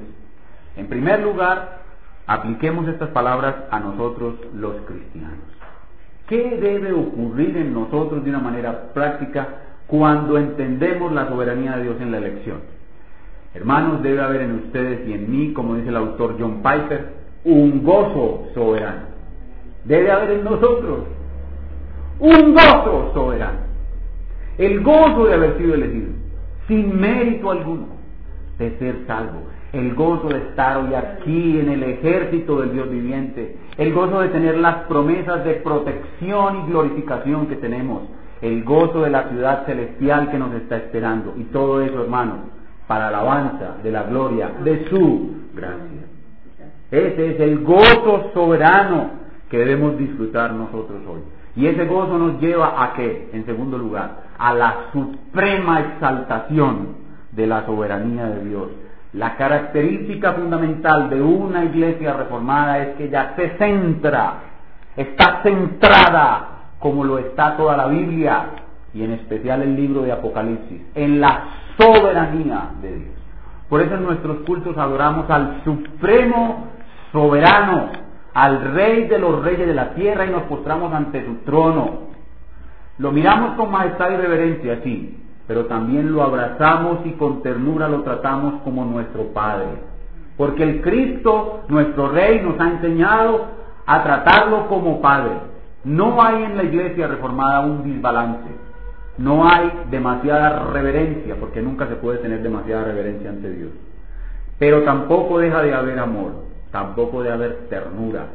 En 0.78 0.88
primer 0.88 1.22
lugar, 1.22 1.82
apliquemos 2.28 2.88
estas 2.88 3.10
palabras 3.10 3.56
a 3.70 3.80
nosotros 3.80 4.36
los 4.54 4.76
cristianos. 4.86 5.61
¿Qué 6.32 6.50
debe 6.62 6.94
ocurrir 6.94 7.58
en 7.58 7.74
nosotros 7.74 8.24
de 8.24 8.30
una 8.30 8.40
manera 8.40 8.94
práctica 8.94 9.50
cuando 9.86 10.38
entendemos 10.38 11.12
la 11.12 11.28
soberanía 11.28 11.76
de 11.76 11.84
Dios 11.84 11.98
en 12.00 12.10
la 12.10 12.20
elección? 12.20 12.60
Hermanos, 13.54 14.02
debe 14.02 14.22
haber 14.22 14.44
en 14.44 14.56
ustedes 14.56 15.06
y 15.10 15.12
en 15.12 15.30
mí, 15.30 15.52
como 15.52 15.76
dice 15.76 15.90
el 15.90 15.98
autor 15.98 16.38
John 16.40 16.64
Piper, 16.64 17.10
un 17.44 17.84
gozo 17.84 18.48
soberano. 18.54 19.08
Debe 19.84 20.10
haber 20.10 20.32
en 20.32 20.46
nosotros 20.46 21.00
un 22.20 22.54
gozo 22.54 23.12
soberano. 23.14 23.60
El 24.58 24.80
gozo 24.84 25.26
de 25.26 25.34
haber 25.34 25.58
sido 25.58 25.74
elegido, 25.74 26.12
sin 26.70 26.98
mérito 26.98 27.52
alguno, 27.52 27.88
de 28.58 28.78
ser 28.80 28.96
salvo 29.06 29.52
el 29.74 29.96
gozo 29.96 30.28
de 30.28 30.38
estar 30.38 30.78
hoy 30.78 30.94
aquí 30.94 31.60
en 31.60 31.70
el 31.70 31.84
ejército 31.84 32.60
del 32.60 32.74
Dios 32.74 32.90
viviente, 32.90 33.56
el 33.78 33.94
gozo 33.94 34.22
de 34.22 34.30
tener 34.30 34.58
las 34.58 34.86
promesas 34.86 35.44
de 35.46 35.54
protección 35.56 36.64
y 36.64 36.72
glorificación 36.72 37.48
que 37.48 37.56
tenemos, 37.56 38.04
el 38.42 38.64
gozo 38.64 39.02
de 39.02 39.10
la 39.10 39.30
ciudad 39.30 39.66
celestial 39.66 40.30
que 40.32 40.38
nos 40.38 40.54
está 40.56 40.78
esperando 40.78 41.34
y 41.38 41.44
todo 41.46 41.82
eso, 41.82 42.04
hermanos, 42.04 42.40
para 42.88 43.08
alabanza 43.08 43.78
de 43.84 43.92
la 43.92 44.04
gloria 44.04 44.52
de 44.64 44.90
su 44.90 45.32
gracia. 45.54 46.02
Ese 46.92 47.32
es 47.32 47.40
el 47.40 47.60
gozo 47.64 48.32
soberano 48.34 49.12
que 49.50 49.58
debemos 49.58 49.98
disfrutar 49.98 50.54
nosotros 50.54 51.02
hoy. 51.08 51.22
Y 51.56 51.68
ese 51.68 51.86
gozo 51.86 52.18
nos 52.18 52.42
lleva 52.42 52.84
a 52.84 52.94
qué? 52.94 53.30
En 53.34 53.46
segundo 53.46 53.78
lugar, 53.78 54.24
a 54.38 54.54
la 54.54 54.76
suprema 54.92 55.82
exaltación 55.82 56.96
de 57.32 57.48
la 57.48 57.66
soberanía 57.66 58.26
de 58.28 58.46
Dios 58.46 58.68
la 59.14 59.36
característica 59.36 60.34
fundamental 60.34 61.10
de 61.10 61.22
una 61.22 61.66
iglesia 61.66 62.14
reformada 62.14 62.80
es 62.80 62.96
que 62.96 63.06
ella 63.06 63.34
se 63.36 63.58
centra, 63.58 64.36
está 64.96 65.42
centrada, 65.44 66.48
como 66.80 67.04
lo 67.04 67.18
está 67.20 67.58
toda 67.58 67.76
la 67.76 67.88
Biblia, 67.88 68.46
y 68.94 69.04
en 69.04 69.12
especial 69.12 69.62
el 69.62 69.76
libro 69.76 70.02
de 70.04 70.14
Apocalipsis, 70.14 70.82
en 70.96 71.20
la 71.20 71.44
soberanía 71.78 72.70
de 72.82 72.96
Dios. 72.96 73.16
Por 73.70 73.82
eso 73.82 73.96
en 73.96 74.04
nuestros 74.04 74.40
cultos 74.46 74.78
adoramos 74.78 75.30
al 75.30 75.62
supremo 75.64 76.68
soberano, 77.12 77.90
al 78.34 78.74
rey 78.74 79.08
de 79.08 79.20
los 79.20 79.44
reyes 79.44 79.68
de 79.68 79.74
la 79.74 79.94
tierra 79.94 80.26
y 80.26 80.30
nos 80.30 80.44
postramos 80.44 80.94
ante 80.94 81.26
su 81.26 81.36
trono. 81.46 82.12
Lo 82.98 83.12
miramos 83.12 83.56
con 83.56 83.72
majestad 83.72 84.12
y 84.12 84.18
reverencia, 84.18 84.80
sí, 84.84 85.21
pero 85.52 85.66
también 85.66 86.14
lo 86.14 86.24
abrazamos 86.24 87.00
y 87.04 87.12
con 87.16 87.42
ternura 87.42 87.90
lo 87.90 88.04
tratamos 88.04 88.62
como 88.64 88.86
nuestro 88.86 89.34
Padre. 89.34 89.68
Porque 90.38 90.64
el 90.64 90.82
Cristo, 90.82 91.66
nuestro 91.68 92.08
Rey, 92.08 92.40
nos 92.40 92.58
ha 92.58 92.70
enseñado 92.70 93.48
a 93.86 94.02
tratarlo 94.02 94.70
como 94.70 95.02
Padre. 95.02 95.34
No 95.84 96.24
hay 96.24 96.44
en 96.44 96.56
la 96.56 96.64
iglesia 96.64 97.08
reformada 97.08 97.66
un 97.66 97.84
desbalance. 97.84 98.50
No 99.18 99.46
hay 99.46 99.74
demasiada 99.90 100.68
reverencia, 100.72 101.36
porque 101.38 101.62
nunca 101.62 101.86
se 101.88 101.96
puede 101.96 102.20
tener 102.20 102.42
demasiada 102.42 102.86
reverencia 102.86 103.30
ante 103.30 103.52
Dios. 103.52 103.72
Pero 104.58 104.84
tampoco 104.84 105.38
deja 105.40 105.62
de 105.62 105.74
haber 105.74 106.00
amor, 106.00 106.32
tampoco 106.72 107.24
de 107.24 107.34
haber 107.34 107.68
ternura, 107.68 108.28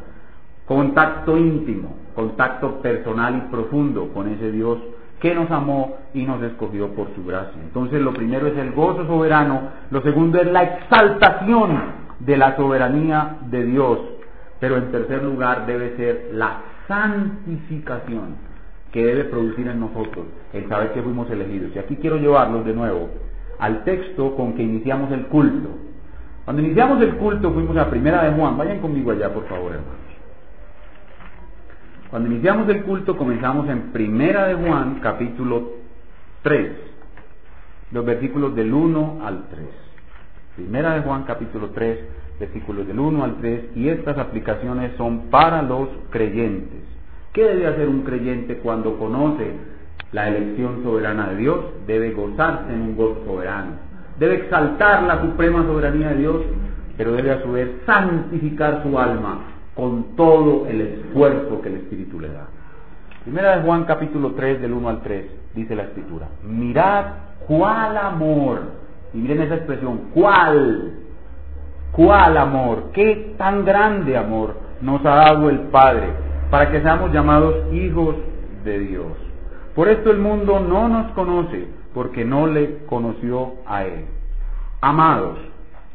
contacto 0.67 1.39
íntimo, 1.39 1.97
contacto 2.14 2.83
personal 2.83 3.39
y 3.39 3.51
profundo 3.51 4.11
con 4.12 4.29
ese 4.29 4.53
Dios 4.53 4.81
que 5.21 5.35
nos 5.35 5.51
amó 5.51 5.97
y 6.12 6.25
nos 6.25 6.43
escogió 6.43 6.89
por 6.95 7.09
su 7.14 7.25
gracia. 7.25 7.61
Entonces 7.62 8.01
lo 8.01 8.12
primero 8.12 8.47
es 8.49 8.57
el 8.59 8.73
gozo 8.73 9.07
soberano, 9.07 9.71
lo 9.91 10.03
segundo 10.03 10.41
es 10.41 10.47
la 10.47 10.62
exaltación 10.62 11.79
de 12.21 12.37
la 12.37 12.57
soberanía 12.57 13.39
de 13.51 13.64
Dios, 13.64 13.99
pero 14.61 14.77
en 14.77 14.91
tercer 14.91 15.23
lugar 15.23 15.67
debe 15.67 15.97
ser 15.97 16.31
la 16.33 16.61
santificación 16.89 18.37
que 18.93 19.05
debe 19.05 19.25
producir 19.25 19.67
en 19.69 19.81
nosotros 19.81 20.27
el 20.53 20.69
saber 20.69 20.93
que 20.93 21.03
fuimos 21.03 21.31
elegidos. 21.31 21.73
Y 21.75 21.79
aquí 21.79 21.97
quiero 21.97 22.17
llevarlos 22.17 22.64
de 22.64 22.73
nuevo 22.73 23.09
al 23.59 23.85
texto 23.85 24.37
con 24.37 24.55
que 24.55 24.62
iniciamos 24.62 25.11
el 25.12 25.27
culto. 25.27 25.71
Cuando 26.45 26.62
iniciamos 26.62 27.03
el 27.03 27.17
culto 27.17 27.53
fuimos 27.53 27.77
a 27.77 27.91
primera 27.91 28.23
de 28.25 28.33
Juan, 28.33 28.57
vayan 28.57 28.81
conmigo 28.81 29.11
allá 29.11 29.33
por 29.33 29.47
favor 29.49 29.73
hermanos. 29.73 30.05
Cuando 32.11 32.30
iniciamos 32.30 32.68
el 32.68 32.84
culto 32.84 33.16
comenzamos 33.16 33.68
en 33.68 33.90
Primera 33.90 34.46
de 34.46 34.54
Juan, 34.54 35.00
capítulo 35.02 35.72
3, 36.42 36.70
los 37.90 38.04
versículos 38.04 38.54
del 38.54 38.72
1 38.72 39.18
al 39.24 39.48
3. 39.48 39.66
Primera 40.54 40.94
de 40.94 41.00
Juan, 41.00 41.24
capítulo 41.24 41.70
3, 41.70 41.98
versículos 42.38 42.86
del 42.86 43.00
1 43.00 43.24
al 43.24 43.36
3, 43.38 43.70
y 43.74 43.88
estas 43.88 44.16
aplicaciones 44.18 44.92
son 44.96 45.30
para 45.30 45.62
los 45.62 45.88
creyentes. 46.11 46.80
¿Qué 47.32 47.42
debe 47.42 47.66
hacer 47.66 47.88
un 47.88 48.02
creyente 48.02 48.59
cuando 48.59 48.96
conoce 48.98 49.50
la 50.12 50.28
elección 50.28 50.84
soberana 50.84 51.30
de 51.30 51.36
Dios? 51.38 51.59
Debe 51.88 52.12
gozarse 52.12 52.72
en 52.72 52.82
un 52.82 52.96
gozo 52.96 53.24
soberano. 53.24 53.72
Debe 54.20 54.36
exaltar 54.36 55.02
la 55.02 55.22
suprema 55.22 55.64
soberanía 55.64 56.11
de 56.11 56.18
Dios, 56.18 56.36
pero 56.96 57.12
debe 57.12 57.32
a 57.32 57.42
su 57.42 57.50
vez 57.50 57.68
santificar 57.84 58.84
su 58.84 58.96
alma 58.96 59.55
con 59.77 60.16
todo 60.16 60.66
el 60.66 60.81
esfuerzo 60.81 61.61
que 61.61 61.68
el 61.68 61.74
Espíritu 61.77 62.18
le 62.18 62.33
da. 62.33 62.47
Primera 63.24 63.57
de 63.57 63.62
Juan 63.62 63.85
capítulo 63.85 64.33
3 64.33 64.62
del 64.62 64.72
1 64.72 64.89
al 64.89 65.03
3 65.03 65.27
dice 65.55 65.77
la 65.77 65.83
Escritura, 65.85 66.29
mirad 66.43 67.05
cuál 67.47 67.97
amor, 67.99 68.61
y 69.12 69.18
miren 69.18 69.43
esa 69.43 69.57
expresión, 69.57 70.11
cuál, 70.14 70.95
cuál 71.93 72.37
amor, 72.39 72.91
qué 72.93 73.35
tan 73.37 73.64
grande 73.64 74.16
amor 74.16 74.55
nos 74.81 75.05
ha 75.05 75.16
dado 75.16 75.51
el 75.51 75.61
Padre 75.68 76.09
para 76.51 76.70
que 76.70 76.81
seamos 76.81 77.12
llamados 77.12 77.72
hijos 77.72 78.16
de 78.64 78.79
Dios. 78.79 79.12
Por 79.74 79.89
esto 79.89 80.11
el 80.11 80.18
mundo 80.18 80.61
no 80.61 80.89
nos 80.89 81.12
conoce 81.12 81.68
porque 81.93 82.24
no 82.24 82.47
le 82.47 82.79
conoció 82.87 83.55
a 83.66 83.85
Él. 83.85 84.07
Amados, 84.81 85.39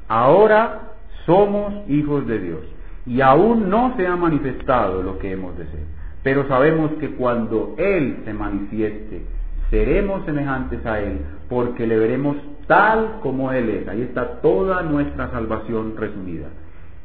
ahora 0.08 0.94
somos 1.26 1.74
hijos 1.90 2.28
de 2.28 2.40
Dios 2.40 2.60
y 3.06 3.22
aún 3.22 3.70
no 3.70 3.96
se 3.98 4.08
ha 4.08 4.16
manifestado 4.16 5.02
lo 5.02 5.18
que 5.18 5.32
hemos 5.32 5.58
de 5.58 5.66
ser. 5.66 5.84
Pero 6.24 6.48
sabemos 6.48 6.92
que 7.00 7.12
cuando 7.12 7.76
Él 7.78 8.18
se 8.26 8.34
manifieste, 8.34 9.22
seremos 9.70 10.24
semejantes 10.26 10.86
a 10.86 11.00
Él, 11.00 11.20
porque 11.50 11.88
le 11.88 11.98
veremos 11.98 12.38
tal 12.68 13.20
como 13.22 13.52
Él 13.52 13.70
es. 13.70 13.88
Ahí 13.88 14.02
está 14.02 14.42
toda 14.42 14.84
nuestra 14.84 15.32
salvación 15.32 15.96
resumida. 15.98 16.48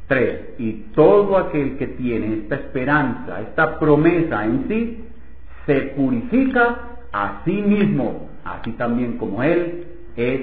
Tres, 0.07 0.51
y 0.57 0.71
todo 0.93 1.37
aquel 1.37 1.77
que 1.77 1.87
tiene 1.87 2.35
esta 2.35 2.55
esperanza, 2.55 3.41
esta 3.41 3.79
promesa 3.79 4.45
en 4.45 4.65
sí, 4.67 5.03
se 5.65 5.81
purifica 5.97 6.99
a 7.11 7.41
sí 7.43 7.61
mismo, 7.61 8.29
así 8.45 8.71
también 8.73 9.17
como 9.17 9.43
Él 9.43 9.85
es 10.15 10.41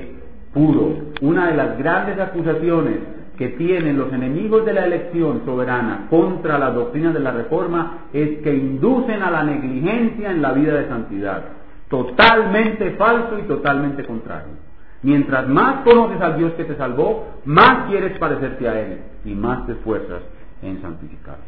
puro. 0.53 0.97
Una 1.21 1.49
de 1.49 1.57
las 1.57 1.79
grandes 1.79 2.19
acusaciones 2.19 2.99
que 3.37 3.49
tienen 3.49 3.99
los 3.99 4.13
enemigos 4.13 4.65
de 4.65 4.73
la 4.73 4.87
elección 4.87 5.43
soberana 5.45 6.07
contra 6.09 6.59
las 6.59 6.75
doctrinas 6.75 7.15
de 7.15 7.21
la 7.21 7.33
reforma 7.33 8.07
es 8.13 8.39
que 8.43 8.55
inducen 8.55 9.23
a 9.23 9.31
la 9.31 9.43
negligencia 9.43 10.31
en 10.31 10.41
la 10.41 10.53
vida 10.53 10.75
de 10.75 10.89
santidad. 10.89 11.45
Totalmente 11.89 12.93
falso 12.93 13.39
y 13.39 13.43
totalmente 13.43 14.05
contrario. 14.05 14.55
Mientras 15.03 15.49
más 15.49 15.85
conoces 15.85 16.21
al 16.21 16.39
Dios 16.39 16.53
que 16.55 16.65
te 16.65 16.77
salvó, 16.77 17.41
más 17.45 17.89
quieres 17.89 18.19
parecerte 18.19 18.69
a 18.69 18.81
Él 18.81 19.01
y 19.25 19.35
más 19.35 19.67
te 19.67 19.73
esfuerzas 19.73 20.23
en 20.63 20.81
santificarte. 20.81 21.43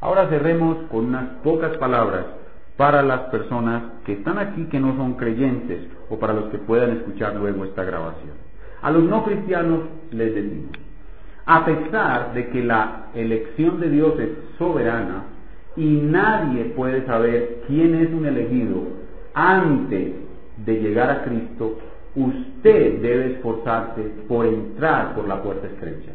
Ahora 0.00 0.28
cerremos 0.28 0.78
con 0.90 1.06
unas 1.06 1.26
pocas 1.44 1.76
palabras 1.78 2.26
para 2.76 3.02
las 3.02 3.20
personas 3.30 3.82
que 4.04 4.14
están 4.14 4.38
aquí 4.38 4.64
que 4.64 4.80
no 4.80 4.96
son 4.96 5.14
creyentes 5.14 5.86
o 6.10 6.18
para 6.18 6.32
los 6.32 6.46
que 6.46 6.58
puedan 6.58 6.90
escuchar 6.90 7.36
luego 7.36 7.64
esta 7.64 7.84
grabación. 7.84 8.41
A 8.82 8.90
los 8.90 9.04
no 9.04 9.24
cristianos 9.24 9.80
les 10.10 10.34
decimos, 10.34 10.72
a 11.46 11.64
pesar 11.64 12.34
de 12.34 12.48
que 12.48 12.62
la 12.62 13.06
elección 13.14 13.80
de 13.80 13.88
Dios 13.90 14.18
es 14.18 14.30
soberana 14.58 15.24
y 15.76 15.84
nadie 15.84 16.64
puede 16.76 17.06
saber 17.06 17.62
quién 17.66 17.94
es 17.94 18.12
un 18.12 18.26
elegido 18.26 18.82
antes 19.34 20.12
de 20.64 20.80
llegar 20.80 21.10
a 21.10 21.22
Cristo, 21.24 21.78
usted 22.14 23.00
debe 23.00 23.32
esforzarse 23.34 24.02
por 24.28 24.46
entrar 24.46 25.14
por 25.14 25.26
la 25.26 25.42
puerta 25.42 25.66
estrecha. 25.66 26.12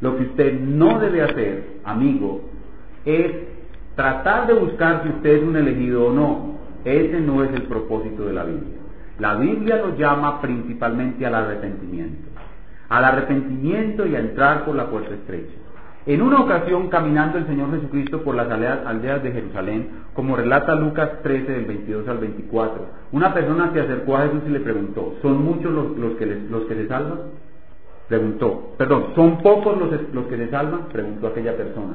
Lo 0.00 0.16
que 0.16 0.24
usted 0.24 0.60
no 0.60 0.98
debe 0.98 1.22
hacer, 1.22 1.64
amigo, 1.84 2.42
es 3.04 3.32
tratar 3.94 4.46
de 4.46 4.54
buscar 4.54 5.02
si 5.02 5.10
usted 5.10 5.36
es 5.36 5.42
un 5.42 5.56
elegido 5.56 6.06
o 6.06 6.12
no. 6.12 6.58
Ese 6.84 7.20
no 7.20 7.44
es 7.44 7.52
el 7.52 7.62
propósito 7.62 8.24
de 8.24 8.32
la 8.32 8.44
Biblia. 8.44 8.79
La 9.20 9.34
Biblia 9.34 9.76
lo 9.76 9.96
llama 9.96 10.40
principalmente 10.40 11.26
al 11.26 11.34
arrepentimiento. 11.34 12.28
Al 12.88 13.04
arrepentimiento 13.04 14.06
y 14.06 14.16
a 14.16 14.20
entrar 14.20 14.64
por 14.64 14.74
la 14.74 14.86
puerta 14.86 15.14
estrecha. 15.14 15.54
En 16.06 16.22
una 16.22 16.40
ocasión, 16.40 16.88
caminando 16.88 17.36
el 17.36 17.46
Señor 17.46 17.70
Jesucristo 17.72 18.22
por 18.22 18.34
las 18.34 18.50
aldeas 18.50 19.22
de 19.22 19.32
Jerusalén, 19.32 19.90
como 20.14 20.34
relata 20.34 20.74
Lucas 20.74 21.20
13, 21.22 21.52
del 21.52 21.66
22 21.66 22.08
al 22.08 22.18
24, 22.18 22.86
una 23.12 23.34
persona 23.34 23.70
se 23.74 23.80
acercó 23.80 24.16
a 24.16 24.22
Jesús 24.22 24.40
y 24.46 24.50
le 24.50 24.60
preguntó, 24.60 25.16
¿son 25.20 25.44
muchos 25.44 25.70
los, 25.70 26.16
que, 26.16 26.26
los 26.26 26.64
que 26.64 26.74
se 26.74 26.88
salvan? 26.88 27.18
Preguntó, 28.08 28.72
perdón, 28.78 29.08
¿son 29.14 29.42
pocos 29.42 29.76
los, 29.78 29.90
los 30.14 30.26
que 30.26 30.38
se 30.38 30.48
salvan? 30.48 30.88
Preguntó 30.90 31.26
aquella 31.26 31.54
persona. 31.54 31.92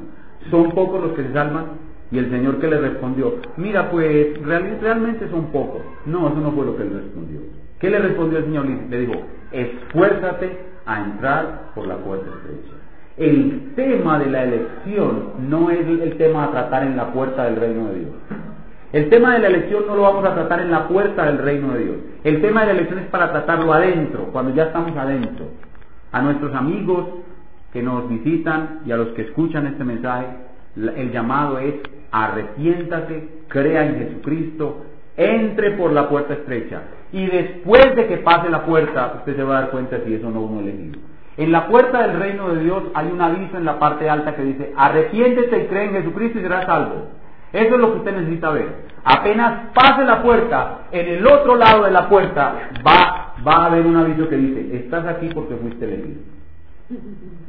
¿Son 0.50 0.70
pocos 0.70 1.02
los 1.02 1.12
que 1.12 1.24
se 1.24 1.32
salvan? 1.32 1.64
Y 2.10 2.18
el 2.18 2.30
Señor 2.30 2.58
que 2.58 2.68
le 2.68 2.78
respondió, 2.78 3.36
mira, 3.56 3.90
pues 3.90 4.40
realmente 4.42 5.28
son 5.28 5.46
pocos. 5.46 5.82
No, 6.04 6.28
eso 6.28 6.40
no 6.40 6.52
fue 6.52 6.66
lo 6.66 6.76
que 6.76 6.84
le 6.84 7.00
respondió. 7.00 7.40
¿Qué 7.80 7.90
le 7.90 7.98
respondió 7.98 8.38
el 8.38 8.44
Señor? 8.44 8.66
Le 8.66 8.98
dijo, 9.00 9.14
esfuérzate 9.50 10.58
a 10.86 11.04
entrar 11.04 11.72
por 11.74 11.86
la 11.86 11.96
puerta 11.96 12.26
estrecha. 12.26 12.74
El 13.16 13.72
tema 13.74 14.18
de 14.18 14.26
la 14.26 14.44
elección 14.44 15.48
no 15.48 15.70
es 15.70 15.80
el 15.86 16.16
tema 16.16 16.44
a 16.44 16.50
tratar 16.50 16.84
en 16.84 16.96
la 16.96 17.12
puerta 17.12 17.44
del 17.44 17.56
reino 17.56 17.88
de 17.88 17.98
Dios. 18.00 18.10
El 18.92 19.08
tema 19.10 19.34
de 19.34 19.40
la 19.40 19.48
elección 19.48 19.84
no 19.86 19.96
lo 19.96 20.02
vamos 20.02 20.24
a 20.24 20.34
tratar 20.34 20.60
en 20.60 20.70
la 20.70 20.86
puerta 20.86 21.26
del 21.26 21.38
reino 21.38 21.72
de 21.72 21.84
Dios. 21.84 21.96
El 22.24 22.40
tema 22.40 22.60
de 22.60 22.66
la 22.66 22.72
elección 22.74 23.00
es 23.00 23.06
para 23.06 23.32
tratarlo 23.32 23.72
adentro, 23.72 24.28
cuando 24.32 24.54
ya 24.54 24.64
estamos 24.64 24.96
adentro. 24.96 25.46
A 26.12 26.22
nuestros 26.22 26.54
amigos 26.54 27.06
que 27.72 27.82
nos 27.82 28.08
visitan 28.08 28.80
y 28.86 28.92
a 28.92 28.96
los 28.96 29.08
que 29.08 29.22
escuchan 29.22 29.66
este 29.66 29.82
mensaje, 29.82 30.26
el 30.76 31.10
llamado 31.10 31.58
es 31.58 31.74
arrepiéntase, 32.24 33.28
crea 33.48 33.86
en 33.86 33.98
Jesucristo, 33.98 34.84
entre 35.16 35.72
por 35.72 35.92
la 35.92 36.08
puerta 36.08 36.34
estrecha. 36.34 36.82
Y 37.12 37.26
después 37.26 37.94
de 37.94 38.06
que 38.06 38.18
pase 38.18 38.50
la 38.50 38.64
puerta, 38.64 39.14
usted 39.18 39.36
se 39.36 39.42
va 39.42 39.58
a 39.58 39.60
dar 39.62 39.70
cuenta 39.70 40.00
si 40.04 40.14
eso 40.14 40.30
no 40.30 40.44
es 40.44 40.50
un 40.50 40.58
elegido. 40.60 41.00
En 41.36 41.52
la 41.52 41.68
puerta 41.68 42.06
del 42.06 42.18
reino 42.18 42.48
de 42.54 42.64
Dios 42.64 42.84
hay 42.94 43.08
un 43.08 43.20
aviso 43.20 43.58
en 43.58 43.64
la 43.64 43.78
parte 43.78 44.08
alta 44.08 44.34
que 44.34 44.42
dice, 44.42 44.72
arrepiéntete 44.76 45.64
y 45.64 45.66
cree 45.66 45.84
en 45.84 45.92
Jesucristo 45.92 46.38
y 46.38 46.42
serás 46.42 46.64
salvo. 46.64 47.08
Eso 47.52 47.74
es 47.74 47.80
lo 47.80 47.92
que 47.92 47.98
usted 47.98 48.16
necesita 48.16 48.50
ver. 48.50 48.68
Apenas 49.04 49.70
pase 49.74 50.04
la 50.04 50.22
puerta, 50.22 50.86
en 50.90 51.06
el 51.06 51.26
otro 51.26 51.56
lado 51.56 51.84
de 51.84 51.90
la 51.90 52.08
puerta 52.08 52.70
va, 52.86 53.34
va 53.46 53.56
a 53.56 53.66
haber 53.66 53.86
un 53.86 53.96
aviso 53.96 54.28
que 54.28 54.36
dice, 54.36 54.76
estás 54.76 55.06
aquí 55.06 55.28
porque 55.32 55.54
fuiste 55.56 55.84
elegido. 55.84 56.35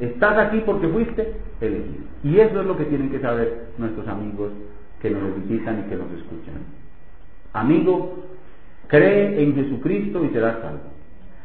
Estás 0.00 0.38
aquí 0.38 0.62
porque 0.66 0.88
fuiste 0.88 1.34
elegido. 1.60 2.04
Y 2.24 2.38
eso 2.40 2.60
es 2.60 2.66
lo 2.66 2.76
que 2.76 2.84
tienen 2.84 3.10
que 3.10 3.20
saber 3.20 3.68
nuestros 3.78 4.06
amigos 4.08 4.50
que 5.00 5.10
nos 5.10 5.34
visitan 5.36 5.80
y 5.80 5.88
que 5.88 5.96
nos 5.96 6.10
escuchan. 6.12 6.54
Amigo, 7.52 8.24
cree 8.88 9.42
en 9.42 9.54
Jesucristo 9.54 10.24
y 10.24 10.30
serás 10.30 10.60
salvo. 10.60 10.90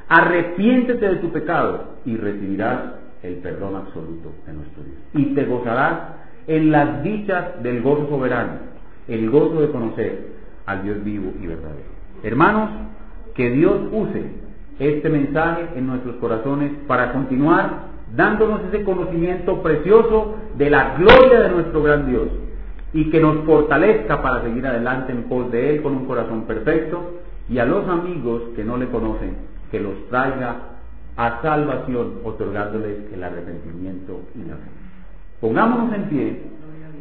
Arrepiéntete 0.10 1.08
de 1.08 1.16
tu 1.18 1.32
pecado 1.32 1.98
y 2.06 2.18
recibirás 2.18 2.94
el 3.22 3.36
perdón 3.36 3.76
absoluto 3.76 4.34
de 4.46 4.54
nuestro 4.54 4.84
Dios. 4.84 4.98
Y 5.14 5.34
te 5.34 5.46
gozarás 5.46 6.00
en 6.48 6.72
las 6.72 7.04
dichas 7.04 7.64
del 7.64 7.82
gozo 7.82 8.10
soberano, 8.10 8.54
el 9.08 9.30
gozo 9.30 9.62
de 9.62 9.70
conocer 9.70 10.28
al 10.66 10.84
Dios 10.84 11.04
vivo 11.04 11.32
y 11.42 11.48
verdadero. 11.48 11.94
Hermanos, 12.24 12.70
que 13.34 13.50
Dios 13.52 13.82
use 13.92 14.43
este 14.80 15.10
mensaje 15.10 15.70
en 15.76 15.88
nuestros 15.88 16.16
corazones 16.16 16.72
para 16.88 17.14
continuar 17.14 17.94
dándonos 18.16 18.62
ese 18.66 18.84
conocimiento 18.84 19.62
precioso 19.62 20.36
de 20.58 20.70
la 20.70 20.96
gloria 20.96 21.42
de 21.42 21.50
nuestro 21.50 21.84
gran 21.84 22.08
Dios 22.08 22.28
y 22.94 23.10
que 23.10 23.20
nos 23.20 23.44
fortalezca 23.46 24.22
para 24.22 24.44
seguir 24.44 24.66
adelante 24.68 25.12
en 25.12 25.24
pos 25.24 25.52
de 25.52 25.76
Él 25.76 25.82
con 25.82 25.96
un 25.96 26.06
corazón 26.06 26.44
perfecto 26.44 27.20
y 27.50 27.58
a 27.60 27.66
los 27.66 27.88
amigos 27.88 28.44
que 28.56 28.64
no 28.64 28.78
le 28.78 28.88
conocen 28.88 29.36
que 29.72 29.80
los 29.80 30.08
traiga 30.10 30.56
a 31.18 31.42
salvación, 31.42 32.20
otorgándoles 32.24 33.12
el 33.12 33.24
arrepentimiento 33.24 34.22
y 34.36 34.48
la 34.48 34.56
fe. 34.56 34.70
Pongámonos 35.42 35.94
en 35.96 36.04
pie 36.04 36.42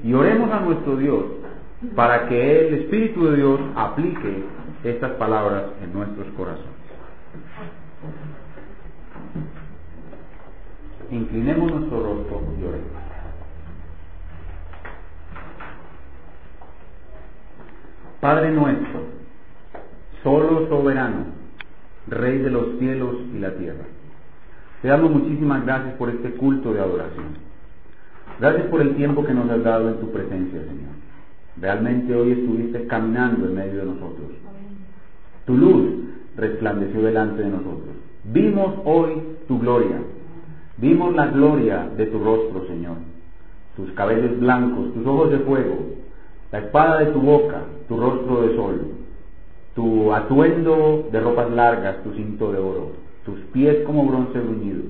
y 0.02 0.14
oremos 0.14 0.50
a 0.50 0.60
nuestro 0.60 0.96
Dios 0.96 1.24
para 1.94 2.28
que 2.28 2.68
el 2.68 2.74
Espíritu 2.74 3.26
de 3.26 3.36
Dios 3.36 3.60
aplique 3.76 4.44
estas 4.84 5.12
palabras 5.12 5.64
en 5.82 5.92
nuestros 5.92 6.26
corazones. 6.36 6.71
Inclinemos 11.12 11.70
nuestro 11.70 12.02
rostro 12.02 12.42
y 12.58 12.64
oremos. 12.64 12.88
Padre 18.20 18.50
nuestro, 18.52 19.00
solo 20.22 20.68
soberano, 20.68 21.26
Rey 22.06 22.38
de 22.38 22.50
los 22.50 22.78
cielos 22.78 23.16
y 23.34 23.38
la 23.38 23.54
tierra. 23.56 23.84
Te 24.80 24.88
damos 24.88 25.10
muchísimas 25.10 25.64
gracias 25.64 25.94
por 25.94 26.08
este 26.08 26.30
culto 26.32 26.72
de 26.72 26.80
adoración. 26.80 27.26
Gracias 28.40 28.66
por 28.68 28.80
el 28.80 28.96
tiempo 28.96 29.24
que 29.24 29.34
nos 29.34 29.50
has 29.50 29.62
dado 29.62 29.88
en 29.88 30.00
tu 30.00 30.10
presencia, 30.10 30.60
Señor. 30.60 30.94
Realmente 31.60 32.14
hoy 32.14 32.32
estuviste 32.32 32.86
caminando 32.86 33.46
en 33.46 33.54
medio 33.54 33.80
de 33.80 33.86
nosotros. 33.86 34.30
Tu 35.44 35.56
luz 35.56 35.92
resplandeció 36.36 37.02
delante 37.02 37.42
de 37.42 37.50
nosotros. 37.50 37.94
Vimos 38.24 38.76
hoy 38.84 39.22
tu 39.46 39.58
gloria. 39.58 39.98
Vimos 40.78 41.14
la 41.14 41.26
gloria 41.26 41.88
de 41.96 42.06
tu 42.06 42.18
rostro, 42.18 42.66
Señor. 42.66 42.96
Tus 43.76 43.90
cabellos 43.92 44.38
blancos, 44.38 44.92
tus 44.94 45.06
ojos 45.06 45.30
de 45.30 45.38
fuego, 45.40 45.76
la 46.50 46.58
espada 46.58 46.98
de 47.00 47.06
tu 47.06 47.20
boca, 47.20 47.62
tu 47.88 47.96
rostro 47.96 48.42
de 48.42 48.56
sol, 48.56 48.80
tu 49.74 50.12
atuendo 50.12 51.08
de 51.10 51.20
ropas 51.20 51.50
largas, 51.50 52.02
tu 52.02 52.12
cinto 52.12 52.52
de 52.52 52.58
oro, 52.58 52.90
tus 53.24 53.38
pies 53.52 53.84
como 53.86 54.06
bronce 54.06 54.38
bruñido. 54.38 54.82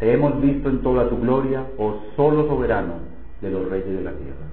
Te 0.00 0.12
hemos 0.12 0.40
visto 0.40 0.68
en 0.68 0.82
toda 0.82 1.08
tu 1.08 1.18
gloria, 1.20 1.64
oh 1.78 2.00
solo 2.16 2.48
soberano 2.48 2.94
de 3.40 3.50
los 3.50 3.68
reyes 3.68 3.96
de 3.96 4.02
la 4.02 4.12
tierra. 4.12 4.46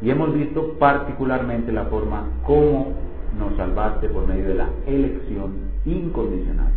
Y 0.00 0.10
hemos 0.10 0.34
visto 0.34 0.72
particularmente 0.78 1.70
la 1.70 1.84
forma 1.84 2.24
como 2.44 2.94
nos 3.38 3.56
salvaste 3.56 4.08
por 4.08 4.26
medio 4.26 4.48
de 4.48 4.54
la 4.54 4.68
elección 4.86 5.52
incondicional. 5.84 6.72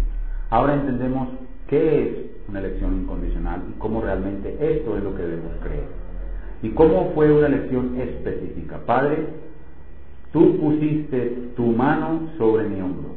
Ahora 0.51 0.75
entendemos 0.75 1.29
qué 1.67 2.03
es 2.03 2.24
una 2.49 2.59
elección 2.59 3.01
incondicional 3.01 3.63
y 3.69 3.79
cómo 3.79 4.01
realmente 4.01 4.55
esto 4.59 4.97
es 4.97 5.03
lo 5.03 5.15
que 5.15 5.23
debemos 5.23 5.53
creer. 5.63 5.87
Y 6.61 6.69
cómo 6.69 7.11
fue 7.13 7.31
una 7.31 7.47
elección 7.47 7.99
específica. 7.99 8.79
Padre, 8.85 9.27
Tú 10.35 10.57
pusiste 10.57 11.51
tu 11.55 11.67
mano 11.67 12.27
sobre 12.37 12.67
mi 12.67 12.81
hombro 12.81 13.15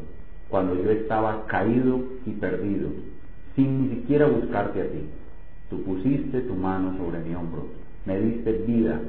cuando 0.49 0.81
yo 0.81 0.89
estaba 0.89 1.47
caído 1.47 1.99
y 2.24 2.31
perdido, 2.31 2.91
sin 3.57 3.83
ni 3.83 3.97
siquiera 3.97 4.29
buscarte 4.29 4.81
a 4.81 4.85
ti. 4.85 5.01
Tú 5.68 5.83
pusiste 5.83 6.43
tu 6.43 6.55
mano 6.55 6.97
sobre 6.97 7.18
mi 7.18 7.35
hombro, 7.35 7.66
me 8.07 8.20
diste 8.20 8.53
vida 8.64 9.01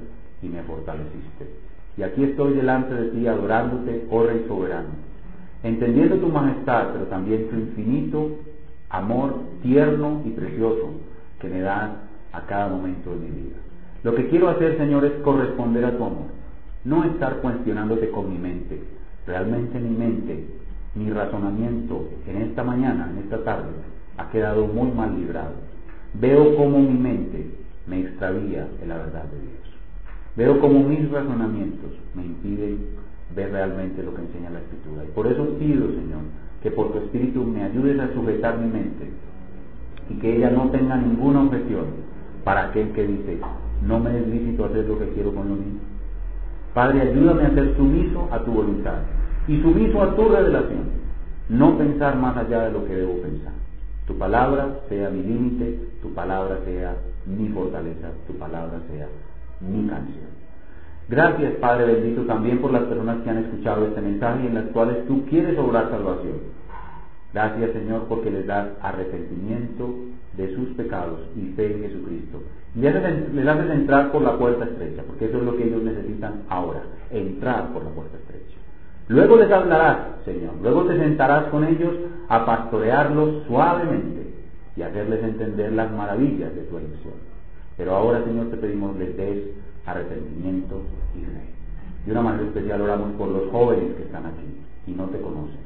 y 0.41 0.47
me 0.47 0.63
fortaleciste. 0.63 1.53
Y 1.97 2.01
aquí 2.01 2.23
estoy 2.23 2.55
delante 2.55 2.95
de 2.95 3.09
ti 3.09 3.27
adorándote, 3.27 4.07
oh 4.09 4.23
Rey 4.23 4.43
soberano. 4.47 4.89
entendiendo 5.61 6.15
tu 6.15 6.29
majestad, 6.29 6.93
pero 6.93 7.05
también 7.05 7.47
tu 7.49 7.57
infinito 7.57 8.31
amor 8.89 9.35
tierno 9.61 10.21
y 10.25 10.31
precioso 10.31 10.91
que 11.39 11.47
me 11.49 11.61
das 11.61 11.91
a 12.33 12.41
cada 12.41 12.67
momento 12.67 13.11
de 13.11 13.17
mi 13.17 13.29
vida. 13.29 13.57
Lo 14.03 14.15
que 14.15 14.27
quiero 14.29 14.49
hacer, 14.49 14.77
Señor, 14.77 15.05
es 15.05 15.13
corresponder 15.23 15.85
a 15.85 15.97
tu 15.97 16.03
amor, 16.03 16.27
no 16.85 17.03
estar 17.03 17.37
cuestionándote 17.37 18.09
con 18.11 18.29
mi 18.31 18.37
mente. 18.37 18.81
Realmente 19.27 19.79
mi 19.79 19.95
mente, 19.95 20.45
mi 20.95 21.09
razonamiento 21.11 22.09
en 22.27 22.41
esta 22.43 22.63
mañana, 22.63 23.09
en 23.11 23.19
esta 23.19 23.43
tarde, 23.43 23.69
ha 24.17 24.29
quedado 24.29 24.67
muy 24.67 24.91
mal 24.91 25.15
librado. 25.15 25.53
Veo 26.13 26.55
cómo 26.55 26.79
mi 26.79 26.97
mente 26.97 27.51
me 27.87 28.01
extravía 28.01 28.67
de 28.79 28.87
la 28.87 28.97
verdad 28.97 29.25
de 29.25 29.39
Dios. 29.41 29.69
Veo 30.35 30.59
cómo 30.59 30.79
mis 30.87 31.09
razonamientos 31.11 31.91
me 32.15 32.23
impiden 32.23 32.79
ver 33.35 33.51
realmente 33.51 34.01
lo 34.03 34.13
que 34.15 34.21
enseña 34.21 34.49
la 34.49 34.59
Escritura. 34.59 35.03
Y 35.03 35.07
por 35.09 35.27
eso 35.27 35.45
pido, 35.59 35.87
Señor, 35.87 36.21
que 36.61 36.71
por 36.71 36.91
tu 36.91 36.99
Espíritu 36.99 37.43
me 37.43 37.63
ayudes 37.63 37.99
a 37.99 38.13
sujetar 38.13 38.57
mi 38.57 38.69
mente 38.69 39.09
y 40.09 40.15
que 40.15 40.37
ella 40.37 40.49
no 40.49 40.69
tenga 40.69 40.97
ninguna 40.97 41.43
objeción 41.43 41.85
para 42.43 42.65
aquel 42.65 42.89
que 42.91 43.07
dice, 43.07 43.39
no 43.85 43.99
me 43.99 44.17
es 44.17 44.27
lícito 44.27 44.65
hacer 44.65 44.85
lo 44.85 44.99
que 44.99 45.09
quiero 45.09 45.33
con 45.33 45.49
lo 45.49 45.55
mío. 45.55 45.79
Padre, 46.73 47.01
ayúdame 47.01 47.45
a 47.45 47.53
ser 47.53 47.75
sumiso 47.75 48.27
a 48.31 48.39
tu 48.39 48.51
voluntad 48.51 48.99
y 49.47 49.59
sumiso 49.61 50.01
a 50.01 50.15
tu 50.15 50.29
revelación, 50.29 50.83
no 51.49 51.77
pensar 51.77 52.15
más 52.17 52.37
allá 52.37 52.61
de 52.61 52.71
lo 52.71 52.85
que 52.85 52.95
debo 52.95 53.21
pensar. 53.21 53.53
Tu 54.05 54.17
palabra 54.17 54.79
sea 54.89 55.09
mi 55.09 55.23
límite, 55.23 55.79
tu 56.01 56.13
palabra 56.13 56.59
sea 56.65 56.95
mi 57.25 57.49
fortaleza, 57.49 58.09
tu 58.27 58.33
palabra 58.33 58.79
sea 58.91 59.07
mi 59.61 59.87
canción. 59.87 60.28
Gracias, 61.09 61.53
Padre 61.55 61.85
bendito, 61.85 62.21
también 62.23 62.59
por 62.59 62.71
las 62.71 62.83
personas 62.83 63.23
que 63.23 63.31
han 63.31 63.39
escuchado 63.39 63.87
este 63.87 63.99
mensaje 63.99 64.43
y 64.43 64.47
en 64.47 64.53
las 64.53 64.65
cuales 64.65 65.07
tú 65.07 65.25
quieres 65.25 65.57
obrar 65.57 65.89
salvación. 65.89 66.35
Gracias, 67.33 67.71
Señor, 67.71 68.05
porque 68.07 68.29
les 68.29 68.45
das 68.45 68.67
arrepentimiento 68.81 69.89
de 70.37 70.53
sus 70.53 70.69
pecados 70.69 71.19
y 71.35 71.51
fe 71.53 71.73
en 71.73 71.81
Jesucristo. 71.81 72.43
Y 72.75 72.81
les 72.81 73.47
haces 73.47 73.71
entrar 73.71 74.11
por 74.11 74.21
la 74.21 74.37
puerta 74.37 74.65
estrecha, 74.65 75.01
porque 75.07 75.25
eso 75.25 75.37
es 75.37 75.43
lo 75.43 75.57
que 75.57 75.67
ellos 75.67 75.81
necesitan 75.81 76.43
ahora, 76.47 76.81
entrar 77.09 77.73
por 77.73 77.83
la 77.83 77.89
puerta 77.89 78.15
estrecha. 78.17 78.57
Luego 79.07 79.37
les 79.37 79.51
hablarás, 79.51 79.97
Señor, 80.25 80.53
luego 80.61 80.83
te 80.83 80.95
sentarás 80.95 81.45
con 81.45 81.63
ellos 81.63 81.95
a 82.27 82.45
pastorearlos 82.45 83.45
suavemente 83.47 84.27
y 84.75 84.83
hacerles 84.83 85.23
entender 85.23 85.71
las 85.73 85.91
maravillas 85.91 86.53
de 86.53 86.61
tu 86.61 86.77
elección. 86.77 87.15
Pero 87.77 87.95
ahora, 87.95 88.23
Señor, 88.23 88.51
te 88.51 88.57
pedimos 88.57 88.95
les 88.97 89.17
des 89.17 89.37
arrepentimiento 89.91 90.81
y 91.15 91.25
fe. 91.25 91.59
De 92.05 92.11
una 92.11 92.21
manera 92.21 92.45
especial 92.45 92.81
oramos 92.81 93.11
por 93.13 93.29
los 93.29 93.49
jóvenes 93.51 93.95
que 93.95 94.03
están 94.03 94.25
aquí 94.25 94.57
y 94.87 94.91
no 94.91 95.05
te 95.05 95.19
conocen, 95.19 95.59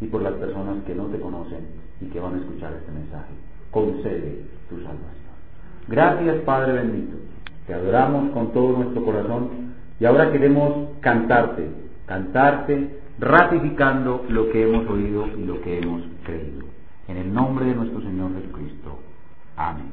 y 0.00 0.06
por 0.06 0.22
las 0.22 0.34
personas 0.34 0.84
que 0.84 0.94
no 0.94 1.06
te 1.06 1.18
conocen 1.18 1.66
y 2.00 2.06
que 2.06 2.20
van 2.20 2.34
a 2.34 2.38
escuchar 2.38 2.72
este 2.74 2.92
mensaje. 2.92 3.32
Concede 3.70 4.42
tu 4.68 4.76
salvación. 4.76 5.28
Gracias, 5.88 6.36
Padre 6.44 6.72
bendito. 6.72 7.16
Te 7.66 7.74
adoramos 7.74 8.30
con 8.32 8.52
todo 8.52 8.78
nuestro 8.78 9.04
corazón 9.04 9.74
y 10.00 10.04
ahora 10.04 10.30
queremos 10.30 10.90
cantarte, 11.00 11.68
cantarte 12.06 12.98
ratificando 13.18 14.24
lo 14.28 14.50
que 14.50 14.62
hemos 14.62 14.88
oído 14.88 15.26
y 15.36 15.44
lo 15.44 15.60
que 15.60 15.78
hemos 15.78 16.02
creído. 16.24 16.64
En 17.08 17.16
el 17.16 17.32
nombre 17.32 17.66
de 17.66 17.74
nuestro 17.74 18.00
Señor 18.00 18.30
Jesucristo. 18.34 18.98
Amén. 19.56 19.86